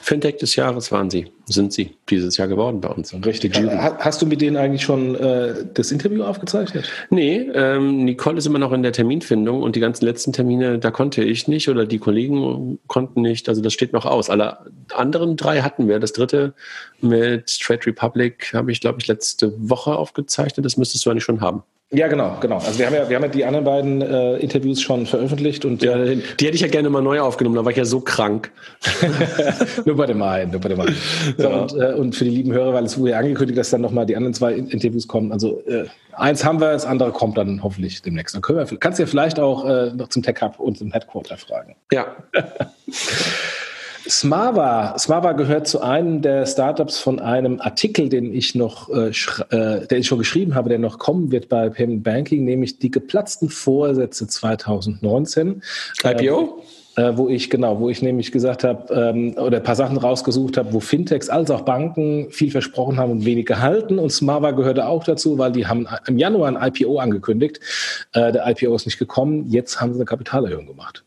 Fintech 0.00 0.38
des 0.38 0.56
Jahres 0.56 0.90
waren 0.90 1.08
sie, 1.08 1.30
sind 1.46 1.72
sie 1.72 1.96
dieses 2.08 2.36
Jahr 2.36 2.48
geworden 2.48 2.80
bei 2.80 2.88
uns. 2.88 3.14
Richtig. 3.24 3.56
Hast 3.56 4.20
du 4.20 4.26
mit 4.26 4.40
denen 4.40 4.56
eigentlich 4.56 4.82
schon 4.82 5.14
äh, 5.14 5.54
das 5.72 5.92
Interview 5.92 6.24
aufgezeichnet? 6.24 6.90
Nee, 7.10 7.48
ähm, 7.54 8.04
Nicole 8.04 8.38
ist 8.38 8.46
immer 8.46 8.58
noch 8.58 8.72
in 8.72 8.82
der 8.82 8.90
Terminfindung 8.90 9.62
und 9.62 9.76
die 9.76 9.80
ganzen 9.80 10.04
letzten 10.04 10.32
Termine, 10.32 10.80
da 10.80 10.90
konnte 10.90 11.22
ich 11.22 11.46
nicht 11.46 11.68
oder 11.68 11.86
die 11.86 12.00
Kollegen 12.00 12.80
konnten 12.88 13.22
nicht. 13.22 13.48
Also 13.48 13.62
das 13.62 13.72
steht 13.72 13.92
noch 13.92 14.04
aus. 14.04 14.30
Alle 14.30 14.58
anderen 14.92 15.36
drei 15.36 15.60
hatten 15.60 15.86
wir. 15.86 16.00
Das 16.00 16.12
dritte 16.12 16.54
mit 17.00 17.60
Trade 17.60 17.86
Republic 17.86 18.52
habe 18.54 18.72
ich, 18.72 18.80
glaube 18.80 19.00
ich, 19.00 19.06
letzte 19.06 19.54
Woche 19.58 19.94
aufgezeichnet. 19.94 20.66
Das 20.66 20.76
müsstest 20.76 21.06
du 21.06 21.10
eigentlich 21.10 21.22
schon 21.22 21.40
haben. 21.40 21.62
Ja, 21.90 22.06
genau, 22.06 22.36
genau. 22.38 22.56
Also 22.56 22.78
wir 22.78 22.86
haben 22.86 22.94
ja, 22.94 23.08
wir 23.08 23.16
haben 23.16 23.22
ja 23.22 23.28
die 23.30 23.44
anderen 23.46 23.64
beiden 23.64 24.02
äh, 24.02 24.36
Interviews 24.36 24.82
schon 24.82 25.06
veröffentlicht 25.06 25.64
und 25.64 25.82
ja, 25.82 25.96
die 25.96 26.20
hätte 26.20 26.54
ich 26.54 26.60
ja 26.60 26.68
gerne 26.68 26.90
mal 26.90 27.00
neu 27.00 27.20
aufgenommen, 27.20 27.56
da 27.56 27.64
war 27.64 27.70
ich 27.70 27.78
ja 27.78 27.86
so 27.86 28.00
krank. 28.00 28.50
nur 29.86 29.96
bei 29.96 30.04
dem 30.04 30.20
einen, 30.20 30.50
nur 30.50 30.60
bei 30.60 30.68
dem 30.68 30.80
einen. 30.80 30.94
So, 31.38 31.48
ja. 31.48 31.56
und, 31.56 31.72
äh, 31.74 31.94
und 31.94 32.14
für 32.14 32.24
die 32.24 32.30
lieben 32.30 32.52
Hörer, 32.52 32.74
weil 32.74 32.84
es 32.84 32.98
wurde 32.98 33.12
ja 33.12 33.18
angekündigt, 33.18 33.58
dass 33.58 33.70
dann 33.70 33.80
nochmal 33.80 34.04
die 34.04 34.16
anderen 34.16 34.34
zwei 34.34 34.52
Interviews 34.52 35.08
kommen. 35.08 35.32
Also 35.32 35.62
äh, 35.66 35.86
eins 36.12 36.44
haben 36.44 36.60
wir, 36.60 36.72
das 36.72 36.84
andere 36.84 37.10
kommt 37.10 37.38
dann 37.38 37.62
hoffentlich 37.62 38.02
demnächst. 38.02 38.34
Dann 38.34 38.42
können 38.42 38.58
wir, 38.58 38.78
kannst 38.78 38.98
du 38.98 39.04
ja 39.04 39.06
vielleicht 39.06 39.40
auch 39.40 39.64
äh, 39.64 39.90
noch 39.94 40.08
zum 40.08 40.22
Tech 40.22 40.42
Hub 40.42 40.60
und 40.60 40.76
zum 40.76 40.92
Headquarter 40.92 41.38
fragen. 41.38 41.74
Ja. 41.90 42.16
Smava. 44.08 44.96
Smava 44.98 45.32
gehört 45.32 45.66
zu 45.66 45.80
einem 45.80 46.22
der 46.22 46.46
Startups 46.46 46.98
von 46.98 47.20
einem 47.20 47.60
Artikel, 47.60 48.08
den 48.08 48.32
ich 48.34 48.54
noch, 48.54 48.88
äh, 48.88 49.10
äh, 49.50 49.86
den 49.86 50.00
ich 50.00 50.06
schon 50.06 50.18
geschrieben 50.18 50.54
habe, 50.54 50.68
der 50.68 50.78
noch 50.78 50.98
kommen 50.98 51.30
wird 51.30 51.48
bei 51.48 51.68
Payment 51.68 52.02
Banking, 52.02 52.44
nämlich 52.44 52.78
die 52.78 52.90
geplatzten 52.90 53.50
Vorsätze 53.50 54.26
2019. 54.26 55.62
IPO? 56.02 56.62
Äh, 56.96 57.02
äh, 57.02 57.16
wo 57.16 57.28
ich 57.28 57.48
genau, 57.48 57.78
wo 57.78 57.90
ich 57.90 58.02
nämlich 58.02 58.32
gesagt 58.32 58.64
habe 58.64 58.92
ähm, 58.92 59.34
oder 59.38 59.58
ein 59.58 59.62
paar 59.62 59.76
Sachen 59.76 59.98
rausgesucht 59.98 60.56
habe, 60.56 60.72
wo 60.72 60.80
Fintechs 60.80 61.28
als 61.28 61.50
auch 61.50 61.60
Banken 61.60 62.30
viel 62.30 62.50
versprochen 62.50 62.96
haben 62.96 63.12
und 63.12 63.24
wenig 63.24 63.46
gehalten. 63.46 63.98
Und 63.98 64.10
Smava 64.10 64.50
gehörte 64.50 64.86
auch 64.86 65.04
dazu, 65.04 65.38
weil 65.38 65.52
die 65.52 65.66
haben 65.66 65.86
im 66.06 66.18
Januar 66.18 66.48
ein 66.48 66.72
IPO 66.74 66.98
angekündigt. 66.98 67.60
Äh, 68.14 68.32
der 68.32 68.48
IPO 68.48 68.74
ist 68.74 68.86
nicht 68.86 68.98
gekommen. 68.98 69.46
Jetzt 69.46 69.80
haben 69.80 69.92
sie 69.92 70.00
eine 70.00 70.06
Kapitalerhöhung 70.06 70.66
gemacht. 70.66 71.04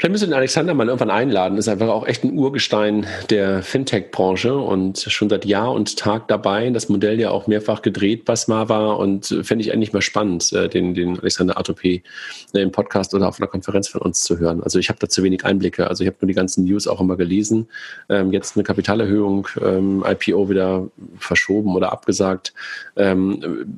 Vielleicht 0.00 0.12
müssen 0.12 0.22
wir 0.28 0.28
den 0.28 0.38
Alexander 0.38 0.74
mal 0.74 0.86
irgendwann 0.86 1.10
einladen. 1.10 1.58
Ist 1.58 1.66
einfach 1.66 1.88
auch 1.88 2.06
echt 2.06 2.22
ein 2.22 2.38
Urgestein 2.38 3.08
der 3.30 3.64
Fintech-Branche 3.64 4.56
und 4.56 5.00
schon 5.00 5.28
seit 5.28 5.44
Jahr 5.44 5.72
und 5.72 5.98
Tag 5.98 6.28
dabei. 6.28 6.70
Das 6.70 6.88
Modell 6.88 7.18
ja 7.18 7.30
auch 7.30 7.48
mehrfach 7.48 7.82
gedreht 7.82 8.24
bei 8.24 8.36
Smava 8.36 8.92
und 8.92 9.26
fände 9.42 9.64
ich 9.64 9.72
eigentlich 9.72 9.92
mal 9.92 10.00
spannend, 10.00 10.52
äh, 10.52 10.68
den, 10.68 10.94
den 10.94 11.18
Alexander 11.18 11.58
Atopé 11.58 12.02
äh, 12.54 12.60
im 12.60 12.70
Podcast 12.70 13.12
oder 13.12 13.26
auf 13.26 13.40
einer 13.40 13.48
Konferenz 13.48 13.88
von 13.88 14.00
uns 14.00 14.20
zu 14.20 14.38
hören. 14.38 14.62
Also 14.62 14.78
ich 14.78 14.88
habe 14.88 15.00
da 15.00 15.08
zu 15.08 15.24
wenig 15.24 15.44
Einblicke. 15.44 15.88
Also 15.88 16.04
ich 16.04 16.08
habe 16.08 16.18
nur 16.20 16.28
die 16.28 16.34
ganzen 16.34 16.62
News 16.62 16.86
auch 16.86 17.00
immer 17.00 17.16
gelesen. 17.16 17.66
Ähm, 18.08 18.32
jetzt 18.32 18.56
eine 18.56 18.62
Kapitalerhöhung, 18.62 19.48
ähm, 19.60 20.04
IPO 20.06 20.48
wieder 20.48 20.86
verschoben 21.18 21.74
oder 21.74 21.90
abgesagt. 21.90 22.54
Ähm, 22.94 23.76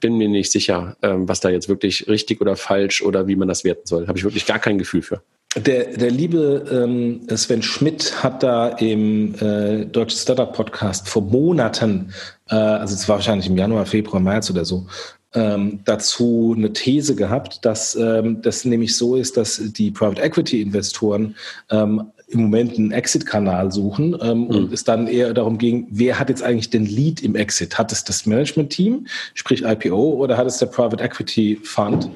bin 0.00 0.18
mir 0.18 0.28
nicht 0.28 0.50
sicher, 0.50 0.96
was 1.00 1.38
da 1.38 1.50
jetzt 1.50 1.68
wirklich 1.68 2.08
richtig 2.08 2.40
oder 2.40 2.56
falsch 2.56 3.00
oder 3.00 3.28
wie 3.28 3.36
man 3.36 3.46
das 3.46 3.62
werten 3.62 3.86
soll. 3.86 4.08
Habe 4.08 4.18
ich 4.18 4.24
wirklich 4.24 4.46
gar 4.46 4.58
kein 4.58 4.78
Gefühl 4.78 5.02
für. 5.02 5.22
Der, 5.56 5.84
der 5.96 6.10
liebe 6.10 6.64
ähm, 6.70 7.20
Sven 7.36 7.62
Schmidt 7.62 8.22
hat 8.22 8.42
da 8.42 8.68
im 8.68 9.34
äh, 9.34 9.84
Deutschen 9.84 10.18
Startup 10.18 10.50
Podcast 10.50 11.06
vor 11.06 11.20
Monaten, 11.20 12.14
äh, 12.48 12.54
also 12.54 12.94
es 12.94 13.06
war 13.06 13.16
wahrscheinlich 13.16 13.48
im 13.48 13.58
Januar, 13.58 13.84
Februar, 13.84 14.22
März 14.22 14.50
oder 14.50 14.64
so, 14.64 14.86
ähm, 15.34 15.80
dazu 15.84 16.54
eine 16.56 16.72
These 16.72 17.14
gehabt, 17.16 17.66
dass 17.66 17.94
ähm, 17.96 18.40
das 18.40 18.64
nämlich 18.64 18.96
so 18.96 19.14
ist, 19.14 19.36
dass 19.36 19.60
die 19.62 19.90
Private 19.90 20.22
Equity 20.22 20.62
Investoren 20.62 21.36
ähm, 21.70 22.10
im 22.32 22.42
Moment 22.42 22.78
einen 22.78 22.92
Exit-Kanal 22.92 23.70
suchen 23.70 24.16
ähm, 24.20 24.44
mhm. 24.44 24.46
und 24.46 24.72
es 24.72 24.84
dann 24.84 25.06
eher 25.06 25.34
darum 25.34 25.58
ging, 25.58 25.86
wer 25.90 26.18
hat 26.18 26.28
jetzt 26.28 26.42
eigentlich 26.42 26.70
den 26.70 26.86
Lead 26.86 27.22
im 27.22 27.36
Exit? 27.36 27.78
Hat 27.78 27.92
es 27.92 28.04
das 28.04 28.26
Management-Team, 28.26 29.06
sprich 29.34 29.62
IPO, 29.62 30.14
oder 30.14 30.36
hat 30.36 30.46
es 30.46 30.58
der 30.58 30.66
Private 30.66 31.02
Equity 31.02 31.60
Fund? 31.62 32.08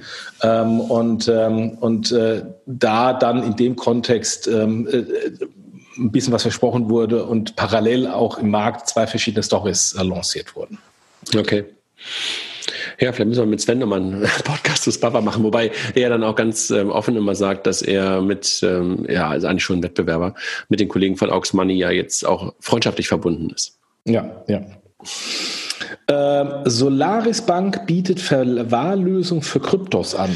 Ähm, 0.42 0.80
und 0.80 1.28
ähm, 1.28 1.70
und 1.80 2.12
äh, 2.12 2.42
da 2.66 3.12
dann 3.12 3.42
in 3.42 3.56
dem 3.56 3.76
Kontext 3.76 4.48
ähm, 4.48 4.88
äh, 4.90 5.04
ein 5.98 6.10
bisschen 6.10 6.32
was 6.32 6.42
versprochen 6.42 6.90
wurde 6.90 7.24
und 7.24 7.56
parallel 7.56 8.06
auch 8.06 8.38
im 8.38 8.50
Markt 8.50 8.88
zwei 8.88 9.06
verschiedene 9.06 9.42
Stories 9.42 9.94
äh, 9.98 10.02
lanciert 10.02 10.56
wurden. 10.56 10.78
Okay. 11.34 11.64
Ja, 12.98 13.12
vielleicht 13.12 13.28
müssen 13.28 13.42
wir 13.42 13.46
mit 13.46 13.60
Sven 13.60 13.78
nochmal 13.78 14.00
einen 14.00 14.22
Podcast 14.44 14.84
zu 14.84 14.90
Spava 14.90 15.20
machen, 15.20 15.44
wobei 15.44 15.70
er 15.94 16.08
dann 16.08 16.24
auch 16.24 16.34
ganz 16.34 16.70
ähm, 16.70 16.90
offen 16.90 17.16
immer 17.16 17.34
sagt, 17.34 17.66
dass 17.66 17.82
er 17.82 18.22
mit, 18.22 18.60
ähm, 18.62 19.06
ja, 19.08 19.28
also 19.28 19.46
eigentlich 19.46 19.64
schon 19.64 19.78
ein 19.78 19.82
Wettbewerber, 19.82 20.34
mit 20.68 20.80
den 20.80 20.88
Kollegen 20.88 21.16
von 21.16 21.30
Aux 21.30 21.52
Money 21.52 21.74
ja 21.74 21.90
jetzt 21.90 22.24
auch 22.24 22.54
freundschaftlich 22.60 23.08
verbunden 23.08 23.50
ist. 23.54 23.78
Ja, 24.04 24.42
ja. 24.46 24.62
Ähm, 26.08 26.48
Solaris 26.64 27.42
Bank 27.42 27.86
bietet 27.86 28.20
Verwahrlösung 28.20 29.42
für 29.42 29.60
Kryptos 29.60 30.14
an. 30.14 30.30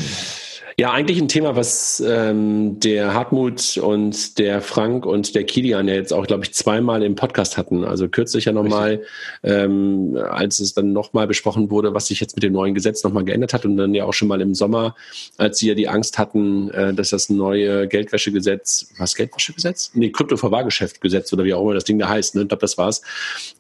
Ja, 0.79 0.93
eigentlich 0.93 1.21
ein 1.21 1.29
Thema, 1.29 1.57
was 1.57 2.03
ähm, 2.07 2.79
der 2.81 3.15
Hartmut 3.15 3.77
und 3.77 4.39
der 4.39 4.61
Frank 4.61 5.05
und 5.05 5.35
der 5.35 5.45
Kilian 5.45 5.89
ja 5.89 5.95
jetzt 5.95 6.13
auch, 6.13 6.27
glaube 6.27 6.45
ich, 6.45 6.55
zweimal 6.55 7.03
im 7.03 7.15
Podcast 7.15 7.57
hatten. 7.57 7.85
Also 7.85 8.09
kürzlich 8.09 8.45
ja 8.45 8.53
nochmal, 8.53 9.03
ähm, 9.43 10.17
als 10.31 10.61
es 10.61 10.75
dann 10.75 10.93
nochmal 10.93 11.27
besprochen 11.27 11.71
wurde, 11.71 11.95
was 11.95 12.07
sich 12.07 12.21
jetzt 12.21 12.37
mit 12.37 12.43
dem 12.43 12.53
neuen 12.53 12.75
Gesetz 12.75 13.03
nochmal 13.03 13.25
geändert 13.25 13.53
hat 13.53 13.65
und 13.65 13.77
dann 13.77 13.95
ja 13.95 14.05
auch 14.05 14.15
schon 14.15 14.29
mal 14.29 14.41
im 14.41 14.55
Sommer, 14.55 14.95
als 15.39 15.59
sie 15.59 15.69
ja 15.69 15.75
die 15.75 15.89
Angst 15.89 16.19
hatten, 16.19 16.71
äh, 16.71 16.95
dass 16.95 17.11
das 17.11 17.29
neue 17.31 17.89
Geldwäschegesetz, 17.89 18.93
was 18.99 19.15
Geldwäschegesetz? 19.15 19.91
Nee, 19.95 20.11
Kryptoverwahrgeschäftgesetz 20.11 21.33
oder 21.33 21.45
wie 21.45 21.55
auch 21.55 21.63
immer 21.63 21.75
das 21.75 21.85
Ding 21.85 21.99
da 21.99 22.09
heißt, 22.09 22.35
ne? 22.35 22.43
ich 22.43 22.49
glaube, 22.49 22.61
das 22.61 22.79
war's, 22.79 23.03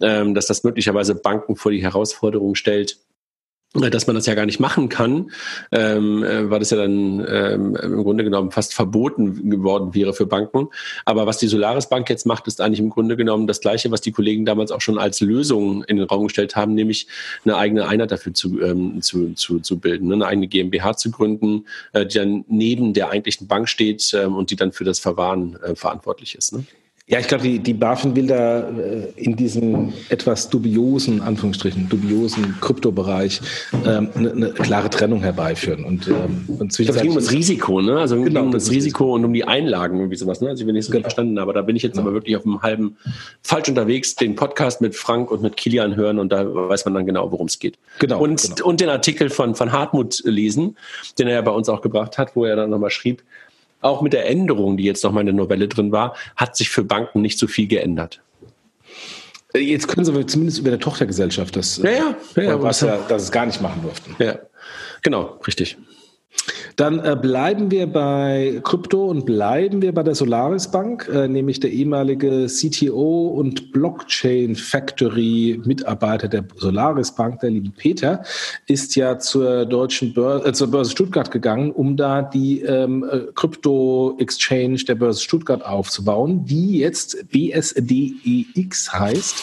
ähm, 0.00 0.34
dass 0.34 0.46
das 0.46 0.64
möglicherweise 0.64 1.14
Banken 1.14 1.56
vor 1.56 1.72
die 1.72 1.82
Herausforderung 1.82 2.54
stellt, 2.54 2.98
dass 3.72 4.08
man 4.08 4.16
das 4.16 4.26
ja 4.26 4.34
gar 4.34 4.46
nicht 4.46 4.58
machen 4.58 4.88
kann, 4.88 5.30
ähm, 5.70 6.24
äh, 6.24 6.50
weil 6.50 6.58
das 6.58 6.70
ja 6.70 6.76
dann 6.76 7.24
ähm, 7.28 7.76
im 7.76 8.02
Grunde 8.02 8.24
genommen 8.24 8.50
fast 8.50 8.74
verboten 8.74 9.48
geworden 9.48 9.94
wäre 9.94 10.12
für 10.12 10.26
Banken. 10.26 10.68
Aber 11.04 11.26
was 11.26 11.38
die 11.38 11.46
Solaris 11.46 11.88
Bank 11.88 12.10
jetzt 12.10 12.26
macht, 12.26 12.48
ist 12.48 12.60
eigentlich 12.60 12.80
im 12.80 12.90
Grunde 12.90 13.16
genommen 13.16 13.46
das 13.46 13.60
Gleiche, 13.60 13.92
was 13.92 14.00
die 14.00 14.10
Kollegen 14.10 14.44
damals 14.44 14.72
auch 14.72 14.80
schon 14.80 14.98
als 14.98 15.20
Lösung 15.20 15.84
in 15.84 15.98
den 15.98 16.06
Raum 16.06 16.24
gestellt 16.24 16.56
haben, 16.56 16.74
nämlich 16.74 17.06
eine 17.44 17.56
eigene 17.56 17.86
Einheit 17.86 18.10
dafür 18.10 18.34
zu, 18.34 18.60
ähm, 18.60 19.02
zu, 19.02 19.34
zu, 19.34 19.60
zu 19.60 19.78
bilden, 19.78 20.08
ne? 20.08 20.14
eine 20.14 20.26
eigene 20.26 20.48
GmbH 20.48 20.96
zu 20.96 21.12
gründen, 21.12 21.66
äh, 21.92 22.04
die 22.04 22.18
dann 22.18 22.44
neben 22.48 22.92
der 22.92 23.10
eigentlichen 23.10 23.46
Bank 23.46 23.68
steht 23.68 24.12
ähm, 24.14 24.34
und 24.34 24.50
die 24.50 24.56
dann 24.56 24.72
für 24.72 24.84
das 24.84 24.98
Verwahren 24.98 25.56
äh, 25.62 25.76
verantwortlich 25.76 26.34
ist. 26.34 26.52
Ne? 26.52 26.64
Ja, 27.10 27.18
ich 27.18 27.26
glaube, 27.26 27.42
die, 27.42 27.58
die 27.58 27.74
BaFin 27.74 28.14
will 28.14 28.28
da 28.28 28.60
äh, 28.60 29.08
in 29.16 29.34
diesem 29.34 29.92
etwas 30.10 30.48
dubiosen, 30.48 31.20
Anführungsstrichen, 31.20 31.88
dubiosen 31.88 32.54
Kryptobereich 32.60 33.40
ähm, 33.84 34.10
eine, 34.14 34.30
eine 34.30 34.50
klare 34.50 34.90
Trennung 34.90 35.20
herbeiführen. 35.20 35.84
Und, 35.84 36.06
ähm, 36.06 36.44
und 36.46 36.70
es 36.70 36.76
ging 36.78 37.10
um 37.10 37.16
das 37.16 37.32
Risiko, 37.32 37.80
ne? 37.80 37.98
Also 37.98 38.22
genau, 38.22 38.44
um 38.44 38.52
das 38.52 38.70
Risiko 38.70 39.16
und 39.16 39.24
um 39.24 39.32
die 39.32 39.42
Einlagen 39.42 39.98
irgendwie 39.98 40.14
sowas, 40.14 40.40
ne? 40.40 40.50
Also 40.50 40.60
ich 40.60 40.66
bin 40.66 40.76
nicht 40.76 40.84
so 40.84 40.92
genau. 40.92 41.02
verstanden, 41.02 41.38
aber 41.38 41.52
da 41.52 41.62
bin 41.62 41.74
ich 41.74 41.82
jetzt 41.82 41.94
genau. 41.94 42.06
aber 42.06 42.14
wirklich 42.14 42.36
auf 42.36 42.46
einem 42.46 42.62
halben 42.62 42.96
falsch 43.42 43.68
unterwegs, 43.68 44.14
den 44.14 44.36
Podcast 44.36 44.80
mit 44.80 44.94
Frank 44.94 45.32
und 45.32 45.42
mit 45.42 45.56
Kilian 45.56 45.96
hören 45.96 46.20
und 46.20 46.30
da 46.30 46.46
weiß 46.46 46.84
man 46.84 46.94
dann 46.94 47.06
genau, 47.06 47.32
worum 47.32 47.48
es 47.48 47.58
geht. 47.58 47.76
Genau. 47.98 48.20
Und, 48.22 48.54
genau. 48.54 48.68
und 48.68 48.80
den 48.80 48.88
Artikel 48.88 49.30
von, 49.30 49.56
von 49.56 49.72
Hartmut 49.72 50.22
lesen, 50.24 50.76
den 51.18 51.26
er 51.26 51.34
ja 51.34 51.42
bei 51.42 51.50
uns 51.50 51.68
auch 51.68 51.82
gebracht 51.82 52.18
hat, 52.18 52.36
wo 52.36 52.44
er 52.44 52.54
dann 52.54 52.70
nochmal 52.70 52.90
schrieb, 52.90 53.24
auch 53.80 54.02
mit 54.02 54.12
der 54.12 54.28
Änderung, 54.28 54.76
die 54.76 54.84
jetzt 54.84 55.04
noch 55.04 55.12
mal 55.12 55.20
in 55.20 55.26
der 55.26 55.34
Novelle 55.34 55.68
drin 55.68 55.92
war, 55.92 56.14
hat 56.36 56.56
sich 56.56 56.70
für 56.70 56.84
Banken 56.84 57.20
nicht 57.20 57.38
so 57.38 57.46
viel 57.46 57.66
geändert. 57.66 58.20
Jetzt 59.54 59.88
können 59.88 60.04
sie 60.04 60.26
zumindest 60.26 60.58
über 60.58 60.70
der 60.70 60.78
Tochtergesellschaft 60.78 61.56
das, 61.56 61.78
ja, 61.78 61.90
ja, 62.36 62.42
ja, 62.42 62.62
was 62.62 62.82
ja, 62.82 62.98
dass 63.08 63.22
es 63.22 63.32
gar 63.32 63.46
nicht 63.46 63.60
machen 63.60 63.82
durften. 63.82 64.14
Ja, 64.22 64.38
genau, 65.02 65.40
richtig. 65.46 65.76
Dann 66.76 67.04
äh, 67.04 67.14
bleiben 67.20 67.70
wir 67.70 67.86
bei 67.86 68.60
Krypto 68.64 69.04
und 69.04 69.26
bleiben 69.26 69.82
wir 69.82 69.92
bei 69.92 70.02
der 70.02 70.14
Solaris 70.14 70.70
Bank, 70.70 71.10
äh, 71.12 71.28
nämlich 71.28 71.60
der 71.60 71.70
ehemalige 71.70 72.46
CTO 72.46 73.28
und 73.28 73.72
Blockchain 73.72 74.54
Factory 74.54 75.60
Mitarbeiter 75.64 76.28
der 76.28 76.44
Solaris 76.56 77.14
Bank, 77.14 77.40
der 77.40 77.50
liebe 77.50 77.70
Peter, 77.70 78.22
ist 78.66 78.96
ja 78.96 79.18
zur 79.18 79.66
deutschen 79.66 80.14
Börse, 80.14 80.48
äh, 80.48 80.52
zur 80.54 80.70
Börse 80.70 80.90
Stuttgart 80.92 81.30
gegangen, 81.30 81.70
um 81.70 81.98
da 81.98 82.22
die 82.22 82.62
ähm, 82.62 83.04
äh, 83.04 83.26
Krypto 83.34 84.16
Exchange 84.18 84.78
der 84.88 84.94
Börse 84.94 85.20
Stuttgart 85.20 85.64
aufzubauen, 85.64 86.46
die 86.46 86.78
jetzt 86.78 87.28
BSDEX 87.30 88.92
heißt 88.92 89.34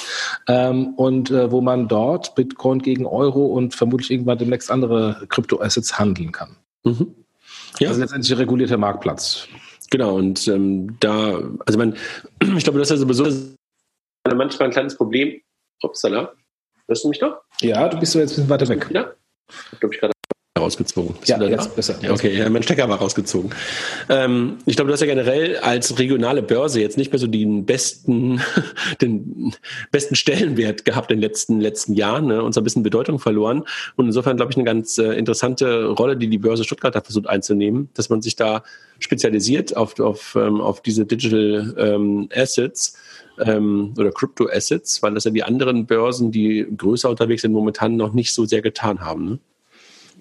ähm, 0.48 0.94
und 0.96 1.30
äh, 1.30 1.52
wo 1.52 1.62
man 1.62 1.88
dort 1.88 2.34
Bitcoin 2.36 2.80
gegen 2.80 3.06
Euro 3.06 3.46
und 3.46 3.76
vermutlich 3.76 4.10
irgendwann 4.10 4.38
demnächst 4.38 4.72
andere 4.72 5.26
Kryptoassets 5.30 6.00
handeln 6.00 6.32
kann. 6.32 6.56
Mhm. 6.88 7.16
Ja. 7.80 7.90
Also 7.90 8.02
letztendlich 8.02 8.32
ein 8.32 8.38
regulierter 8.38 8.78
Marktplatz. 8.78 9.48
Genau, 9.90 10.16
und 10.16 10.48
ähm, 10.48 10.98
da, 11.00 11.42
also 11.66 11.78
man, 11.78 11.96
ich 12.58 12.64
glaube, 12.64 12.80
das 12.80 12.92
ist 12.92 12.92
ja 12.92 12.98
sowieso 12.98 13.56
manchmal 14.36 14.70
ein 14.70 14.74
kleines 14.74 14.96
Problem. 14.96 15.42
Upsala. 15.82 16.34
Hörst 16.88 17.04
du 17.04 17.10
mich 17.10 17.20
doch? 17.20 17.42
Ja, 17.62 17.88
du 17.88 18.00
bist 18.00 18.14
so 18.14 18.20
jetzt 18.20 18.32
ein 18.32 18.36
bisschen 18.36 18.50
weiter 18.50 18.68
weg. 18.68 18.88
Ja. 18.92 19.12
Ich 19.72 19.80
glaube, 19.80 19.96
ich 19.96 20.02
gerade 20.02 20.14
rausgezogen. 20.60 21.16
Bist 21.16 21.30
ja, 21.30 21.41
jetzt 21.43 21.76
besser. 21.76 21.95
Ja, 22.01 22.12
okay, 22.12 22.36
ja, 22.36 22.49
mein 22.49 22.64
Stecker 22.64 22.88
war 22.89 22.97
rausgezogen. 22.97 23.51
Ähm, 24.10 24.58
ich 24.66 24.76
glaube, 24.76 24.88
du 24.88 24.93
hast 24.93 25.01
ja 25.01 25.08
generell 25.08 25.58
als 25.58 25.97
regionale 25.99 26.41
Börse 26.41 26.82
jetzt 26.82 26.97
nicht 26.97 27.12
mehr 27.12 27.20
so 27.20 27.28
den 27.28 27.66
besten, 27.66 28.41
den 29.01 29.53
besten 29.91 30.16
Stellenwert 30.16 30.86
gehabt 30.86 31.12
in 31.12 31.18
den 31.18 31.22
letzten, 31.22 31.60
letzten 31.60 31.93
Jahren 31.93 32.28
ne, 32.28 32.43
und 32.43 32.53
so 32.53 32.62
ein 32.62 32.64
bisschen 32.64 32.84
Bedeutung 32.84 33.20
verloren. 33.20 33.64
Und 33.95 34.05
insofern, 34.05 34.38
glaube 34.38 34.51
ich, 34.51 34.58
eine 34.58 34.66
ganz 34.66 34.97
äh, 34.97 35.14
interessante 35.14 35.86
Rolle, 35.86 36.18
die 36.18 36.28
die 36.28 36.38
Börse 36.38 36.64
Stuttgart 36.64 36.95
da 36.95 37.01
versucht 37.01 37.28
einzunehmen, 37.28 37.89
dass 37.93 38.10
man 38.10 38.22
sich 38.22 38.36
da 38.36 38.64
spezialisiert 38.99 39.76
auf, 39.76 39.99
auf, 39.99 40.36
ähm, 40.36 40.62
auf 40.62 40.82
diese 40.82 41.05
Digital 41.05 41.76
ähm, 41.78 42.30
Assets 42.34 42.97
ähm, 43.39 43.93
oder 43.97 44.12
Crypto 44.12 44.47
Assets, 44.47 45.01
weil 45.03 45.14
das 45.14 45.26
ja 45.26 45.32
die 45.32 45.43
anderen 45.43 45.86
Börsen, 45.86 46.32
die 46.32 46.66
größer 46.76 47.10
unterwegs 47.10 47.41
sind, 47.41 47.51
momentan 47.51 47.95
noch 47.95 48.14
nicht 48.14 48.34
so 48.34 48.45
sehr 48.45 48.62
getan 48.62 49.01
haben. 49.01 49.26
Ne? 49.26 49.39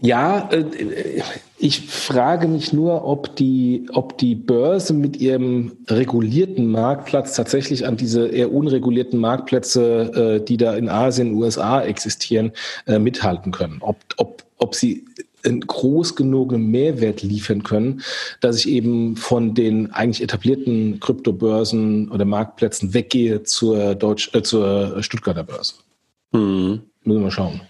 Ja, 0.00 0.48
äh, 0.52 1.22
ich 1.58 1.80
frage 1.86 2.48
mich 2.48 2.72
nur, 2.72 3.04
ob 3.06 3.34
die, 3.36 3.86
ob 3.92 4.18
die 4.18 4.34
Börse 4.34 4.92
mit 4.92 5.16
ihrem 5.16 5.72
regulierten 5.88 6.66
Marktplatz 6.66 7.34
tatsächlich 7.34 7.86
an 7.86 7.96
diese 7.96 8.28
eher 8.28 8.52
unregulierten 8.52 9.18
Marktplätze, 9.18 10.38
äh, 10.40 10.44
die 10.44 10.58
da 10.58 10.74
in 10.74 10.88
Asien, 10.88 11.34
USA 11.34 11.80
existieren, 11.80 12.52
äh, 12.86 12.98
mithalten 12.98 13.52
können. 13.52 13.78
Ob, 13.80 13.96
ob, 14.18 14.44
ob 14.58 14.74
sie 14.74 15.06
einen 15.44 15.60
groß 15.60 16.16
genugenen 16.16 16.70
Mehrwert 16.70 17.22
liefern 17.22 17.62
können, 17.62 18.02
dass 18.40 18.58
ich 18.58 18.68
eben 18.68 19.16
von 19.16 19.54
den 19.54 19.92
eigentlich 19.92 20.22
etablierten 20.22 21.00
Kryptobörsen 21.00 22.10
oder 22.10 22.24
Marktplätzen 22.24 22.92
weggehe 22.92 23.44
zur, 23.44 23.94
Deutsch, 23.94 24.30
äh, 24.34 24.42
zur 24.42 25.02
Stuttgarter 25.02 25.44
Börse. 25.44 25.74
Hm. 26.32 26.80
Müssen 27.04 27.18
wir 27.20 27.24
mal 27.24 27.30
schauen. 27.30 27.60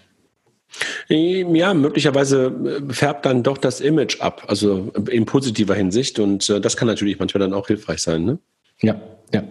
Ja, 1.07 1.73
möglicherweise 1.73 2.81
äh, 2.89 2.93
färbt 2.93 3.25
dann 3.25 3.43
doch 3.43 3.57
das 3.57 3.81
Image 3.81 4.21
ab, 4.21 4.43
also 4.47 4.91
in 5.09 5.25
positiver 5.25 5.75
Hinsicht. 5.75 6.19
Und 6.19 6.49
äh, 6.49 6.59
das 6.59 6.77
kann 6.77 6.87
natürlich 6.87 7.19
manchmal 7.19 7.39
dann 7.39 7.53
auch 7.53 7.67
hilfreich 7.67 8.01
sein. 8.01 8.25
Ne? 8.25 8.39
Ja, 8.81 8.99
ja. 9.33 9.43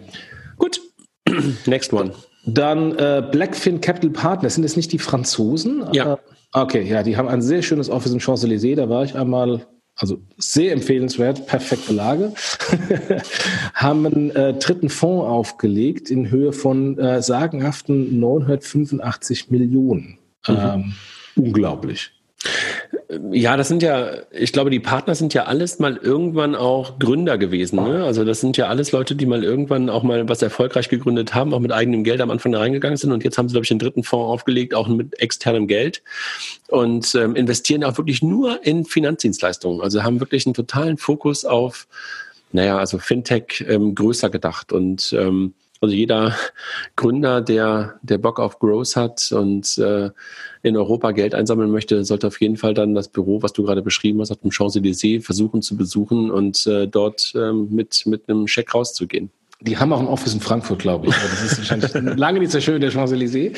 Gut. 0.57 0.81
Next 1.65 1.93
one. 1.93 2.13
Dann 2.45 2.97
äh, 2.97 3.23
Blackfin 3.31 3.81
Capital 3.81 4.11
Partners. 4.11 4.55
Sind 4.55 4.63
das 4.63 4.77
nicht 4.77 4.91
die 4.91 4.99
Franzosen? 4.99 5.83
Ja. 5.91 6.13
Äh, 6.13 6.17
okay, 6.53 6.83
ja, 6.83 7.03
die 7.03 7.17
haben 7.17 7.27
ein 7.27 7.41
sehr 7.41 7.61
schönes 7.61 7.89
Office 7.89 8.13
in 8.13 8.19
Champs-Élysées. 8.19 8.75
Da 8.75 8.89
war 8.89 9.03
ich 9.03 9.15
einmal 9.15 9.67
also 9.97 10.19
sehr 10.37 10.73
empfehlenswert, 10.73 11.47
perfekte 11.47 11.91
Lage, 11.91 12.33
haben 13.73 14.05
einen 14.05 14.29
äh, 14.29 14.53
dritten 14.53 14.89
Fonds 14.89 15.25
aufgelegt 15.25 16.11
in 16.11 16.29
Höhe 16.29 16.53
von 16.53 16.99
äh, 16.99 17.21
sagenhaften 17.23 18.19
985 18.19 19.49
Millionen. 19.49 20.19
Mhm. 20.47 20.57
Ähm, 20.57 20.93
unglaublich. 21.35 22.11
Ja, 23.31 23.57
das 23.57 23.67
sind 23.67 23.81
ja, 23.81 24.11
ich 24.31 24.53
glaube, 24.53 24.69
die 24.69 24.79
Partner 24.79 25.15
sind 25.15 25.33
ja 25.33 25.45
alles 25.45 25.79
mal 25.79 25.97
irgendwann 25.97 26.55
auch 26.55 26.99
Gründer 26.99 27.37
gewesen. 27.37 27.77
Ne? 27.83 28.03
Also 28.03 28.25
das 28.25 28.41
sind 28.41 28.57
ja 28.57 28.67
alles 28.67 28.91
Leute, 28.91 29.15
die 29.15 29.25
mal 29.25 29.43
irgendwann 29.43 29.89
auch 29.89 30.03
mal 30.03 30.27
was 30.29 30.41
erfolgreich 30.41 30.87
gegründet 30.89 31.33
haben, 31.33 31.53
auch 31.53 31.59
mit 31.59 31.71
eigenem 31.71 32.03
Geld 32.03 32.21
am 32.21 32.29
Anfang 32.29 32.51
da 32.51 32.59
reingegangen 32.59 32.97
sind. 32.97 33.11
Und 33.11 33.23
jetzt 33.23 33.37
haben 33.37 33.47
sie, 33.47 33.53
glaube 33.53 33.63
ich, 33.63 33.69
den 33.69 33.79
dritten 33.79 34.03
Fonds 34.03 34.29
aufgelegt, 34.29 34.75
auch 34.75 34.87
mit 34.87 35.19
externem 35.19 35.67
Geld 35.67 36.03
und 36.67 37.15
ähm, 37.15 37.35
investieren 37.35 37.83
auch 37.83 37.97
wirklich 37.97 38.21
nur 38.21 38.65
in 38.65 38.85
Finanzdienstleistungen. 38.85 39.81
Also 39.81 40.03
haben 40.03 40.19
wirklich 40.19 40.45
einen 40.45 40.53
totalen 40.53 40.97
Fokus 40.97 41.43
auf, 41.43 41.87
naja, 42.51 42.77
also 42.77 42.99
Fintech 42.99 43.65
ähm, 43.67 43.95
größer 43.95 44.29
gedacht 44.29 44.71
und 44.71 45.13
ähm, 45.17 45.53
also 45.81 45.93
jeder 45.93 46.35
Gründer, 46.95 47.41
der, 47.41 47.99
der 48.01 48.17
Bock 48.17 48.39
auf 48.39 48.59
Growth 48.59 48.95
hat 48.95 49.31
und 49.31 49.77
äh, 49.77 50.09
in 50.63 50.75
Europa 50.75 51.11
Geld 51.11 51.35
einsammeln 51.35 51.71
möchte, 51.71 52.03
sollte 52.03 52.27
auf 52.27 52.41
jeden 52.41 52.57
Fall 52.57 52.73
dann 52.73 52.95
das 52.95 53.09
Büro, 53.09 53.41
was 53.41 53.53
du 53.53 53.63
gerade 53.63 53.81
beschrieben 53.81 54.19
hast, 54.19 54.31
auf 54.31 54.39
dem 54.39 54.51
Champs-Élysées 54.51 55.23
versuchen 55.23 55.61
zu 55.61 55.77
besuchen 55.77 56.31
und 56.31 56.65
äh, 56.67 56.87
dort 56.87 57.33
ähm, 57.35 57.69
mit, 57.71 58.05
mit 58.05 58.27
einem 58.27 58.47
Scheck 58.47 58.73
rauszugehen. 58.73 59.31
Die 59.61 59.75
haben 59.75 59.91
auch 59.91 59.99
ein 59.99 60.07
Office 60.07 60.35
in 60.35 60.39
Frankfurt, 60.39 60.77
glaube 60.77 61.07
ich. 61.07 61.15
Das 61.15 61.51
ist 61.51 61.57
wahrscheinlich 61.57 61.91
lange 62.17 62.39
nicht 62.39 62.51
so 62.51 62.61
schön, 62.61 62.79
der 62.79 62.91
Champs-Élysées. 62.91 63.57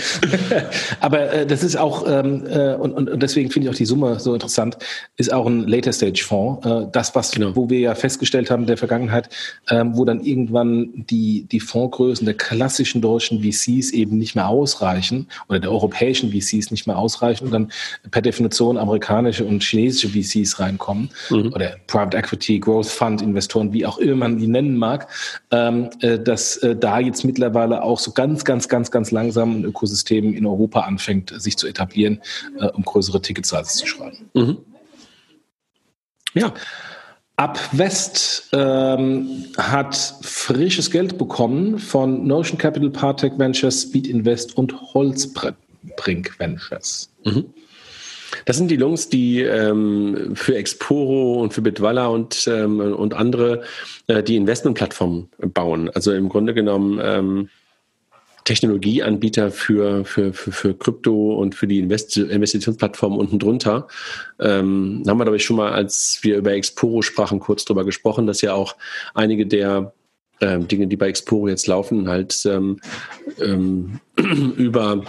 Aber 1.02 1.34
äh, 1.34 1.46
das 1.46 1.62
ist 1.62 1.76
auch, 1.76 2.06
ähm, 2.08 2.46
äh, 2.48 2.76
und, 2.76 2.94
und 2.94 3.22
deswegen 3.22 3.52
finde 3.52 3.68
ich 3.68 3.74
auch 3.74 3.78
die 3.78 3.86
Summe 3.86 4.18
so 4.18 4.34
interessant, 4.34 4.78
ist 5.18 5.34
auch 5.34 5.46
ein 5.46 5.68
Later-Stage-Fonds. 5.68 6.66
Äh, 6.66 6.88
das, 6.94 7.16
was, 7.16 7.32
genau. 7.32 7.54
wo 7.54 7.70
wir 7.70 7.80
ja 7.80 7.96
festgestellt 7.96 8.50
haben 8.50 8.62
in 8.62 8.68
der 8.68 8.78
Vergangenheit, 8.78 9.28
ähm, 9.70 9.98
wo 9.98 10.06
dann 10.06 10.22
irgendwann 10.22 10.90
die, 10.94 11.46
die 11.52 11.60
Fondsgrößen 11.60 12.24
der 12.26 12.36
klassischen 12.36 13.02
deutschen 13.02 13.44
VCs 13.44 13.92
eben 13.92 14.18
nicht 14.18 14.36
mehr 14.36 14.48
ausreichen 14.48 15.28
oder 15.50 15.60
der 15.60 15.72
europäischen 15.72 16.32
VCs 16.32 16.72
nicht 16.72 16.88
mehr 16.88 16.98
ausreichen 16.98 17.44
und 17.44 17.52
dann 17.52 17.72
per 18.10 18.22
Definition 18.22 18.78
amerikanische 18.78 19.44
und 19.44 19.64
chinesische 19.64 20.08
VCs 20.08 20.62
reinkommen 20.62 21.10
mhm. 21.30 21.52
oder 21.54 21.76
Private 21.88 22.16
Equity, 22.16 22.58
Growth 22.60 22.88
Fund 22.88 23.22
Investoren, 23.22 23.74
wie 23.74 23.86
auch 23.86 23.98
immer 23.98 24.16
man 24.16 24.38
die 24.38 24.48
nennen 24.48 24.78
mag. 24.78 25.10
Ähm, 25.52 25.89
äh, 25.89 25.89
dass 26.20 26.58
äh, 26.58 26.76
da 26.76 27.00
jetzt 27.00 27.24
mittlerweile 27.24 27.84
auch 27.84 28.00
so 28.00 28.12
ganz, 28.12 28.46
ganz, 28.46 28.68
ganz, 28.68 28.92
ganz 28.92 29.12
langsam 29.12 29.60
ein 29.60 29.66
Ökosystem 29.66 30.34
in 30.34 30.46
Europa 30.46 30.82
anfängt, 30.82 31.34
sich 31.42 31.58
zu 31.58 31.68
etablieren, 31.68 32.22
äh, 32.60 32.68
um 32.68 32.84
größere 32.84 33.22
Ticketsizes 33.22 33.76
zu 33.76 33.88
schreiben. 33.88 34.30
Mhm. 34.34 34.58
Ja. 36.34 36.54
Ab 37.36 37.58
West 37.72 38.50
ähm, 38.52 39.46
hat 39.58 39.96
frisches 40.22 40.92
Geld 40.92 41.18
bekommen 41.18 41.80
von 41.80 42.28
Notion 42.28 42.58
Capital, 42.58 42.90
Partech 42.90 43.32
Ventures, 43.38 43.84
Speed 43.84 44.08
Invest 44.08 44.58
und 44.58 44.76
Holzbrink 44.94 46.38
Ventures. 46.38 47.10
Mhm. 47.24 47.46
Das 48.46 48.58
sind 48.58 48.70
die 48.72 48.78
Lungs, 48.78 49.10
die 49.10 49.42
ähm, 49.42 50.36
für 50.36 50.56
Exporo 50.56 51.42
und 51.42 51.54
für 51.54 51.62
Bitwalla 51.62 52.08
und, 52.08 52.48
ähm, 52.48 52.80
und 52.80 53.14
andere 53.14 53.64
äh, 54.08 54.24
die 54.24 54.36
Investmentplattformen 54.36 55.30
bauen. 55.54 55.90
Also 55.90 56.12
im 56.14 56.30
Grunde 56.30 56.54
genommen 56.54 57.00
ähm, 57.02 57.50
Technologieanbieter 58.50 59.52
für, 59.52 60.06
für, 60.06 60.34
für, 60.34 60.52
für 60.52 60.74
Krypto 60.74 61.36
und 61.36 61.54
für 61.54 61.68
die 61.68 61.78
Invest 61.78 62.18
Investitionsplattformen 62.18 63.20
unten 63.20 63.38
drunter. 63.38 63.88
Ähm, 64.40 65.04
haben 65.08 65.20
wir, 65.20 65.26
glaube 65.26 65.38
ich, 65.38 65.46
schon 65.46 65.58
mal, 65.58 65.72
als 65.72 66.20
wir 66.24 66.38
über 66.38 66.54
Exporo 66.54 67.04
sprachen, 67.04 67.40
kurz 67.40 67.64
drüber 67.66 67.86
gesprochen, 67.86 68.26
dass 68.26 68.42
ja 68.42 68.54
auch 68.54 68.76
einige 69.14 69.46
der 69.46 69.94
ähm, 70.42 70.68
Dinge, 70.68 70.88
die 70.88 70.96
bei 70.96 71.10
Exporo 71.10 71.48
jetzt 71.48 71.68
laufen, 71.68 72.10
halt 72.10 72.44
ähm, 72.46 72.80
ähm, 73.40 74.00
über 74.58 75.04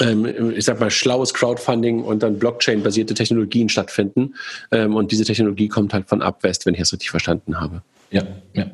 ich 0.00 0.64
sag 0.64 0.80
mal, 0.80 0.90
schlaues 0.90 1.34
Crowdfunding 1.34 2.02
und 2.02 2.22
dann 2.22 2.38
Blockchain-basierte 2.38 3.14
Technologien 3.14 3.68
stattfinden. 3.68 4.34
Ähm, 4.70 4.94
und 4.94 5.12
diese 5.12 5.24
Technologie 5.24 5.68
kommt 5.68 5.94
halt 5.94 6.08
von 6.08 6.22
Abwest, 6.22 6.66
wenn 6.66 6.74
ich 6.74 6.80
es 6.80 6.92
richtig 6.92 7.10
verstanden 7.10 7.60
habe. 7.60 7.82
Ja, 8.10 8.22
ja. 8.54 8.66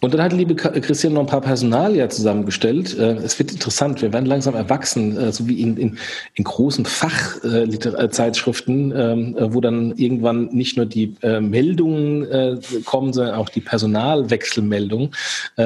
Und 0.00 0.12
dann 0.12 0.22
hat 0.22 0.32
liebe 0.32 0.54
Christian 0.54 1.14
noch 1.14 1.22
ein 1.22 1.26
paar 1.26 1.40
Personalien 1.40 2.10
zusammengestellt. 2.10 2.98
Äh, 2.98 3.14
es 3.16 3.38
wird 3.38 3.52
interessant, 3.52 4.02
wir 4.02 4.12
werden 4.12 4.26
langsam 4.26 4.54
erwachsen, 4.54 5.16
äh, 5.16 5.32
so 5.32 5.48
wie 5.48 5.60
in, 5.60 5.76
in, 5.76 5.98
in 6.34 6.44
großen 6.44 6.84
Fachzeitschriften, 6.84 8.92
ähm, 8.94 9.36
äh, 9.36 9.54
wo 9.54 9.60
dann 9.60 9.94
irgendwann 9.96 10.46
nicht 10.52 10.76
nur 10.76 10.86
die 10.86 11.14
Meldungen 11.40 12.60
kommen, 12.84 13.12
sondern 13.12 13.36
auch 13.36 13.48
die 13.48 13.60
Personalwechselmeldungen. 13.60 15.10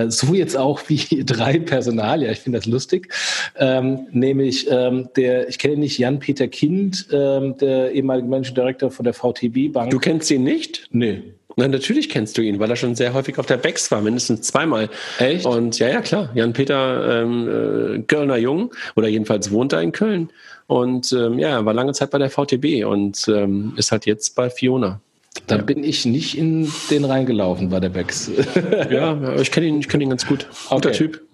So 0.08 0.34
jetzt 0.34 0.56
auch 0.56 0.80
wie 0.88 1.24
drei 1.24 1.58
Personalien. 1.58 2.32
Ich 2.32 2.40
finde 2.40 2.58
das 2.58 2.66
lustig. 2.66 3.12
Ähm, 3.56 4.06
nämlich 4.12 4.68
ähm, 4.70 5.08
der, 5.16 5.48
ich 5.48 5.58
kenne 5.58 5.78
nicht, 5.78 5.98
Jan-Peter 5.98 6.48
Kind, 6.48 7.10
der 7.10 7.92
ehemalige 7.92 8.28
Managing 8.28 8.54
Director 8.54 8.90
von 8.90 9.04
der 9.04 9.14
VTB 9.14 9.72
Bank. 9.72 9.90
Du 9.90 9.98
kennst 9.98 10.30
ihn 10.30 10.44
nicht? 10.44 10.86
Nee. 10.90 11.22
Na, 11.56 11.68
natürlich 11.68 12.08
kennst 12.08 12.38
du 12.38 12.42
ihn, 12.42 12.58
weil 12.58 12.70
er 12.70 12.76
schon 12.76 12.94
sehr 12.94 13.12
häufig 13.12 13.38
auf 13.38 13.46
der 13.46 13.56
Bex 13.56 13.90
war, 13.90 14.00
mindestens 14.00 14.42
zweimal. 14.42 14.88
Echt? 15.18 15.44
Und 15.46 15.78
ja, 15.78 15.88
ja, 15.88 16.00
klar. 16.00 16.30
Jan-Peter 16.34 17.22
ähm, 17.22 17.48
äh, 17.48 18.02
Kölner 18.02 18.36
Jung, 18.36 18.72
oder 18.96 19.08
jedenfalls 19.08 19.50
wohnt 19.50 19.72
er 19.72 19.82
in 19.82 19.92
Köln. 19.92 20.30
Und 20.66 21.12
ähm, 21.12 21.38
ja, 21.38 21.48
er 21.48 21.64
war 21.64 21.74
lange 21.74 21.92
Zeit 21.92 22.10
bei 22.10 22.18
der 22.18 22.30
VTB 22.30 22.86
und 22.86 23.26
ähm, 23.28 23.74
ist 23.76 23.90
halt 23.90 24.06
jetzt 24.06 24.36
bei 24.36 24.50
Fiona. 24.50 25.00
Da 25.46 25.56
ja. 25.56 25.62
bin 25.62 25.84
ich 25.84 26.06
nicht 26.06 26.36
in 26.36 26.70
den 26.90 27.04
reingelaufen 27.04 27.70
bei 27.70 27.80
der 27.80 27.88
Bex. 27.88 28.30
ja, 28.90 29.34
ich 29.36 29.50
kenne 29.50 29.66
ihn, 29.66 29.80
ich 29.80 29.88
kenn 29.88 30.00
ihn 30.00 30.10
ganz 30.10 30.26
gut. 30.26 30.46
Guter 30.68 30.88
okay. 30.88 30.96
Typ. 30.96 31.22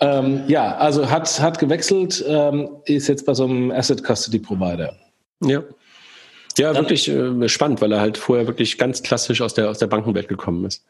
Ähm, 0.00 0.42
ja, 0.48 0.76
also 0.76 1.08
hat, 1.08 1.40
hat 1.40 1.60
gewechselt, 1.60 2.22
ähm, 2.26 2.68
ist 2.84 3.06
jetzt 3.06 3.24
bei 3.24 3.32
so 3.32 3.44
einem 3.44 3.70
Asset 3.70 4.02
Custody 4.04 4.40
Provider. 4.40 4.92
Ja. 5.40 5.62
Ja, 6.58 6.72
Dann, 6.72 6.84
wirklich 6.84 7.08
äh, 7.08 7.48
spannend, 7.48 7.80
weil 7.80 7.92
er 7.92 8.00
halt 8.00 8.16
vorher 8.16 8.46
wirklich 8.46 8.78
ganz 8.78 9.02
klassisch 9.02 9.40
aus 9.40 9.54
der, 9.54 9.70
aus 9.70 9.78
der 9.78 9.88
Bankenwelt 9.88 10.28
gekommen 10.28 10.64
ist. 10.64 10.84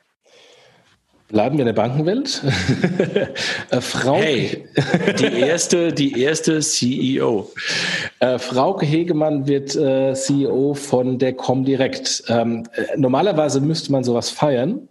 Bleiben 1.29 1.57
wir 1.57 1.63
in 1.63 1.67
der 1.67 1.73
Bankenwelt. 1.73 2.43
äh, 3.71 3.81
Frau 3.81 4.17
hey, 4.17 4.69
die 5.19 5.25
erste, 5.41 5.93
die 5.93 6.21
erste 6.21 6.61
CEO. 6.61 7.51
Äh, 8.21 8.39
Frauke 8.39 8.85
Hegemann 8.85 9.47
wird 9.47 9.75
äh, 9.75 10.13
CEO 10.13 10.75
von 10.75 11.19
der 11.19 11.33
Comdirect. 11.33 12.25
Ähm, 12.29 12.69
äh, 12.75 12.99
normalerweise 12.99 13.61
müsste 13.61 13.91
man 13.91 14.05
sowas 14.05 14.29
feiern, 14.29 14.87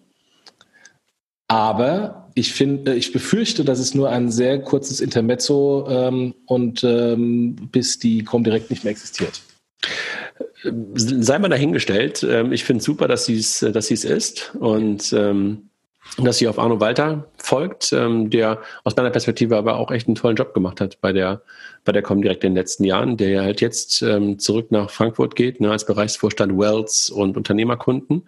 aber 1.47 2.31
ich 2.33 2.51
finde, 2.51 2.95
ich 2.95 3.13
befürchte, 3.13 3.63
dass 3.63 3.77
es 3.77 3.93
nur 3.93 4.09
ein 4.09 4.31
sehr 4.31 4.59
kurzes 4.59 5.01
Intermezzo 5.01 5.87
ähm, 5.87 6.33
und 6.47 6.83
ähm, 6.83 7.69
bis 7.71 7.99
die 7.99 8.23
Comdirect 8.23 8.71
nicht 8.71 8.83
mehr 8.83 8.91
existiert 8.91 9.43
sei 10.95 11.39
mal 11.39 11.49
dahingestellt. 11.49 12.25
Ähm, 12.27 12.51
ich 12.51 12.63
finde 12.63 12.79
es 12.79 12.85
super, 12.85 13.07
dass 13.07 13.25
sie 13.25 13.37
es 13.37 13.59
dass 13.59 13.87
sie's 13.87 14.03
ist 14.05 14.55
und 14.55 15.13
ähm, 15.13 15.69
dass 16.17 16.37
sie 16.37 16.47
auf 16.47 16.59
Arno 16.59 16.79
Walter 16.79 17.27
folgt, 17.43 17.91
ähm, 17.91 18.29
der 18.29 18.61
aus 18.85 18.95
meiner 18.95 19.09
Perspektive 19.09 19.57
aber 19.57 19.75
auch 19.77 19.91
echt 19.91 20.07
einen 20.07 20.15
tollen 20.15 20.37
Job 20.37 20.53
gemacht 20.53 20.79
hat 20.79 20.99
bei 21.01 21.11
der 21.11 21.41
bei 21.85 21.91
der 21.91 22.01
Comdirect 22.01 22.43
in 22.45 22.51
den 22.51 22.55
letzten 22.55 22.85
Jahren, 22.85 23.17
der 23.17 23.29
ja 23.29 23.41
halt 23.41 23.59
jetzt 23.59 24.01
ähm, 24.01 24.39
zurück 24.39 24.71
nach 24.71 24.89
Frankfurt 24.89 25.35
geht, 25.35 25.59
ne, 25.59 25.69
als 25.69 25.85
Bereichsvorstand 25.85 26.57
Wells 26.57 27.09
und 27.09 27.35
Unternehmerkunden. 27.35 28.23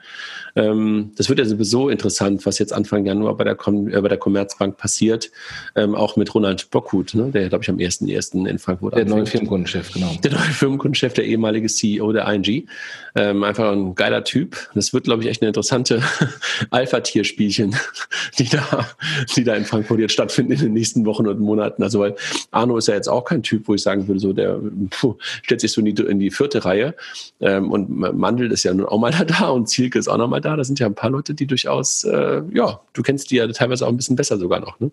Ähm, 0.58 1.12
das 1.16 1.30
wird 1.30 1.40
ja 1.40 1.46
sowieso 1.46 1.88
interessant, 1.88 2.46
was 2.46 2.60
jetzt 2.60 2.74
Anfang 2.74 3.06
Januar 3.06 3.38
bei 3.38 3.46
der, 3.46 3.56
Com 3.56 3.88
äh, 3.88 4.02
bei 4.02 4.10
der 4.10 4.18
Commerzbank 4.18 4.76
passiert, 4.76 5.32
ähm, 5.76 5.96
auch 5.96 6.18
mit 6.18 6.36
Ronald 6.36 6.70
Bockhut, 6.70 7.14
ne, 7.14 7.32
der 7.32 7.48
glaube 7.48 7.64
ich 7.64 7.70
am 7.70 7.78
1.1. 7.78 8.46
in 8.46 8.60
Frankfurt 8.60 8.96
Der 8.96 9.04
anfängt. 9.04 9.18
neue 9.18 9.26
Firmenkundenchef, 9.26 9.94
genau. 9.94 10.12
Der 10.22 10.32
neue 10.32 10.42
Firmenkundenchef, 10.42 11.14
der 11.14 11.24
ehemalige 11.24 11.68
CEO 11.68 12.12
der 12.12 12.28
ING. 12.28 12.68
Ähm, 13.16 13.44
einfach 13.46 13.72
ein 13.72 13.96
geiler 13.96 14.26
Typ. 14.26 14.58
Das 14.76 14.94
wird, 14.94 15.06
glaube 15.06 15.24
ich, 15.24 15.30
echt 15.30 15.42
eine 15.42 15.48
interessante 15.48 16.02
Alpha-Tier-Spielchen, 16.72 17.74
die 18.40 18.50
da, 18.50 18.86
die 19.36 19.44
da 19.44 19.56
in 19.56 19.66
Frankfurt 19.66 20.00
jetzt 20.00 20.14
stattfinden 20.14 20.54
in 20.54 20.60
den 20.60 20.74
nächsten 20.74 21.06
Wochen 21.06 21.28
und 21.28 21.40
Monaten. 21.40 21.84
Also 21.84 22.00
weil 22.00 22.16
Arno 22.52 22.78
ist 22.78 22.88
ja 22.88 22.96
jetzt 22.96 23.08
auch 23.08 23.26
kein 23.26 23.44
Typ, 23.44 23.68
wo 23.68 23.74
ich 23.74 23.82
sagen 23.82 24.08
würde, 24.08 24.20
so 24.20 24.34
der 24.34 24.60
puh, 24.90 25.16
stellt 25.42 25.62
sich 25.62 25.72
so 25.72 25.82
in 25.82 25.94
die, 25.94 26.04
in 26.04 26.20
die 26.20 26.32
vierte 26.32 26.66
Reihe. 26.66 26.96
Ähm, 27.40 27.72
und 27.72 27.90
Mandel 27.90 28.52
ist 28.52 28.64
ja 28.64 28.74
nun 28.74 28.86
auch 28.86 29.00
mal 29.00 29.12
da 29.12 29.50
und 29.50 29.68
Zielke 29.68 30.00
ist 30.00 30.08
auch 30.08 30.18
noch 30.18 30.28
mal 30.28 30.42
da. 30.42 30.56
Da 30.56 30.64
sind 30.64 30.80
ja 30.80 30.88
ein 30.88 30.96
paar 30.96 31.10
Leute, 31.10 31.34
die 31.34 31.48
durchaus, 31.48 32.04
äh, 32.04 32.42
ja, 32.54 32.80
du 32.94 33.02
kennst 33.02 33.32
die 33.32 33.36
ja 33.38 33.48
teilweise 33.48 33.86
auch 33.86 33.90
ein 33.90 33.98
bisschen 33.98 34.16
besser 34.16 34.38
sogar 34.38 34.60
noch, 34.60 34.80
ne? 34.80 34.92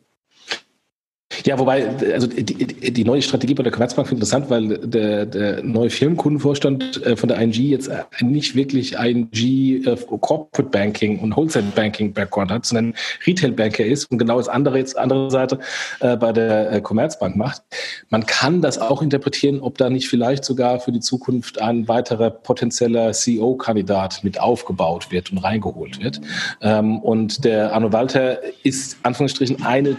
Ja, 1.44 1.58
wobei, 1.58 1.88
also 2.12 2.26
die, 2.26 2.92
die 2.92 3.04
neue 3.04 3.20
Strategie 3.22 3.54
bei 3.54 3.62
der 3.62 3.72
Commerzbank 3.72 4.08
finde 4.08 4.24
ich 4.24 4.32
interessant, 4.32 4.50
weil 4.50 4.78
der, 4.78 5.26
der 5.26 5.62
neue 5.62 5.90
Firmenkundenvorstand 5.90 7.04
äh, 7.04 7.16
von 7.16 7.28
der 7.28 7.38
ING 7.38 7.52
jetzt 7.52 7.90
nicht 8.20 8.54
wirklich 8.54 8.94
ING 8.94 9.28
äh, 9.32 9.96
Corporate 10.20 10.70
Banking 10.70 11.18
und 11.18 11.36
Wholesale 11.36 11.66
Banking 11.74 12.12
Background 12.12 12.50
hat, 12.50 12.66
sondern 12.66 12.94
Retail 13.26 13.52
Banker 13.52 13.84
ist 13.84 14.10
und 14.10 14.18
genau 14.18 14.38
das 14.38 14.48
andere 14.48 14.78
jetzt 14.78 14.96
andere 14.96 15.30
Seite 15.30 15.58
äh, 16.00 16.16
bei 16.16 16.32
der 16.32 16.80
Commerzbank 16.80 17.36
macht. 17.36 17.62
Man 18.10 18.24
kann 18.26 18.62
das 18.62 18.78
auch 18.78 19.02
interpretieren, 19.02 19.60
ob 19.60 19.78
da 19.78 19.90
nicht 19.90 20.08
vielleicht 20.08 20.44
sogar 20.44 20.80
für 20.80 20.92
die 20.92 21.00
Zukunft 21.00 21.60
ein 21.60 21.88
weiterer 21.88 22.30
potenzieller 22.30 23.12
CEO-Kandidat 23.12 24.22
mit 24.22 24.40
aufgebaut 24.40 25.10
wird 25.10 25.32
und 25.32 25.38
reingeholt 25.38 26.02
wird. 26.02 26.20
Ähm, 26.60 27.00
und 27.00 27.44
der 27.44 27.72
Arno 27.72 27.92
Walter 27.92 28.38
ist 28.62 28.96
Anführungsstrichen 29.02 29.62
eine 29.64 29.96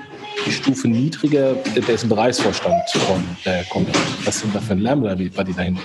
Stufe 0.50 0.88
niedriger 0.88 1.33
Kollege, 1.34 1.58
der 1.76 1.96
ist 1.96 2.04
im 2.04 2.10
Bereichsvorstand 2.10 2.88
von 2.92 3.24
der 3.44 3.64
Comdirect. 3.64 4.26
Was 4.26 4.40
sind 4.40 4.56
da 4.56 4.60
für 4.60 4.74
ein 4.74 4.80
Lärm 4.80 5.02
bei 5.02 5.16
dir 5.16 5.56
da 5.56 5.62
hinten? 5.64 5.82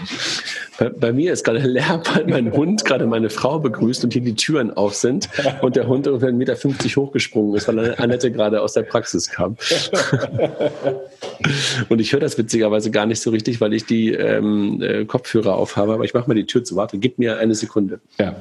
Bei, 0.79 0.91
bei, 0.91 1.13
mir 1.13 1.33
ist 1.33 1.43
gerade 1.43 1.61
Lärm, 1.61 2.03
weil 2.15 2.27
mein 2.27 2.53
Hund 2.53 2.85
gerade 2.85 3.07
meine 3.07 3.31
Frau 3.31 3.59
begrüßt 3.59 4.05
und 4.05 4.13
hier 4.13 4.21
die 4.21 4.35
Türen 4.35 4.77
auf 4.77 4.95
sind 4.95 5.29
und 5.63 5.77
der 5.77 5.87
Hund 5.87 6.07
ungefähr 6.07 6.29
1,50 6.29 6.35
Meter 6.35 7.01
hochgesprungen 7.01 7.57
ist, 7.57 7.69
weil 7.69 7.95
Annette 7.97 8.31
gerade 8.31 8.61
aus 8.61 8.75
der 8.75 8.83
Praxis 8.83 9.31
kam. 9.31 9.57
und 11.89 12.01
ich 12.01 12.13
höre 12.13 12.21
das 12.21 12.37
witzigerweise 12.37 12.91
gar 12.91 13.07
nicht 13.07 13.21
so 13.21 13.31
richtig, 13.31 13.61
weil 13.61 13.73
ich 13.73 13.87
die 13.87 14.13
ähm, 14.13 14.83
äh, 14.83 15.07
Kopfhörer 15.07 15.57
aufhabe, 15.57 15.95
aber 15.95 16.05
ich 16.05 16.13
mache 16.13 16.29
mal 16.29 16.35
die 16.35 16.47
Tür 16.47 16.63
zu. 16.63 16.77
Warte, 16.77 16.99
gib 16.99 17.19
mir 17.19 17.39
eine 17.39 17.55
Sekunde. 17.55 18.01
Ja. 18.19 18.37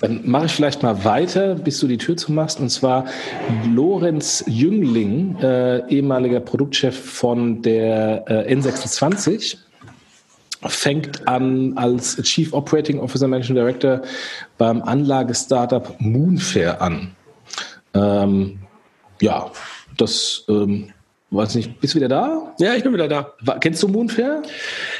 Dann 0.00 0.20
mache 0.24 0.46
ich 0.46 0.52
vielleicht 0.52 0.82
mal 0.82 1.04
weiter, 1.04 1.54
bis 1.54 1.80
du 1.80 1.86
die 1.86 1.98
Tür 1.98 2.16
zumachst. 2.16 2.60
Und 2.60 2.68
zwar 2.70 3.06
Lorenz 3.72 4.44
Jüngling, 4.46 5.36
äh, 5.40 5.88
ehemaliger 5.88 6.40
Produktchef 6.40 6.98
von 6.98 7.62
der 7.62 8.24
äh, 8.28 8.54
N26, 8.54 9.58
fängt 10.66 11.26
an 11.28 11.76
als 11.76 12.20
Chief 12.22 12.52
Operating 12.52 12.98
Officer 12.98 13.28
Managing 13.28 13.54
Director 13.54 14.02
beim 14.58 14.82
Anlagestartup 14.82 15.94
Moonfair 16.00 16.80
an. 16.80 17.14
Ähm, 17.94 18.58
ja, 19.20 19.50
das 19.96 20.44
ähm, 20.48 20.92
Weiß 21.30 21.56
nicht, 21.56 21.80
bist 21.80 21.94
du 21.94 21.98
wieder 21.98 22.08
da? 22.08 22.54
Ja, 22.60 22.74
ich 22.74 22.84
bin 22.84 22.92
wieder 22.92 23.08
da. 23.08 23.32
Kennst 23.60 23.82
du 23.82 23.88
Moonfair? 23.88 24.42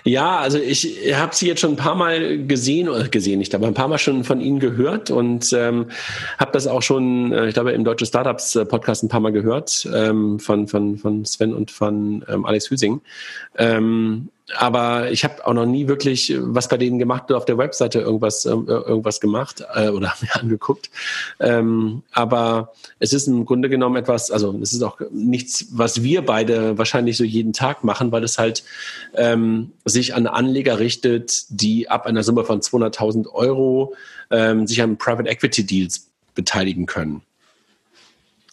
Ja, 0.07 0.39
also 0.39 0.59
ich 0.59 1.13
habe 1.15 1.35
sie 1.35 1.49
jetzt 1.49 1.61
schon 1.61 1.73
ein 1.73 1.77
paar 1.77 1.97
Mal 1.97 2.47
gesehen, 2.47 2.89
oder 2.89 3.09
gesehen 3.09 3.41
nicht, 3.41 3.57
aber 3.57 3.67
ein 3.67 3.75
paar 3.75 3.89
Mal 3.89 3.99
schon 3.99 4.23
von 4.23 4.41
Ihnen 4.41 4.61
gehört 4.61 5.11
und 5.11 5.53
ähm, 5.53 5.87
habe 6.39 6.53
das 6.53 6.69
auch 6.69 6.83
schon, 6.83 7.33
äh, 7.33 7.49
ich 7.49 7.55
glaube, 7.55 7.73
im 7.73 7.83
Deutsche 7.83 8.07
Startups 8.07 8.57
Podcast 8.69 9.03
ein 9.03 9.09
paar 9.09 9.19
Mal 9.19 9.33
gehört 9.33 9.89
ähm, 9.93 10.39
von, 10.39 10.69
von, 10.69 10.97
von 10.97 11.25
Sven 11.25 11.53
und 11.53 11.73
von 11.73 12.25
ähm, 12.29 12.45
Alex 12.47 12.71
Hüsing. 12.71 13.01
Ähm, 13.59 14.29
aber 14.55 15.11
ich 15.11 15.25
habe 15.25 15.45
auch 15.45 15.55
noch 15.55 15.67
nie 15.67 15.89
wirklich 15.89 16.33
was 16.39 16.69
bei 16.69 16.77
denen 16.77 17.01
gemacht 17.01 17.25
oder 17.29 17.37
auf 17.37 17.45
der 17.47 17.59
Webseite 17.59 18.01
irgendwas 18.01 18.45
äh, 18.45 18.51
irgendwas 18.51 19.21
gemacht 19.21 19.65
äh, 19.75 19.89
oder 19.89 20.15
mir 20.21 20.37
angeguckt. 20.37 20.91
Ähm, 21.41 22.03
aber 22.13 22.73
es 23.01 23.13
ist 23.13 23.27
im 23.27 23.45
Grunde 23.45 23.69
genommen 23.69 23.97
etwas, 23.97 24.31
also 24.31 24.57
es 24.63 24.73
ist 24.73 24.83
auch 24.83 25.01
nichts, 25.11 25.67
was 25.73 26.03
wir 26.03 26.25
beide 26.25 26.79
wahrscheinlich 26.79 27.17
so 27.17 27.25
jeden 27.25 27.53
Tag 27.53 27.83
machen, 27.83 28.13
weil 28.13 28.23
es 28.23 28.39
halt 28.39 28.63
ähm, 29.15 29.73
sich 29.97 30.15
an 30.15 30.27
Anleger 30.27 30.79
richtet, 30.79 31.45
die 31.49 31.89
ab 31.89 32.07
einer 32.07 32.23
Summe 32.23 32.45
von 32.45 32.61
200.000 32.61 33.33
Euro 33.33 33.95
ähm, 34.31 34.67
sich 34.67 34.83
an 34.83 34.99
Private 34.99 35.29
Equity 35.29 35.65
Deals 35.65 36.09
beteiligen 36.35 36.87
können. 36.87 37.23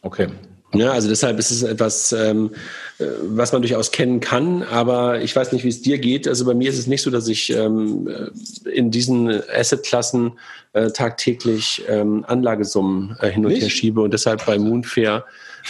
Okay. 0.02 0.30
Ja, 0.74 0.92
also 0.92 1.08
deshalb 1.08 1.38
ist 1.38 1.52
es 1.52 1.62
etwas, 1.62 2.12
ähm, 2.14 2.52
äh, 2.98 3.06
was 3.22 3.52
man 3.52 3.62
durchaus 3.62 3.92
kennen 3.92 4.22
kann, 4.22 4.64
aber 4.64 5.22
ich 5.22 5.36
weiß 5.36 5.52
nicht, 5.52 5.64
wie 5.64 5.70
es 5.70 5.84
dir 5.84 6.00
geht. 6.00 6.28
Also 6.28 6.46
bei 6.46 6.56
mir 6.56 6.70
ist 6.70 6.80
es 6.80 6.88
nicht 6.88 7.04
so, 7.04 7.12
dass 7.12 7.28
ich 7.28 7.52
ähm, 7.52 8.08
äh, 8.08 8.70
in 8.70 8.90
diesen 8.90 9.30
Assetklassen 9.30 10.40
äh, 10.72 10.90
tagtäglich 10.90 11.84
ähm, 11.88 12.26
Anlagesummen 12.28 13.18
äh, 13.20 13.30
hin 13.30 13.46
und 13.46 13.52
nicht? 13.52 13.62
her 13.62 13.70
schiebe 13.70 14.02
und 14.02 14.14
deshalb 14.14 14.46
bei 14.48 14.58
Moonfair 14.58 15.26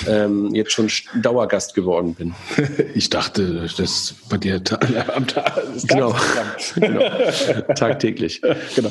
ähm, 0.08 0.54
jetzt 0.54 0.72
schon 0.72 0.90
Dauergast 1.22 1.74
geworden 1.74 2.14
bin. 2.16 2.34
Ich 2.96 3.10
dachte, 3.10 3.68
das 3.78 4.16
bei 4.30 4.38
dir 4.38 4.56
am 5.16 5.28
Tag. 5.28 5.62
Genau. 5.88 6.16
genau. 6.76 7.02
Tagtäglich. 7.76 8.42
Genau. 8.76 8.90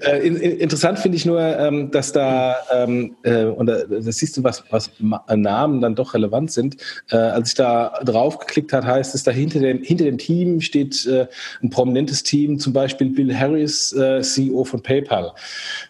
Äh, 0.00 0.26
in, 0.26 0.36
interessant 0.36 0.98
finde 0.98 1.16
ich 1.16 1.26
nur, 1.26 1.40
ähm, 1.40 1.90
dass 1.90 2.12
da, 2.12 2.56
ähm, 2.72 3.16
äh, 3.22 3.44
und 3.44 3.66
da, 3.66 3.84
das 3.84 4.16
siehst 4.16 4.36
du, 4.36 4.44
was, 4.44 4.62
was 4.70 4.90
Namen 5.00 5.80
dann 5.80 5.94
doch 5.94 6.14
relevant 6.14 6.52
sind. 6.52 6.76
Äh, 7.10 7.16
als 7.16 7.50
ich 7.50 7.54
da 7.54 8.00
drauf 8.04 8.38
geklickt 8.38 8.72
habe, 8.72 8.86
heißt 8.86 9.14
es, 9.14 9.22
da 9.22 9.30
hinter 9.30 9.60
dem, 9.60 9.82
hinter 9.82 10.04
dem 10.04 10.18
Team 10.18 10.60
steht 10.60 11.06
äh, 11.06 11.26
ein 11.62 11.70
prominentes 11.70 12.22
Team, 12.22 12.58
zum 12.58 12.72
Beispiel 12.72 13.10
Bill 13.10 13.36
Harris, 13.36 13.92
äh, 13.92 14.22
CEO 14.22 14.64
von 14.64 14.82
PayPal. 14.82 15.32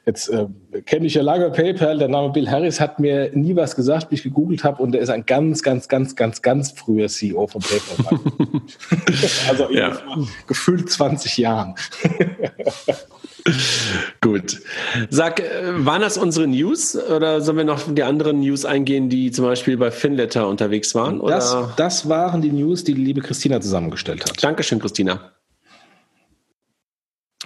Jetzt 0.06 0.28
äh, 0.28 0.46
kenne 0.86 1.06
ich 1.06 1.14
ja 1.14 1.22
lange 1.22 1.50
PayPal, 1.50 1.98
der 1.98 2.08
Name 2.08 2.30
Bill 2.30 2.50
Harris 2.50 2.80
hat 2.80 2.98
mir 3.00 3.30
nie 3.34 3.54
was 3.56 3.76
gesagt, 3.76 4.08
bis 4.08 4.20
ich 4.20 4.24
gegoogelt 4.24 4.49
habe 4.59 4.82
und 4.82 4.94
er 4.94 5.01
ist 5.01 5.09
ein 5.09 5.24
ganz, 5.26 5.62
ganz, 5.62 5.88
ganz, 5.88 6.16
ganz, 6.16 6.42
ganz 6.42 6.72
früher 6.72 7.09
CEO 7.09 7.46
von 7.46 7.62
PayPal. 7.62 8.20
also 9.48 9.70
ja. 9.70 9.98
gefühlt 10.46 10.90
20 10.90 11.38
Jahren. 11.38 11.74
Gut. 14.20 14.61
Sag, 15.09 15.40
äh, 15.40 15.84
waren 15.86 16.03
das 16.03 16.18
unsere 16.18 16.46
News 16.46 16.96
oder 16.96 17.40
sollen 17.40 17.59
wir 17.59 17.64
noch 17.64 17.80
die 17.92 18.03
anderen 18.03 18.40
News 18.40 18.64
eingehen, 18.64 19.09
die 19.09 19.30
zum 19.30 19.44
Beispiel 19.46 19.76
bei 19.76 19.90
Finletter 19.90 20.46
unterwegs 20.46 20.94
waren? 20.94 21.20
Das, 21.26 21.57
das 21.76 22.09
waren 22.09 22.42
die 22.42 22.53
News, 22.53 22.84
die 22.84 22.94
die 22.94 23.03
liebe 23.03 23.20
Christina 23.20 23.61
zusammengestellt 23.61 24.24
hat. 24.24 24.42
Dankeschön, 24.42 24.78
Christina. 24.78 25.32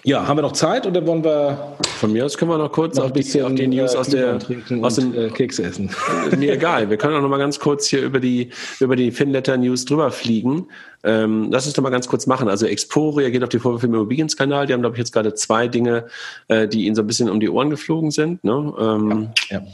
Ja, 0.02 0.26
haben 0.26 0.36
wir 0.36 0.42
noch 0.42 0.52
Zeit 0.52 0.86
oder 0.86 1.06
wollen 1.06 1.24
wir 1.24 1.78
Von 1.98 2.12
mir 2.12 2.24
aus 2.24 2.36
können 2.36 2.50
wir 2.50 2.58
noch 2.58 2.72
kurz 2.72 2.96
noch 2.96 3.06
ein 3.06 3.12
bisschen 3.12 3.44
auf 3.44 3.54
die 3.54 3.66
News 3.66 3.94
äh, 3.94 3.98
aus 3.98 4.08
der 4.08 4.38
aus 4.82 4.96
dem 4.96 5.14
äh, 5.14 5.30
Keks 5.30 5.58
essen. 5.58 5.90
Mir 6.36 6.54
egal. 6.54 6.90
Wir 6.90 6.96
können 6.96 7.16
auch 7.16 7.22
noch 7.22 7.28
mal 7.28 7.38
ganz 7.38 7.58
kurz 7.58 7.86
hier 7.86 8.02
über 8.02 8.20
die 8.20 8.50
über 8.80 8.96
die 8.96 9.10
Finletter 9.10 9.56
News 9.56 9.84
drüber 9.84 10.10
fliegen. 10.10 10.66
Ähm, 11.02 11.48
lass 11.50 11.66
uns 11.66 11.74
doch 11.74 11.82
mal 11.82 11.90
ganz 11.90 12.08
kurz 12.08 12.26
machen. 12.26 12.48
Also 12.48 12.66
Expo 12.66 13.10
reagiert 13.10 13.42
auf 13.42 13.48
die 13.48 13.58
Vorwürfe 13.58 13.86
im 13.86 13.94
Immobilienskandal. 13.94 14.66
Die 14.66 14.72
haben 14.72 14.80
glaube 14.80 14.96
ich 14.96 14.98
jetzt 14.98 15.12
gerade 15.12 15.34
zwei 15.34 15.68
Dinge, 15.68 16.06
äh, 16.48 16.66
die 16.68 16.86
ihnen 16.86 16.94
so 16.94 17.02
ein 17.02 17.06
bisschen 17.06 17.30
um 17.30 17.40
die 17.40 17.48
Ohren 17.48 17.70
geflogen 17.70 18.10
sind. 18.10 18.42
Ne? 18.44 18.74
Ähm, 18.78 19.28
ja, 19.50 19.58
ja. 19.58 19.66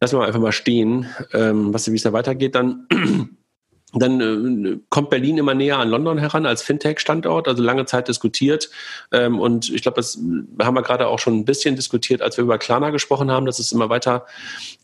Lassen 0.00 0.18
wir 0.18 0.26
einfach 0.26 0.40
mal 0.40 0.52
stehen, 0.52 1.06
ähm, 1.34 1.74
was 1.74 1.90
wie 1.90 1.96
es 1.96 2.02
da 2.02 2.12
weitergeht. 2.12 2.54
Dann 2.54 2.86
dann 3.92 4.20
äh, 4.64 4.78
kommt 4.88 5.10
Berlin 5.10 5.38
immer 5.38 5.54
näher 5.54 5.78
an 5.78 5.88
London 5.88 6.18
heran 6.18 6.46
als 6.46 6.62
Fintech-Standort, 6.62 7.48
also 7.48 7.62
lange 7.62 7.86
Zeit 7.86 8.08
diskutiert. 8.08 8.70
Ähm, 9.12 9.40
und 9.40 9.70
ich 9.70 9.82
glaube, 9.82 9.96
das 9.96 10.18
haben 10.62 10.74
wir 10.74 10.82
gerade 10.82 11.08
auch 11.08 11.18
schon 11.18 11.38
ein 11.38 11.44
bisschen 11.44 11.76
diskutiert, 11.76 12.22
als 12.22 12.36
wir 12.36 12.44
über 12.44 12.58
Klarna 12.58 12.90
gesprochen 12.90 13.30
haben, 13.30 13.46
dass 13.46 13.58
es 13.58 13.72
immer 13.72 13.88
weiter 13.88 14.26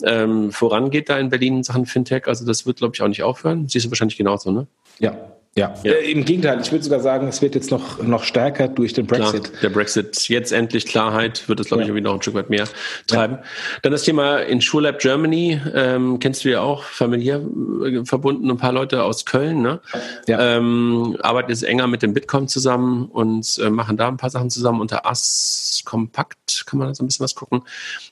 ähm, 0.03 0.51
vorangeht 0.51 1.09
da 1.09 1.19
in 1.19 1.29
Berlin 1.29 1.59
in 1.59 1.63
Sachen 1.63 1.87
Fintech. 1.87 2.27
Also 2.27 2.45
das 2.45 2.67
wird, 2.67 2.79
glaube 2.79 2.95
ich, 2.95 3.03
auch 3.03 3.09
nicht 3.09 3.23
aufhören. 3.23 3.69
Siehst 3.69 3.87
du 3.87 3.91
wahrscheinlich 3.91 4.17
genauso, 4.17 4.51
ne? 4.51 4.67
Ja, 4.99 5.36
ja, 5.57 5.75
ja. 5.85 5.93
Äh, 5.93 6.11
im 6.11 6.27
Gegenteil, 6.27 6.61
ich 6.61 6.71
würde 6.71 6.85
sogar 6.85 7.01
sagen, 7.01 7.29
es 7.29 7.41
wird 7.41 7.55
jetzt 7.55 7.71
noch, 7.71 8.03
noch 8.03 8.25
stärker 8.25 8.69
durch 8.69 8.93
den 8.93 9.07
Brexit. 9.07 9.45
Klar, 9.45 9.61
der 9.63 9.71
Brexit, 9.71 10.29
jetzt 10.29 10.53
endlich 10.53 10.85
Klarheit, 10.85 11.49
wird 11.49 11.61
es, 11.61 11.69
glaube 11.69 11.83
ich, 11.83 11.89
irgendwie 11.89 12.03
noch 12.03 12.13
ein 12.13 12.21
Stück 12.21 12.35
weit 12.35 12.51
mehr 12.51 12.67
treiben. 13.07 13.37
Ja. 13.37 13.43
Dann 13.81 13.93
das 13.93 14.03
Thema 14.03 14.41
InsurLab 14.41 14.99
Germany, 14.99 15.59
ähm, 15.75 16.19
kennst 16.19 16.45
du 16.45 16.51
ja 16.51 16.61
auch, 16.61 16.83
familiär 16.85 17.41
äh, 17.83 18.05
verbunden, 18.05 18.51
ein 18.51 18.59
paar 18.59 18.73
Leute 18.73 19.03
aus 19.03 19.25
Köln, 19.25 19.63
ne? 19.63 19.81
Ja. 20.29 20.57
Ähm, 20.59 21.17
arbeiten 21.23 21.51
jetzt 21.51 21.65
enger 21.65 21.87
mit 21.87 22.03
dem 22.03 22.13
Bitkom 22.13 22.49
zusammen 22.49 23.07
und 23.07 23.59
äh, 23.59 23.71
machen 23.71 23.97
da 23.97 24.09
ein 24.09 24.19
paar 24.19 24.31
Sachen 24.31 24.51
zusammen 24.51 24.83
unter 24.83 25.07
AS 25.07 25.83
Kompakt, 25.87 26.65
kann 26.67 26.79
man 26.79 26.89
da 26.89 26.95
so 26.95 27.03
ein 27.03 27.07
bisschen 27.07 27.25
was 27.25 27.35
gucken. 27.35 27.63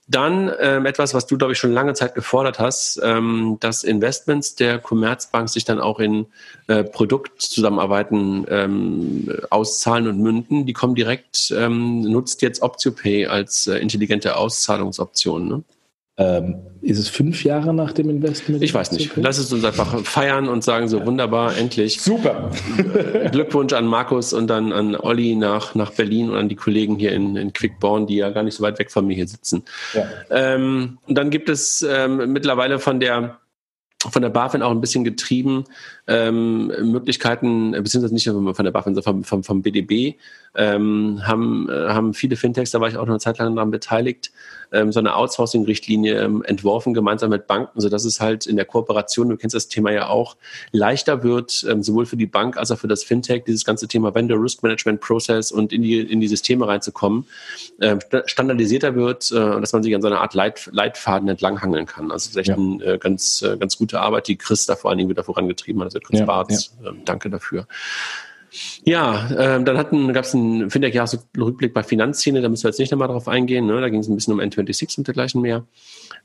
Dann 0.08 0.50
ähm, 0.60 0.86
etwas, 0.86 1.12
was 1.12 1.26
du, 1.26 1.36
glaube 1.36 1.52
ich, 1.52 1.58
schon 1.58 1.72
lange 1.72 1.92
Zeit 1.92 2.14
gefordert 2.14 2.58
hast, 2.58 2.98
ähm, 3.04 3.58
dass 3.60 3.84
Investments 3.84 4.54
der 4.54 4.78
Commerzbank 4.78 5.50
sich 5.50 5.66
dann 5.66 5.78
auch 5.78 6.00
in 6.00 6.24
äh, 6.68 6.84
Produkte 6.84 7.33
Zusammenarbeiten 7.38 8.46
ähm, 8.48 9.32
auszahlen 9.50 10.08
und 10.08 10.20
münden, 10.20 10.66
die 10.66 10.72
kommen 10.72 10.94
direkt, 10.94 11.52
ähm, 11.56 12.02
nutzt 12.02 12.42
jetzt 12.42 12.62
OptioPay 12.62 13.26
als 13.26 13.66
äh, 13.66 13.76
intelligente 13.78 14.36
Auszahlungsoption. 14.36 15.48
Ne? 15.48 15.62
Ähm, 16.16 16.56
ist 16.80 16.98
es 16.98 17.08
fünf 17.08 17.42
Jahre 17.42 17.74
nach 17.74 17.90
dem 17.90 18.08
Investment? 18.08 18.62
Ich 18.62 18.72
weiß 18.72 18.92
nicht. 18.92 19.16
Lass 19.16 19.38
es 19.38 19.52
uns 19.52 19.64
einfach 19.64 19.98
feiern 20.04 20.48
und 20.48 20.62
sagen 20.62 20.86
so 20.86 21.04
wunderbar, 21.04 21.56
endlich. 21.56 22.00
Super. 22.00 22.50
Glückwunsch 23.32 23.72
an 23.72 23.86
Markus 23.86 24.32
und 24.32 24.46
dann 24.46 24.72
an 24.72 24.94
Olli 24.94 25.34
nach, 25.34 25.74
nach 25.74 25.90
Berlin 25.90 26.30
und 26.30 26.36
an 26.36 26.48
die 26.48 26.54
Kollegen 26.54 26.96
hier 26.96 27.12
in, 27.12 27.34
in 27.36 27.52
Quickborn, 27.52 28.06
die 28.06 28.16
ja 28.16 28.30
gar 28.30 28.44
nicht 28.44 28.54
so 28.54 28.62
weit 28.62 28.78
weg 28.78 28.92
von 28.92 29.06
mir 29.06 29.14
hier 29.14 29.26
sitzen. 29.26 29.64
Ja. 29.92 30.06
Ähm, 30.30 30.98
und 31.08 31.18
dann 31.18 31.30
gibt 31.30 31.48
es 31.48 31.84
ähm, 31.88 32.32
mittlerweile 32.32 32.78
von 32.78 33.00
der 33.00 33.40
von 34.10 34.20
der 34.20 34.28
BaFin 34.28 34.62
auch 34.62 34.70
ein 34.70 34.82
bisschen 34.82 35.02
getrieben, 35.02 35.64
ähm, 36.06 36.66
Möglichkeiten, 36.66 37.72
beziehungsweise 37.72 38.14
nicht 38.14 38.28
von 38.28 38.64
der 38.64 38.72
BaFin, 38.72 38.94
sondern 38.94 39.24
vom, 39.24 39.24
vom, 39.24 39.44
vom 39.44 39.62
BDB, 39.62 40.16
ähm, 40.56 41.20
haben, 41.26 41.68
äh, 41.68 41.88
haben 41.88 42.14
viele 42.14 42.36
Fintechs, 42.36 42.70
da 42.70 42.80
war 42.80 42.88
ich 42.88 42.96
auch 42.96 43.02
noch 43.02 43.14
eine 43.14 43.18
Zeit 43.18 43.38
lang 43.38 43.56
daran 43.56 43.70
beteiligt, 43.70 44.30
ähm, 44.72 44.92
so 44.92 45.00
eine 45.00 45.16
Outsourcing-Richtlinie 45.16 46.20
ähm, 46.20 46.42
entworfen, 46.44 46.94
gemeinsam 46.94 47.30
mit 47.30 47.46
Banken, 47.46 47.80
sodass 47.80 48.04
es 48.04 48.20
halt 48.20 48.46
in 48.46 48.56
der 48.56 48.64
Kooperation, 48.64 49.28
du 49.28 49.36
kennst 49.36 49.54
das 49.54 49.68
Thema 49.68 49.92
ja 49.92 50.08
auch, 50.08 50.36
leichter 50.72 51.22
wird, 51.22 51.64
ähm, 51.68 51.82
sowohl 51.82 52.06
für 52.06 52.16
die 52.16 52.26
Bank 52.26 52.56
als 52.56 52.70
auch 52.70 52.78
für 52.78 52.88
das 52.88 53.02
Fintech, 53.02 53.44
dieses 53.44 53.64
ganze 53.64 53.88
Thema 53.88 54.14
Vendor 54.14 54.40
Risk 54.40 54.62
Management 54.62 55.00
Process 55.00 55.50
und 55.52 55.72
in 55.72 55.82
die, 55.82 56.00
in 56.00 56.20
die 56.20 56.28
Systeme 56.28 56.66
reinzukommen, 56.68 57.26
äh, 57.80 57.96
standardisierter 58.26 58.94
wird, 58.94 59.30
äh, 59.32 59.60
dass 59.60 59.72
man 59.72 59.82
sich 59.82 59.94
an 59.94 60.02
so 60.02 60.08
einer 60.08 60.20
Art 60.20 60.34
Leit, 60.34 60.68
Leitfaden 60.72 61.28
entlanghangeln 61.28 61.86
kann. 61.86 62.10
Also 62.10 62.26
das 62.26 62.26
ist 62.28 62.36
echt 62.36 62.48
ja. 62.48 62.56
eine 62.56 62.84
äh, 62.84 62.98
ganz, 62.98 63.42
äh, 63.42 63.56
ganz 63.56 63.78
gute 63.78 64.00
Arbeit, 64.00 64.28
die 64.28 64.36
Chris 64.36 64.66
da 64.66 64.76
vor 64.76 64.90
allen 64.90 64.98
Dingen 64.98 65.10
wieder 65.10 65.24
vorangetrieben 65.24 65.82
hat, 65.82 65.93
Bartz, 66.26 66.76
ja. 66.82 66.90
Ähm, 66.90 67.02
danke 67.04 67.30
dafür. 67.30 67.66
Ja, 68.84 69.30
ähm, 69.36 69.64
dann 69.64 70.12
gab 70.12 70.24
es 70.24 70.34
einen 70.34 70.70
Fintech-Jahresrückblick 70.70 71.74
bei 71.74 71.82
Finanzszene, 71.82 72.40
da 72.40 72.48
müssen 72.48 72.64
wir 72.64 72.68
jetzt 72.68 72.78
nicht 72.78 72.92
nochmal 72.92 73.08
drauf 73.08 73.26
eingehen, 73.26 73.66
ne? 73.66 73.80
da 73.80 73.88
ging 73.88 74.00
es 74.00 74.08
ein 74.08 74.14
bisschen 74.14 74.32
um 74.32 74.40
N26 74.40 74.98
und 74.98 75.06
dergleichen 75.08 75.40
mehr. 75.40 75.64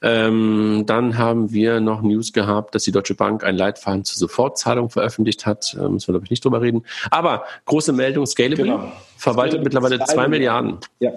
Ähm, 0.02 0.84
dann 0.86 1.18
haben 1.18 1.52
wir 1.52 1.80
noch 1.80 2.02
News 2.02 2.32
gehabt, 2.32 2.76
dass 2.76 2.84
die 2.84 2.92
Deutsche 2.92 3.16
Bank 3.16 3.44
ein 3.44 3.58
Leitfaden 3.58 4.06
zur 4.06 4.18
Sofortzahlung 4.18 4.90
veröffentlicht 4.90 5.46
hat. 5.46 5.76
Da 5.76 5.90
müssen 5.90 6.08
wir, 6.08 6.14
glaube 6.14 6.26
ich, 6.26 6.30
nicht 6.30 6.46
drüber 6.46 6.62
reden. 6.62 6.84
Aber 7.10 7.44
große 7.66 7.92
Meldung, 7.92 8.26
Scalable 8.26 8.64
genau. 8.64 8.92
verwaltet 9.18 9.62
Scalable 9.62 9.64
mittlerweile 9.64 10.00
zwei 10.06 10.28
Milliarden. 10.28 10.78
Ja. 11.00 11.12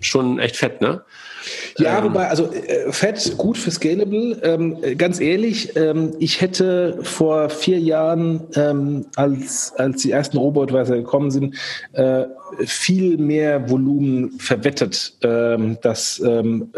Schon 0.00 0.38
echt 0.38 0.56
fett, 0.56 0.80
ne? 0.80 1.02
Ja, 1.78 1.98
ähm, 1.98 2.04
wobei, 2.04 2.28
also 2.28 2.52
äh, 2.52 2.92
Fett 2.92 3.36
gut 3.36 3.58
für 3.58 3.72
Scalable. 3.72 4.40
Ähm, 4.44 4.78
ganz 4.96 5.20
ehrlich, 5.20 5.74
ähm, 5.74 6.14
ich 6.20 6.40
hätte 6.40 7.00
vor 7.02 7.50
vier 7.50 7.80
Jahren, 7.80 8.42
ähm, 8.54 9.06
als, 9.16 9.72
als 9.76 10.02
die 10.02 10.12
ersten 10.12 10.36
Robotweiser 10.36 10.96
gekommen 10.96 11.32
sind, 11.32 11.56
äh, 11.92 12.24
viel 12.64 13.18
mehr 13.18 13.68
Volumen 13.68 14.38
verwettet, 14.38 15.14
ähm, 15.22 15.76
das 15.82 16.22
ähm, 16.24 16.72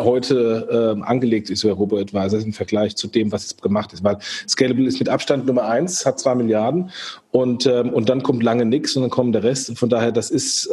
heute 0.00 0.92
ähm, 0.94 1.02
angelegt 1.04 1.48
ist 1.48 1.64
über 1.64 1.72
Robo-Advisor 1.72 2.40
im 2.40 2.52
Vergleich 2.52 2.96
zu 2.96 3.08
dem, 3.08 3.32
was 3.32 3.46
es 3.46 3.56
gemacht 3.56 3.94
ist. 3.94 4.04
Weil 4.04 4.18
Scalable 4.46 4.86
ist 4.86 4.98
mit 4.98 5.08
Abstand 5.08 5.46
Nummer 5.46 5.64
eins, 5.64 6.04
hat 6.04 6.20
zwei 6.20 6.34
Milliarden 6.34 6.90
und, 7.30 7.66
und 7.66 8.10
dann 8.10 8.22
kommt 8.22 8.42
lange 8.42 8.66
nichts 8.66 8.94
und 8.94 9.02
dann 9.02 9.10
kommt 9.10 9.34
der 9.34 9.42
Rest. 9.42 9.78
Von 9.78 9.88
daher, 9.88 10.12
das 10.12 10.30
ist 10.30 10.68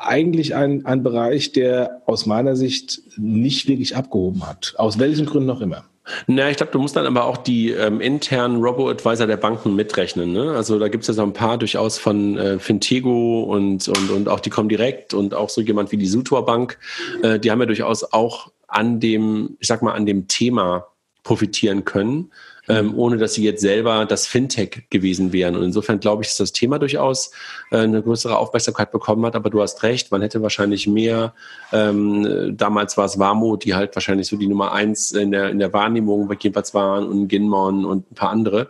eigentlich 0.00 0.54
ein, 0.54 0.86
ein 0.86 1.02
Bereich, 1.02 1.52
der 1.52 2.02
aus 2.06 2.26
meiner 2.26 2.56
Sicht 2.56 3.02
nicht 3.16 3.68
wirklich 3.68 3.96
abgehoben 3.96 4.46
hat. 4.46 4.74
Aus 4.76 4.98
welchen 4.98 5.26
Gründen 5.26 5.50
auch 5.50 5.60
immer. 5.60 5.84
Na, 6.26 6.50
ich 6.50 6.56
glaube, 6.56 6.72
du 6.72 6.78
musst 6.78 6.96
dann 6.96 7.06
aber 7.06 7.24
auch 7.24 7.36
die 7.36 7.70
ähm, 7.70 8.00
internen 8.00 8.60
Robo-Advisor 8.62 9.26
der 9.26 9.36
Banken 9.36 9.76
mitrechnen. 9.76 10.32
Ne? 10.32 10.52
Also 10.52 10.78
da 10.78 10.88
gibt 10.88 11.02
es 11.02 11.08
ja 11.08 11.14
so 11.14 11.22
ein 11.22 11.32
paar 11.32 11.58
durchaus 11.58 11.98
von 11.98 12.36
äh, 12.36 12.58
Fintego 12.58 13.42
und, 13.44 13.86
und, 13.88 14.10
und 14.10 14.28
auch 14.28 14.40
die 14.40 14.50
Comdirect 14.50 15.14
und 15.14 15.34
auch 15.34 15.50
so 15.50 15.60
jemand 15.60 15.92
wie 15.92 15.96
die 15.96 16.06
Sutor 16.06 16.44
Bank. 16.46 16.78
Äh, 17.22 17.38
die 17.38 17.50
haben 17.50 17.60
ja 17.60 17.66
durchaus 17.66 18.12
auch 18.12 18.50
an 18.66 18.98
dem, 18.98 19.56
ich 19.60 19.68
sag 19.68 19.82
mal, 19.82 19.92
an 19.92 20.06
dem 20.06 20.26
Thema 20.26 20.86
profitieren 21.22 21.84
können 21.84 22.30
ähm, 22.70 22.94
ohne 22.96 23.16
dass 23.16 23.34
sie 23.34 23.44
jetzt 23.44 23.60
selber 23.60 24.06
das 24.06 24.26
Fintech 24.26 24.84
gewesen 24.90 25.32
wären. 25.32 25.56
Und 25.56 25.64
insofern 25.64 26.00
glaube 26.00 26.22
ich, 26.22 26.28
dass 26.28 26.36
das 26.36 26.52
Thema 26.52 26.78
durchaus 26.78 27.32
äh, 27.70 27.78
eine 27.78 28.02
größere 28.02 28.38
Aufmerksamkeit 28.38 28.92
bekommen 28.92 29.24
hat. 29.26 29.34
Aber 29.34 29.50
du 29.50 29.60
hast 29.60 29.82
recht, 29.82 30.10
man 30.10 30.22
hätte 30.22 30.42
wahrscheinlich 30.42 30.86
mehr, 30.86 31.34
ähm, 31.72 32.56
damals 32.56 32.96
war 32.96 33.06
es 33.06 33.18
Warmo, 33.18 33.56
die 33.56 33.74
halt 33.74 33.94
wahrscheinlich 33.96 34.28
so 34.28 34.36
die 34.36 34.46
Nummer 34.46 34.72
eins 34.72 35.12
in 35.12 35.30
der, 35.32 35.50
in 35.50 35.58
der 35.58 35.72
Wahrnehmung 35.72 36.30
jedenfalls 36.40 36.74
waren 36.74 37.06
und 37.06 37.28
Ginmon 37.28 37.84
und 37.84 38.10
ein 38.10 38.14
paar 38.14 38.30
andere. 38.30 38.68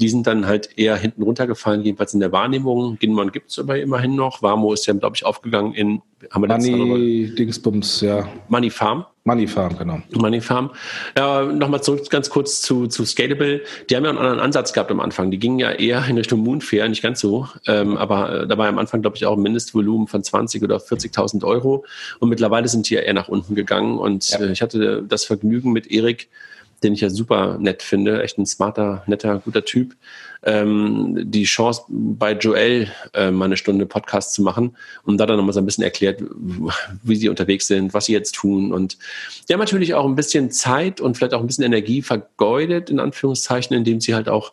Die 0.00 0.08
sind 0.08 0.26
dann 0.26 0.46
halt 0.46 0.78
eher 0.78 0.96
hinten 0.96 1.22
runtergefallen, 1.22 1.82
jedenfalls 1.82 2.14
in 2.14 2.20
der 2.20 2.32
Wahrnehmung. 2.32 2.98
Ginmon 2.98 3.32
gibt 3.32 3.50
es 3.50 3.58
aber 3.58 3.78
immerhin 3.78 4.14
noch. 4.14 4.42
Warmo 4.42 4.72
ist 4.72 4.86
ja, 4.86 4.94
glaube 4.94 5.16
ich, 5.16 5.24
aufgegangen 5.24 5.74
in 5.74 6.02
haben 6.30 6.42
wir 6.42 6.48
Money 6.48 7.34
Dingsbums, 7.34 8.00
ja. 8.00 8.28
Money 8.48 8.70
Farm. 8.70 9.06
Money 9.24 9.46
Farm, 9.46 9.76
genau. 9.76 10.00
Money 10.14 10.40
Farm. 10.40 10.70
Ja, 11.16 11.44
Nochmal 11.44 11.82
zurück 11.82 12.08
ganz 12.08 12.30
kurz 12.30 12.62
zu, 12.62 12.86
zu 12.86 13.04
Scalable. 13.04 13.62
Die 13.88 13.94
haben 13.94 14.04
ja 14.04 14.10
einen 14.10 14.18
anderen 14.18 14.40
Ansatz 14.40 14.72
gehabt 14.72 14.90
am 14.90 15.00
Anfang. 15.00 15.30
Die 15.30 15.38
gingen 15.38 15.58
ja 15.58 15.70
eher 15.70 16.04
in 16.06 16.16
Richtung 16.16 16.40
Moonfair, 16.40 16.88
nicht 16.88 17.02
ganz 17.02 17.20
so. 17.20 17.46
Ähm, 17.66 17.98
aber 17.98 18.42
äh, 18.42 18.46
da 18.46 18.56
war 18.56 18.68
am 18.68 18.78
Anfang, 18.78 19.02
glaube 19.02 19.16
ich, 19.16 19.26
auch 19.26 19.36
ein 19.36 19.42
Mindestvolumen 19.42 20.08
von 20.08 20.24
20 20.24 20.62
oder 20.62 20.78
40.000 20.78 21.44
Euro. 21.44 21.84
Und 22.20 22.30
mittlerweile 22.30 22.68
sind 22.68 22.88
die 22.88 22.94
ja 22.94 23.00
eher 23.00 23.14
nach 23.14 23.28
unten 23.28 23.54
gegangen. 23.54 23.98
Und 23.98 24.30
ja. 24.30 24.40
äh, 24.40 24.52
ich 24.52 24.62
hatte 24.62 25.02
das 25.06 25.24
Vergnügen 25.24 25.72
mit 25.72 25.90
Erik, 25.90 26.28
den 26.82 26.94
ich 26.94 27.00
ja 27.00 27.10
super 27.10 27.58
nett 27.58 27.82
finde, 27.82 28.22
echt 28.22 28.38
ein 28.38 28.46
smarter, 28.46 29.02
netter, 29.06 29.40
guter 29.44 29.64
Typ, 29.64 29.96
ähm, 30.42 31.30
die 31.30 31.44
Chance 31.44 31.82
bei 31.88 32.32
Joel 32.32 32.88
äh, 33.14 33.30
mal 33.30 33.46
eine 33.46 33.56
Stunde 33.56 33.86
Podcast 33.86 34.34
zu 34.34 34.42
machen 34.42 34.76
und 35.04 35.18
da 35.18 35.26
dann 35.26 35.36
nochmal 35.36 35.52
so 35.52 35.60
ein 35.60 35.66
bisschen 35.66 35.84
erklärt, 35.84 36.22
wie 37.02 37.16
sie 37.16 37.28
unterwegs 37.28 37.66
sind, 37.66 37.94
was 37.94 38.06
sie 38.06 38.12
jetzt 38.12 38.34
tun. 38.34 38.72
Und 38.72 38.98
die 39.48 39.52
haben 39.52 39.60
natürlich 39.60 39.94
auch 39.94 40.06
ein 40.06 40.14
bisschen 40.14 40.50
Zeit 40.50 41.00
und 41.00 41.16
vielleicht 41.16 41.34
auch 41.34 41.40
ein 41.40 41.46
bisschen 41.46 41.64
Energie 41.64 42.02
vergeudet, 42.02 42.90
in 42.90 43.00
Anführungszeichen, 43.00 43.76
indem 43.76 44.00
sie 44.00 44.14
halt 44.14 44.28
auch 44.28 44.52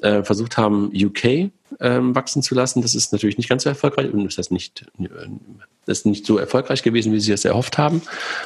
äh, 0.00 0.24
versucht 0.24 0.56
haben, 0.56 0.90
UK 0.94 1.50
ähm, 1.78 2.14
wachsen 2.14 2.42
zu 2.42 2.54
lassen. 2.54 2.82
Das 2.82 2.94
ist 2.94 3.12
natürlich 3.12 3.38
nicht 3.38 3.48
ganz 3.48 3.62
so 3.62 3.68
erfolgreich 3.68 4.12
und 4.12 4.24
das 4.24 4.38
heißt 4.38 4.52
nicht, 4.52 4.86
äh, 4.98 5.08
das 5.86 5.98
ist 5.98 6.06
nicht 6.06 6.26
so 6.26 6.38
erfolgreich 6.38 6.82
gewesen, 6.82 7.12
wie 7.12 7.20
sie 7.20 7.32
es 7.32 7.44
erhofft 7.44 7.78
haben. 7.78 8.02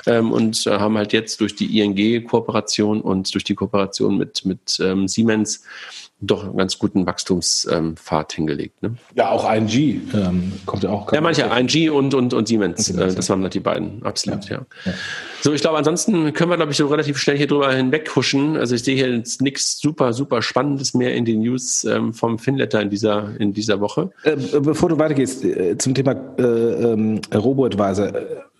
Ähm, 0.07 0.33
und 0.33 0.67
äh, 0.67 0.71
haben 0.71 0.97
halt 0.97 1.13
jetzt 1.13 1.41
durch 1.41 1.57
die 1.57 1.81
ING-Kooperation 1.81 3.01
und 3.01 3.33
durch 3.35 3.45
die 3.45 3.55
Kooperation 3.55 4.19
mit, 4.19 4.45
mit 4.45 4.79
ähm, 4.81 5.09
Siemens 5.09 5.65
doch 6.27 6.45
einen 6.45 6.57
ganz 6.57 6.79
guten 6.79 7.07
Wachstumspfad 7.07 8.33
hingelegt. 8.33 8.83
Ne? 8.83 8.97
Ja, 9.15 9.31
auch 9.31 9.51
ING 9.53 9.69
ähm, 10.15 10.53
kommt 10.67 10.83
ja 10.83 10.91
auch. 10.91 11.13
Ja, 11.13 11.21
manche 11.21 11.43
ING 11.43 11.91
und, 11.91 12.15
und, 12.15 12.35
und 12.35 12.49
Siemens. 12.49 12.89
Und 12.89 12.97
Siemens 12.97 13.13
äh, 13.15 13.17
das 13.17 13.29
waren 13.31 13.43
halt 13.43 13.55
die 13.55 13.61
beiden, 13.61 14.03
absolut, 14.05 14.49
ja. 14.49 14.59
ja. 14.59 14.67
ja. 14.87 14.93
So, 15.43 15.53
ich 15.53 15.61
glaube, 15.61 15.77
ansonsten 15.77 16.33
können 16.33 16.51
wir, 16.51 16.57
glaube 16.57 16.73
ich, 16.73 16.79
so 16.79 16.87
relativ 16.87 17.19
schnell 17.19 17.37
hier 17.37 17.47
drüber 17.47 17.71
hinweghuschen. 17.71 18.57
Also 18.57 18.75
ich 18.75 18.83
sehe 18.83 18.97
hier 18.97 19.15
jetzt 19.15 19.43
nichts 19.43 19.79
super, 19.79 20.15
super 20.15 20.41
Spannendes 20.41 20.95
mehr 20.95 21.15
in 21.15 21.27
den 21.27 21.41
News 21.41 21.85
ähm, 21.85 22.15
vom 22.15 22.39
Finletter 22.39 22.81
in 22.81 22.89
dieser, 22.89 23.39
in 23.39 23.53
dieser 23.53 23.81
Woche. 23.81 24.11
Äh, 24.23 24.37
bevor 24.61 24.89
du 24.89 24.99
weitergehst, 24.99 25.45
äh, 25.45 25.77
zum 25.77 25.95
Thema 25.95 26.13
äh, 26.39 26.43
ähm, 26.43 27.21
Robo-Advisor 27.35 28.13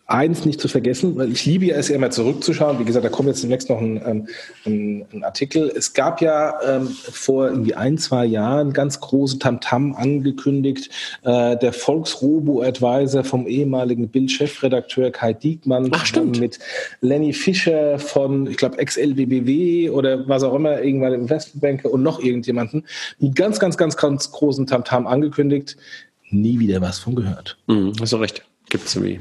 eins 0.07 0.45
nicht 0.45 0.61
zu 0.61 0.69
vergessen, 0.69 1.17
weil 1.17 1.33
ich 1.33 1.47
liebe 1.47 1.67
ja 1.67 1.77
es 1.77 1.89
ja 1.89 1.97
immer 1.97 2.11
zurückzuschauen. 2.11 2.79
Wie 2.79 2.85
gesagt, 2.85 3.07
da 3.07 3.09
kommt 3.09 3.29
jetzt 3.29 3.43
demnächst 3.43 3.71
noch 3.71 3.81
ein, 3.81 4.01
ähm, 4.05 4.29
ein, 4.67 5.07
ein 5.13 5.25
Artikel. 5.25 5.73
Es 5.75 5.95
gab 5.95 6.21
ja 6.21 6.61
ähm, 6.63 6.89
vor 6.89 7.49
irgendwie 7.49 7.75
ein, 7.75 7.97
zwei 7.97 8.27
Jahren 8.27 8.75
ganz 8.75 9.01
große 9.01 9.39
Tamtam 9.39 9.95
angekündigt. 9.95 10.91
Äh, 11.23 11.57
der 11.57 11.73
Volksrobo-Advisor 11.73 13.25
vom 13.25 13.47
ehemaligen 13.47 14.09
Bild-Chefredakteur 14.09 15.11
Kai 15.11 15.33
Diekmann 15.33 15.91
Ach, 15.93 16.07
mit 16.39 16.59
Lenny 17.01 17.33
Fischer 17.33 17.99
von, 17.99 18.47
ich 18.47 18.59
glaube, 18.59 18.79
ex-LBBW 18.79 19.89
oder 19.89 20.29
was 20.29 20.43
auch 20.43 20.55
immer, 20.55 20.83
irgendwann 20.83 21.15
Investmentbanker 21.15 21.91
und 21.91 22.03
noch 22.03 22.21
irgendjemanden. 22.21 22.85
Die 23.21 23.31
ganz, 23.31 23.59
ganz, 23.59 23.79
ganz, 23.79 23.97
ganz 23.97 24.31
großen 24.31 24.67
Tamtam 24.67 25.07
angekündigt. 25.07 25.79
Nie 26.31 26.59
wieder 26.59 26.83
was 26.83 26.99
von 26.99 27.15
gehört. 27.15 27.57
Mhm, 27.69 27.93
hast 27.99 28.13
du 28.13 28.17
recht. 28.17 28.45
Gibt 28.69 28.87
es 28.87 28.97
irgendwie 28.97 29.21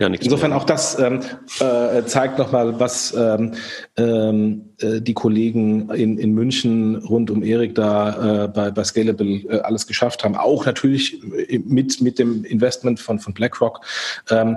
ja, 0.00 0.08
Insofern 0.08 0.50
mehr. 0.50 0.58
auch 0.58 0.64
das 0.64 0.98
ähm, 0.98 1.20
äh, 1.60 2.02
zeigt 2.04 2.38
nochmal, 2.38 2.80
was 2.80 3.14
ähm, 3.14 3.52
ähm, 3.98 4.70
äh, 4.80 5.02
die 5.02 5.12
Kollegen 5.12 5.90
in, 5.90 6.16
in 6.16 6.32
München 6.32 6.96
rund 6.96 7.30
um 7.30 7.42
Erik 7.42 7.74
da 7.74 8.44
äh, 8.44 8.48
bei, 8.48 8.70
bei 8.70 8.82
Scalable 8.82 9.42
äh, 9.48 9.60
alles 9.60 9.86
geschafft 9.86 10.24
haben. 10.24 10.36
Auch 10.36 10.64
natürlich 10.64 11.20
mit, 11.66 12.00
mit 12.00 12.18
dem 12.18 12.44
Investment 12.44 12.98
von, 12.98 13.18
von 13.18 13.34
BlackRock, 13.34 13.82
ähm, 14.30 14.56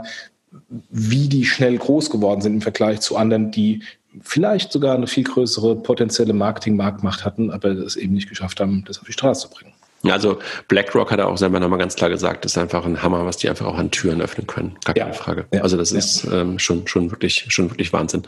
wie 0.90 1.28
die 1.28 1.44
schnell 1.44 1.78
groß 1.78 2.10
geworden 2.10 2.40
sind 2.40 2.54
im 2.54 2.62
Vergleich 2.62 3.02
zu 3.02 3.18
anderen, 3.18 3.52
die 3.52 3.84
vielleicht 4.22 4.72
sogar 4.72 4.96
eine 4.96 5.08
viel 5.08 5.26
größere 5.26 5.76
potenzielle 5.76 6.34
Marketing-Marktmacht 6.34 7.26
hatten, 7.26 7.52
aber 7.52 7.72
es 7.72 7.98
eben 7.98 8.14
nicht 8.14 8.30
geschafft 8.30 8.62
haben, 8.62 8.86
das 8.88 9.00
auf 9.00 9.08
die 9.08 9.14
Straße 9.14 9.50
zu 9.50 9.54
bringen. 9.54 9.73
Also 10.12 10.40
BlackRock 10.68 11.12
hat 11.12 11.20
er 11.20 11.30
auch 11.30 11.38
selber 11.38 11.60
nochmal 11.60 11.80
ganz 11.80 11.96
klar 11.96 12.10
gesagt, 12.10 12.44
das 12.44 12.54
ist 12.54 12.58
einfach 12.58 12.86
ein 12.86 13.02
Hammer, 13.02 13.26
was 13.26 13.38
die 13.38 13.50
einfach 13.50 13.66
auch 13.66 13.78
an 13.78 13.90
Türen 13.90 14.22
öffnen 14.22 14.48
können. 14.48 14.76
Gar 14.84 14.96
keine 14.96 15.12
ja. 15.12 15.14
Frage. 15.14 15.46
Ja. 15.54 15.62
Also 15.62 15.78
das 15.78 15.92
ja. 15.92 15.98
ist 16.00 16.26
ähm, 16.26 16.60
schon, 16.60 16.88
schon 16.88 17.10
wirklich, 17.10 17.46
schon 17.48 17.70
wirklich 17.70 17.94
Wahnsinn. 17.94 18.24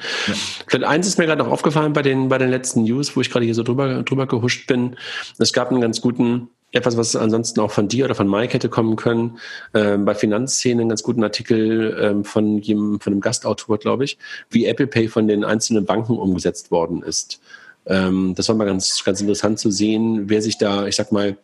Vielleicht 0.67 0.85
eins 0.85 1.07
ist 1.07 1.17
mir 1.17 1.25
gerade 1.25 1.43
noch 1.43 1.51
aufgefallen 1.51 1.91
bei 1.91 2.01
den, 2.01 2.29
bei 2.29 2.37
den 2.37 2.49
letzten 2.49 2.83
News, 2.83 3.15
wo 3.15 3.21
ich 3.21 3.29
gerade 3.29 3.45
hier 3.45 3.55
so 3.55 3.63
drüber, 3.63 4.03
drüber 4.03 4.25
gehuscht 4.25 4.67
bin. 4.67 4.95
Es 5.37 5.51
gab 5.51 5.69
einen 5.69 5.81
ganz 5.81 5.99
guten, 5.99 6.49
etwas, 6.71 6.97
was 6.97 7.15
ansonsten 7.15 7.59
auch 7.59 7.71
von 7.71 7.87
dir 7.87 8.05
oder 8.05 8.15
von 8.15 8.29
Mike 8.29 8.53
hätte 8.53 8.69
kommen 8.69 8.95
können, 8.95 9.39
ähm, 9.73 10.05
bei 10.05 10.15
Finanzszenen 10.15 10.81
einen 10.81 10.89
ganz 10.89 11.03
guten 11.03 11.23
Artikel 11.23 11.97
ähm, 12.01 12.23
von 12.25 12.57
jedem, 12.57 12.99
von 12.99 13.13
einem 13.13 13.21
Gastautor, 13.21 13.77
glaube 13.79 14.05
ich, 14.05 14.17
wie 14.49 14.65
Apple 14.65 14.87
Pay 14.87 15.07
von 15.07 15.27
den 15.27 15.43
einzelnen 15.43 15.85
Banken 15.85 16.17
umgesetzt 16.17 16.71
worden 16.71 17.01
ist. 17.01 17.41
Ähm, 17.85 18.33
das 18.35 18.49
war 18.49 18.55
mal 18.55 18.65
ganz, 18.65 19.03
ganz 19.03 19.21
interessant 19.21 19.59
zu 19.59 19.71
sehen, 19.71 20.29
wer 20.29 20.41
sich 20.41 20.57
da, 20.57 20.87
ich 20.87 20.95
sag 20.95 21.11
mal, 21.11 21.37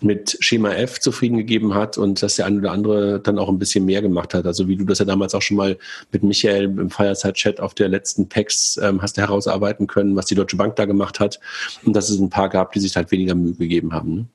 mit 0.00 0.36
Schema 0.40 0.72
F 0.74 1.00
zufrieden 1.00 1.36
gegeben 1.36 1.74
hat 1.74 1.98
und 1.98 2.22
dass 2.22 2.36
der 2.36 2.46
eine 2.46 2.58
oder 2.58 2.72
andere 2.72 3.20
dann 3.20 3.38
auch 3.38 3.48
ein 3.48 3.58
bisschen 3.58 3.84
mehr 3.84 4.02
gemacht 4.02 4.34
hat. 4.34 4.46
Also 4.46 4.68
wie 4.68 4.76
du 4.76 4.84
das 4.84 4.98
ja 4.98 5.04
damals 5.04 5.34
auch 5.34 5.42
schon 5.42 5.56
mal 5.56 5.78
mit 6.12 6.22
Michael 6.22 6.64
im 6.64 6.90
Fireside-Chat 6.90 7.60
auf 7.60 7.74
der 7.74 7.88
letzten 7.88 8.28
PEX 8.28 8.78
ähm, 8.82 9.00
hast 9.00 9.16
herausarbeiten 9.16 9.86
können, 9.86 10.16
was 10.16 10.26
die 10.26 10.34
Deutsche 10.34 10.56
Bank 10.56 10.76
da 10.76 10.84
gemacht 10.84 11.20
hat 11.20 11.40
und 11.84 11.94
dass 11.94 12.10
es 12.10 12.18
ein 12.18 12.30
paar 12.30 12.48
gab, 12.48 12.72
die 12.72 12.80
sich 12.80 12.96
halt 12.96 13.10
weniger 13.10 13.34
Mühe 13.34 13.54
gegeben 13.54 13.92
haben. 13.92 14.14
Ne? 14.14 14.26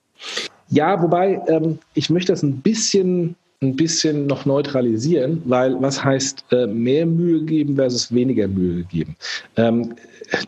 Ja, 0.69 1.01
wobei 1.01 1.41
ähm, 1.47 1.79
ich 1.93 2.09
möchte 2.09 2.31
das 2.31 2.43
ein 2.43 2.61
bisschen 2.61 3.35
ein 3.61 3.75
bisschen 3.75 4.25
noch 4.25 4.45
neutralisieren, 4.45 5.41
weil 5.45 5.75
was 5.81 6.01
heißt 6.01 6.45
äh, 6.51 6.65
mehr 6.67 7.05
Mühe 7.05 7.43
geben 7.43 7.75
versus 7.75 8.13
weniger 8.13 8.47
Mühe 8.47 8.83
geben? 8.83 9.17
Ähm, 9.57 9.95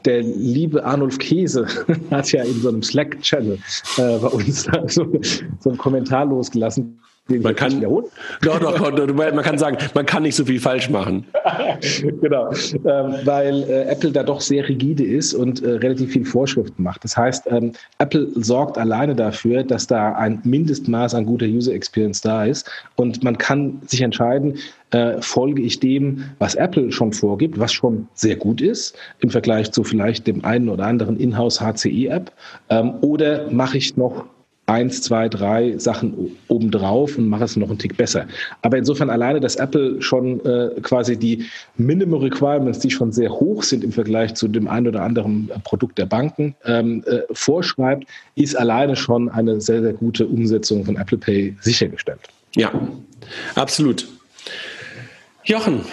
der 0.05 0.21
liebe 0.21 0.83
Arnulf 0.83 1.17
Käse 1.17 1.67
hat 2.11 2.31
ja 2.31 2.43
in 2.43 2.61
so 2.61 2.69
einem 2.69 2.83
Slack-Channel 2.83 3.57
äh, 3.97 4.17
bei 4.17 4.27
uns 4.27 4.63
so, 4.87 5.11
so 5.59 5.69
einen 5.69 5.77
Kommentar 5.77 6.25
losgelassen, 6.25 6.99
man 7.39 7.55
kann, 7.55 7.79
doch, 7.79 8.03
doch, 8.41 9.13
man 9.13 9.43
kann 9.43 9.57
sagen, 9.57 9.77
man 9.93 10.05
kann 10.05 10.23
nicht 10.23 10.35
so 10.35 10.43
viel 10.45 10.59
falsch 10.59 10.89
machen. 10.89 11.25
genau, 12.21 12.51
ähm, 12.51 13.15
weil 13.23 13.63
äh, 13.63 13.83
Apple 13.83 14.11
da 14.11 14.23
doch 14.23 14.41
sehr 14.41 14.67
rigide 14.67 15.03
ist 15.03 15.33
und 15.33 15.63
äh, 15.63 15.71
relativ 15.71 16.11
viel 16.11 16.25
Vorschriften 16.25 16.83
macht. 16.83 17.03
Das 17.03 17.15
heißt, 17.15 17.47
ähm, 17.47 17.73
Apple 17.99 18.27
sorgt 18.35 18.77
alleine 18.77 19.15
dafür, 19.15 19.63
dass 19.63 19.87
da 19.87 20.13
ein 20.13 20.41
Mindestmaß 20.43 21.15
an 21.15 21.25
guter 21.25 21.45
User 21.45 21.73
Experience 21.73 22.21
da 22.21 22.45
ist 22.45 22.69
und 22.95 23.23
man 23.23 23.37
kann 23.37 23.81
sich 23.85 24.01
entscheiden, 24.01 24.57
äh, 24.91 25.21
folge 25.21 25.61
ich 25.61 25.79
dem, 25.79 26.23
was 26.39 26.55
Apple 26.55 26.91
schon 26.91 27.13
vorgibt, 27.13 27.59
was 27.59 27.73
schon 27.73 28.07
sehr 28.13 28.35
gut 28.35 28.61
ist 28.61 28.95
im 29.19 29.29
Vergleich 29.29 29.71
zu 29.71 29.83
vielleicht 29.83 30.27
dem 30.27 30.43
einen 30.45 30.69
oder 30.69 30.85
anderen 30.85 31.17
Inhouse 31.17 31.61
HCI-App, 31.61 32.31
ähm, 32.69 32.93
oder 33.01 33.49
mache 33.51 33.77
ich 33.77 33.97
noch 33.97 34.25
eins, 34.71 35.01
zwei, 35.01 35.27
drei 35.27 35.77
Sachen 35.77 36.37
obendrauf 36.47 37.17
und 37.17 37.27
mache 37.27 37.43
es 37.43 37.57
noch 37.57 37.69
einen 37.69 37.77
Tick 37.77 37.97
besser. 37.97 38.25
Aber 38.61 38.77
insofern 38.77 39.09
alleine, 39.09 39.39
dass 39.39 39.57
Apple 39.57 40.01
schon 40.01 40.43
äh, 40.45 40.69
quasi 40.81 41.17
die 41.17 41.45
Minimum 41.77 42.21
Requirements, 42.21 42.79
die 42.79 42.89
schon 42.89 43.11
sehr 43.11 43.31
hoch 43.31 43.63
sind 43.63 43.83
im 43.83 43.91
Vergleich 43.91 44.33
zu 44.35 44.47
dem 44.47 44.67
einen 44.67 44.87
oder 44.87 45.01
anderen 45.01 45.49
äh, 45.49 45.59
Produkt 45.59 45.97
der 45.97 46.05
Banken, 46.05 46.55
ähm, 46.65 47.03
äh, 47.05 47.21
vorschreibt, 47.31 48.05
ist 48.35 48.57
alleine 48.57 48.95
schon 48.95 49.27
eine 49.29 49.59
sehr, 49.59 49.81
sehr 49.81 49.93
gute 49.93 50.25
Umsetzung 50.25 50.85
von 50.85 50.95
Apple 50.95 51.17
Pay 51.17 51.55
sichergestellt. 51.59 52.21
Ja, 52.55 52.71
absolut. 53.55 54.07
Jochen, 55.43 55.85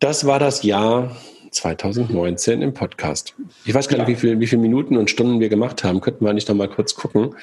das 0.00 0.26
war 0.26 0.38
das 0.38 0.62
Jahr 0.62 1.16
2019 1.50 2.60
im 2.62 2.74
Podcast. 2.74 3.34
Ich 3.64 3.72
weiß 3.72 3.88
gar 3.88 3.98
nicht, 3.98 4.08
ja. 4.08 4.14
wie, 4.14 4.20
viel, 4.20 4.40
wie 4.40 4.46
viele 4.46 4.60
Minuten 4.60 4.96
und 4.96 5.10
Stunden 5.10 5.40
wir 5.40 5.48
gemacht 5.48 5.84
haben. 5.84 6.00
Könnten 6.00 6.24
wir 6.24 6.32
nicht 6.32 6.48
noch 6.48 6.54
mal 6.54 6.68
kurz 6.68 6.94
gucken. 6.94 7.34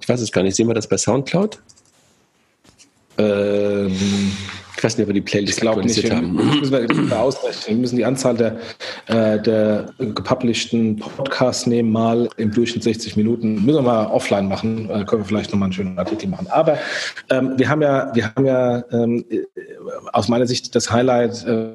Ich 0.00 0.08
weiß 0.08 0.20
es 0.20 0.32
gar 0.32 0.42
nicht. 0.42 0.56
Sehen 0.56 0.68
wir 0.68 0.74
das 0.74 0.88
bei 0.88 0.96
Soundcloud? 0.96 1.60
Ähm, 3.18 3.96
ich 4.76 4.84
weiß 4.84 4.96
nicht, 4.96 5.04
ob 5.04 5.08
wir 5.08 5.14
die 5.14 5.20
Playlist 5.22 5.66
aktualisiert 5.66 6.06
nicht. 6.06 6.14
haben. 6.14 6.36
Wir, 6.36 6.44
müssen 6.44 7.10
wir 7.10 7.20
ausrechnen. 7.20 7.76
Wir 7.76 7.76
müssen 7.76 7.96
die 7.96 8.04
Anzahl 8.04 8.36
der, 8.36 8.58
äh, 9.06 9.40
der 9.40 9.86
gepublisheden 9.98 10.96
Podcasts 10.96 11.66
nehmen, 11.66 11.90
mal 11.90 12.28
im 12.36 12.52
Durchschnitt 12.52 12.82
60 12.84 13.16
Minuten. 13.16 13.54
Müssen 13.64 13.78
wir 13.78 13.82
mal 13.82 14.06
offline 14.06 14.48
machen. 14.48 14.90
Äh, 14.90 15.04
können 15.04 15.22
wir 15.22 15.26
vielleicht 15.26 15.52
nochmal 15.52 15.66
einen 15.66 15.72
schönen 15.72 15.98
Artikel 15.98 16.28
machen. 16.28 16.46
Aber 16.48 16.78
ähm, 17.30 17.54
wir 17.56 17.68
haben 17.68 17.82
ja, 17.82 18.10
wir 18.14 18.34
haben 18.34 18.46
ja 18.46 18.84
ähm, 18.92 19.24
aus 20.12 20.28
meiner 20.28 20.46
Sicht 20.46 20.74
das 20.74 20.90
Highlight 20.90 21.44
äh, 21.46 21.68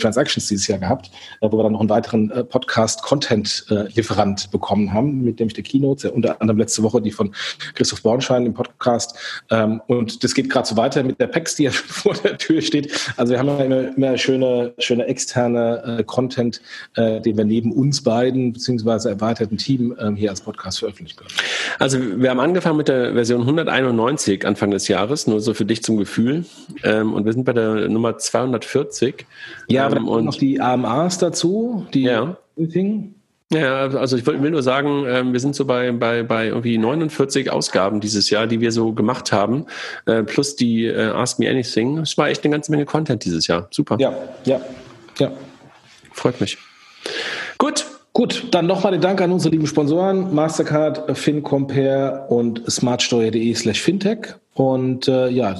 Transactions 0.00 0.48
dieses 0.48 0.66
Jahr 0.66 0.78
gehabt, 0.78 1.10
äh, 1.40 1.48
wo 1.50 1.58
wir 1.58 1.62
dann 1.62 1.72
noch 1.72 1.80
einen 1.80 1.88
weiteren 1.88 2.30
äh, 2.30 2.44
Podcast-Content-Lieferant 2.44 4.44
äh, 4.44 4.48
bekommen 4.50 4.92
haben, 4.92 5.22
mit 5.22 5.40
dem 5.40 5.48
ich 5.48 5.54
die 5.54 5.62
Keynotes, 5.62 6.10
unter 6.10 6.40
anderem 6.40 6.58
letzte 6.58 6.82
Woche 6.82 7.00
die 7.00 7.10
von 7.10 7.34
Christoph 7.74 8.02
Bornschein 8.02 8.46
im 8.46 8.54
Podcast. 8.54 9.16
Ähm, 9.50 9.80
und 9.86 10.24
das 10.24 10.34
geht 10.34 10.50
gerade 10.50 10.66
so 10.66 10.76
weiter 10.76 11.02
mit 11.02 11.20
der 11.20 11.26
PEX, 11.26 11.56
die 11.56 11.64
ja 11.64 11.70
vor 11.72 12.14
der 12.14 12.38
Tür 12.38 12.62
steht. 12.62 12.92
Also 13.16 13.32
wir 13.32 13.38
haben 13.38 13.48
ja 13.48 13.64
immer, 13.64 13.96
immer 13.96 14.18
schöne, 14.18 14.72
schöne 14.78 15.06
externe 15.06 16.04
Content, 16.06 16.60
den 16.96 17.36
wir 17.36 17.44
neben 17.44 17.72
uns 17.72 18.02
beiden 18.02 18.52
beziehungsweise 18.52 19.10
erweiterten 19.10 19.58
Team 19.58 19.96
ähm, 19.98 20.16
hier 20.16 20.30
als 20.30 20.40
Podcast 20.40 20.80
veröffentlichen 20.80 21.18
können. 21.18 21.30
Also 21.78 21.98
wir 22.00 22.30
haben 22.30 22.40
angefangen 22.40 22.76
mit 22.76 22.88
der 22.88 23.12
Version 23.12 23.42
191 23.42 24.46
Anfang 24.46 24.70
des 24.70 24.88
Jahres, 24.88 25.26
nur 25.26 25.40
so 25.40 25.54
für 25.54 25.64
dich 25.64 25.82
zum 25.82 25.96
Gefühl. 25.96 26.44
Ähm, 26.82 27.14
und 27.14 27.24
wir 27.24 27.32
sind 27.32 27.44
bei 27.44 27.52
der 27.52 27.88
Nummer 27.88 28.18
240. 28.18 29.26
Ja, 29.68 29.89
ähm, 29.98 30.08
und 30.08 30.24
noch 30.24 30.36
die 30.36 30.60
AMAs 30.60 31.18
dazu, 31.18 31.86
die 31.92 32.02
ja. 32.02 32.36
Thing. 32.72 33.14
Ja, 33.52 33.88
also 33.88 34.16
ich 34.16 34.24
will 34.26 34.50
nur 34.50 34.62
sagen, 34.62 35.04
ähm, 35.08 35.32
wir 35.32 35.40
sind 35.40 35.56
so 35.56 35.64
bei, 35.64 35.90
bei, 35.90 36.22
bei 36.22 36.46
irgendwie 36.46 36.78
49 36.78 37.50
Ausgaben 37.50 38.00
dieses 38.00 38.30
Jahr, 38.30 38.46
die 38.46 38.60
wir 38.60 38.70
so 38.70 38.92
gemacht 38.92 39.32
haben, 39.32 39.66
äh, 40.06 40.22
plus 40.22 40.54
die 40.54 40.86
äh, 40.86 41.10
Ask 41.10 41.40
Me 41.40 41.50
Anything. 41.50 41.98
Es 41.98 42.16
war 42.16 42.28
echt 42.28 42.44
eine 42.44 42.52
ganze 42.52 42.70
Menge 42.70 42.84
Content 42.84 43.24
dieses 43.24 43.48
Jahr. 43.48 43.66
Super. 43.72 43.96
Ja, 43.98 44.14
ja, 44.44 44.60
ja. 45.18 45.32
Freut 46.12 46.40
mich. 46.40 46.58
Gut. 47.58 47.86
Gut, 48.12 48.48
dann 48.50 48.66
nochmal 48.66 48.90
den 48.90 49.00
Dank 49.00 49.20
an 49.20 49.30
unsere 49.30 49.52
lieben 49.52 49.68
Sponsoren, 49.68 50.34
Mastercard, 50.34 51.16
FinCompare 51.16 52.26
und 52.28 52.68
smartsteuer.de 52.68 53.54
slash 53.54 53.80
fintech. 53.80 54.34
Und 54.54 55.06
äh, 55.06 55.28
ja, 55.28 55.56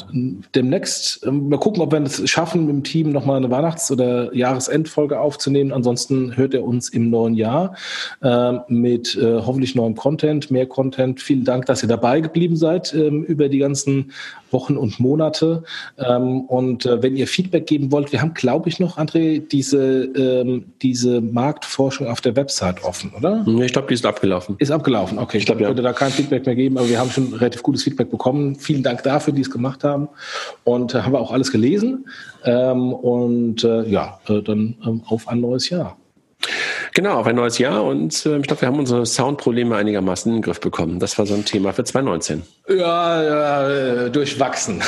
demnächst 0.54 1.24
äh, 1.24 1.30
mal 1.30 1.58
gucken, 1.58 1.80
ob 1.80 1.92
wir 1.92 2.02
es 2.02 2.28
schaffen, 2.28 2.66
mit 2.66 2.74
dem 2.74 2.84
Team 2.84 3.12
nochmal 3.12 3.36
eine 3.36 3.50
Weihnachts- 3.50 3.90
oder 3.90 4.34
Jahresendfolge 4.34 5.20
aufzunehmen. 5.20 5.72
Ansonsten 5.72 6.36
hört 6.36 6.54
er 6.54 6.64
uns 6.64 6.88
im 6.88 7.08
neuen 7.08 7.34
Jahr 7.34 7.76
äh, 8.20 8.54
mit 8.66 9.16
äh, 9.16 9.40
hoffentlich 9.46 9.76
neuem 9.76 9.94
Content, 9.94 10.50
mehr 10.50 10.66
Content. 10.66 11.20
Vielen 11.20 11.44
Dank, 11.44 11.66
dass 11.66 11.82
ihr 11.82 11.88
dabei 11.88 12.20
geblieben 12.20 12.56
seid 12.56 12.92
ähm, 12.92 13.22
über 13.22 13.48
die 13.48 13.58
ganzen 13.58 14.12
Wochen 14.50 14.76
und 14.76 14.98
Monate. 15.00 15.62
Ähm, 15.98 16.42
und 16.42 16.86
äh, 16.86 17.02
wenn 17.02 17.16
ihr 17.16 17.26
Feedback 17.26 17.66
geben 17.66 17.92
wollt, 17.92 18.12
wir 18.12 18.20
haben, 18.20 18.34
glaube 18.34 18.68
ich, 18.68 18.80
noch, 18.80 18.98
André, 18.98 19.40
diese, 19.46 20.04
ähm, 20.04 20.64
diese 20.82 21.20
Marktforschung 21.20 22.08
auf 22.08 22.20
der 22.20 22.36
Website 22.36 22.82
offen, 22.84 23.12
oder? 23.16 23.44
Ich 23.62 23.72
glaube, 23.72 23.88
die 23.88 23.94
ist 23.94 24.06
abgelaufen. 24.06 24.56
Ist 24.58 24.70
abgelaufen, 24.70 25.18
okay. 25.18 25.38
Ich 25.38 25.46
glaube, 25.46 25.62
ja. 25.62 25.68
könnte 25.68 25.82
da 25.82 25.92
kein 25.92 26.10
Feedback 26.10 26.46
mehr 26.46 26.54
geben, 26.54 26.78
aber 26.78 26.88
wir 26.88 26.98
haben 26.98 27.10
schon 27.10 27.32
relativ 27.32 27.62
gutes 27.62 27.82
Feedback 27.82 28.10
bekommen. 28.10 28.56
Vielen 28.56 28.79
vielen 28.80 28.84
Dank 28.84 29.02
dafür, 29.02 29.32
die 29.34 29.42
es 29.42 29.50
gemacht 29.50 29.84
haben. 29.84 30.08
Und 30.64 30.94
äh, 30.94 31.02
haben 31.02 31.12
wir 31.12 31.20
auch 31.20 31.32
alles 31.32 31.52
gelesen. 31.52 32.08
Ähm, 32.44 32.92
und 32.92 33.62
äh, 33.64 33.82
ja, 33.88 34.20
äh, 34.28 34.42
dann 34.42 34.76
ähm, 34.86 35.02
auf 35.06 35.28
ein 35.28 35.40
neues 35.40 35.68
Jahr. 35.68 35.96
Genau, 36.94 37.18
auf 37.18 37.26
ein 37.26 37.36
neues 37.36 37.58
Jahr 37.58 37.84
und 37.84 38.26
äh, 38.26 38.38
ich 38.38 38.46
glaube, 38.46 38.62
wir 38.62 38.68
haben 38.68 38.78
unsere 38.78 39.04
Soundprobleme 39.04 39.76
einigermaßen 39.76 40.32
in 40.32 40.38
den 40.38 40.42
Griff 40.42 40.58
bekommen. 40.58 40.98
Das 40.98 41.18
war 41.18 41.26
so 41.26 41.34
ein 41.34 41.44
Thema 41.44 41.72
für 41.72 41.84
2019. 41.84 42.42
Ja, 42.68 43.22
ja 43.22 44.08
durchwachsen. 44.08 44.82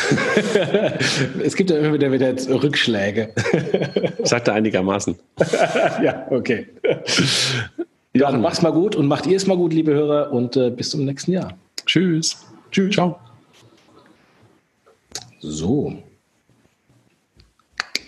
es 1.44 1.54
gibt 1.54 1.70
ja 1.70 1.76
immer 1.76 1.92
wieder, 1.92 2.10
wieder 2.10 2.34
Rückschläge. 2.48 3.34
Sagte 4.24 4.52
einigermaßen. 4.52 5.14
ja, 6.02 6.26
okay. 6.30 6.68
Ja, 8.14 8.32
mach's 8.32 8.62
mal 8.62 8.72
gut 8.72 8.96
und 8.96 9.06
macht 9.06 9.26
ihr 9.26 9.36
es 9.36 9.46
mal 9.46 9.56
gut, 9.56 9.72
liebe 9.72 9.92
Hörer, 9.92 10.32
und 10.32 10.56
äh, 10.56 10.70
bis 10.70 10.90
zum 10.90 11.04
nächsten 11.04 11.32
Jahr. 11.32 11.52
Tschüss. 11.86 12.38
Tschüss. 12.72 12.94
Ciao. 12.94 13.20
So. 15.42 15.92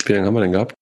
Wie 0.06 0.12
lange 0.12 0.26
haben 0.26 0.34
wir 0.34 0.40
denn 0.42 0.52
gehabt? 0.52 0.74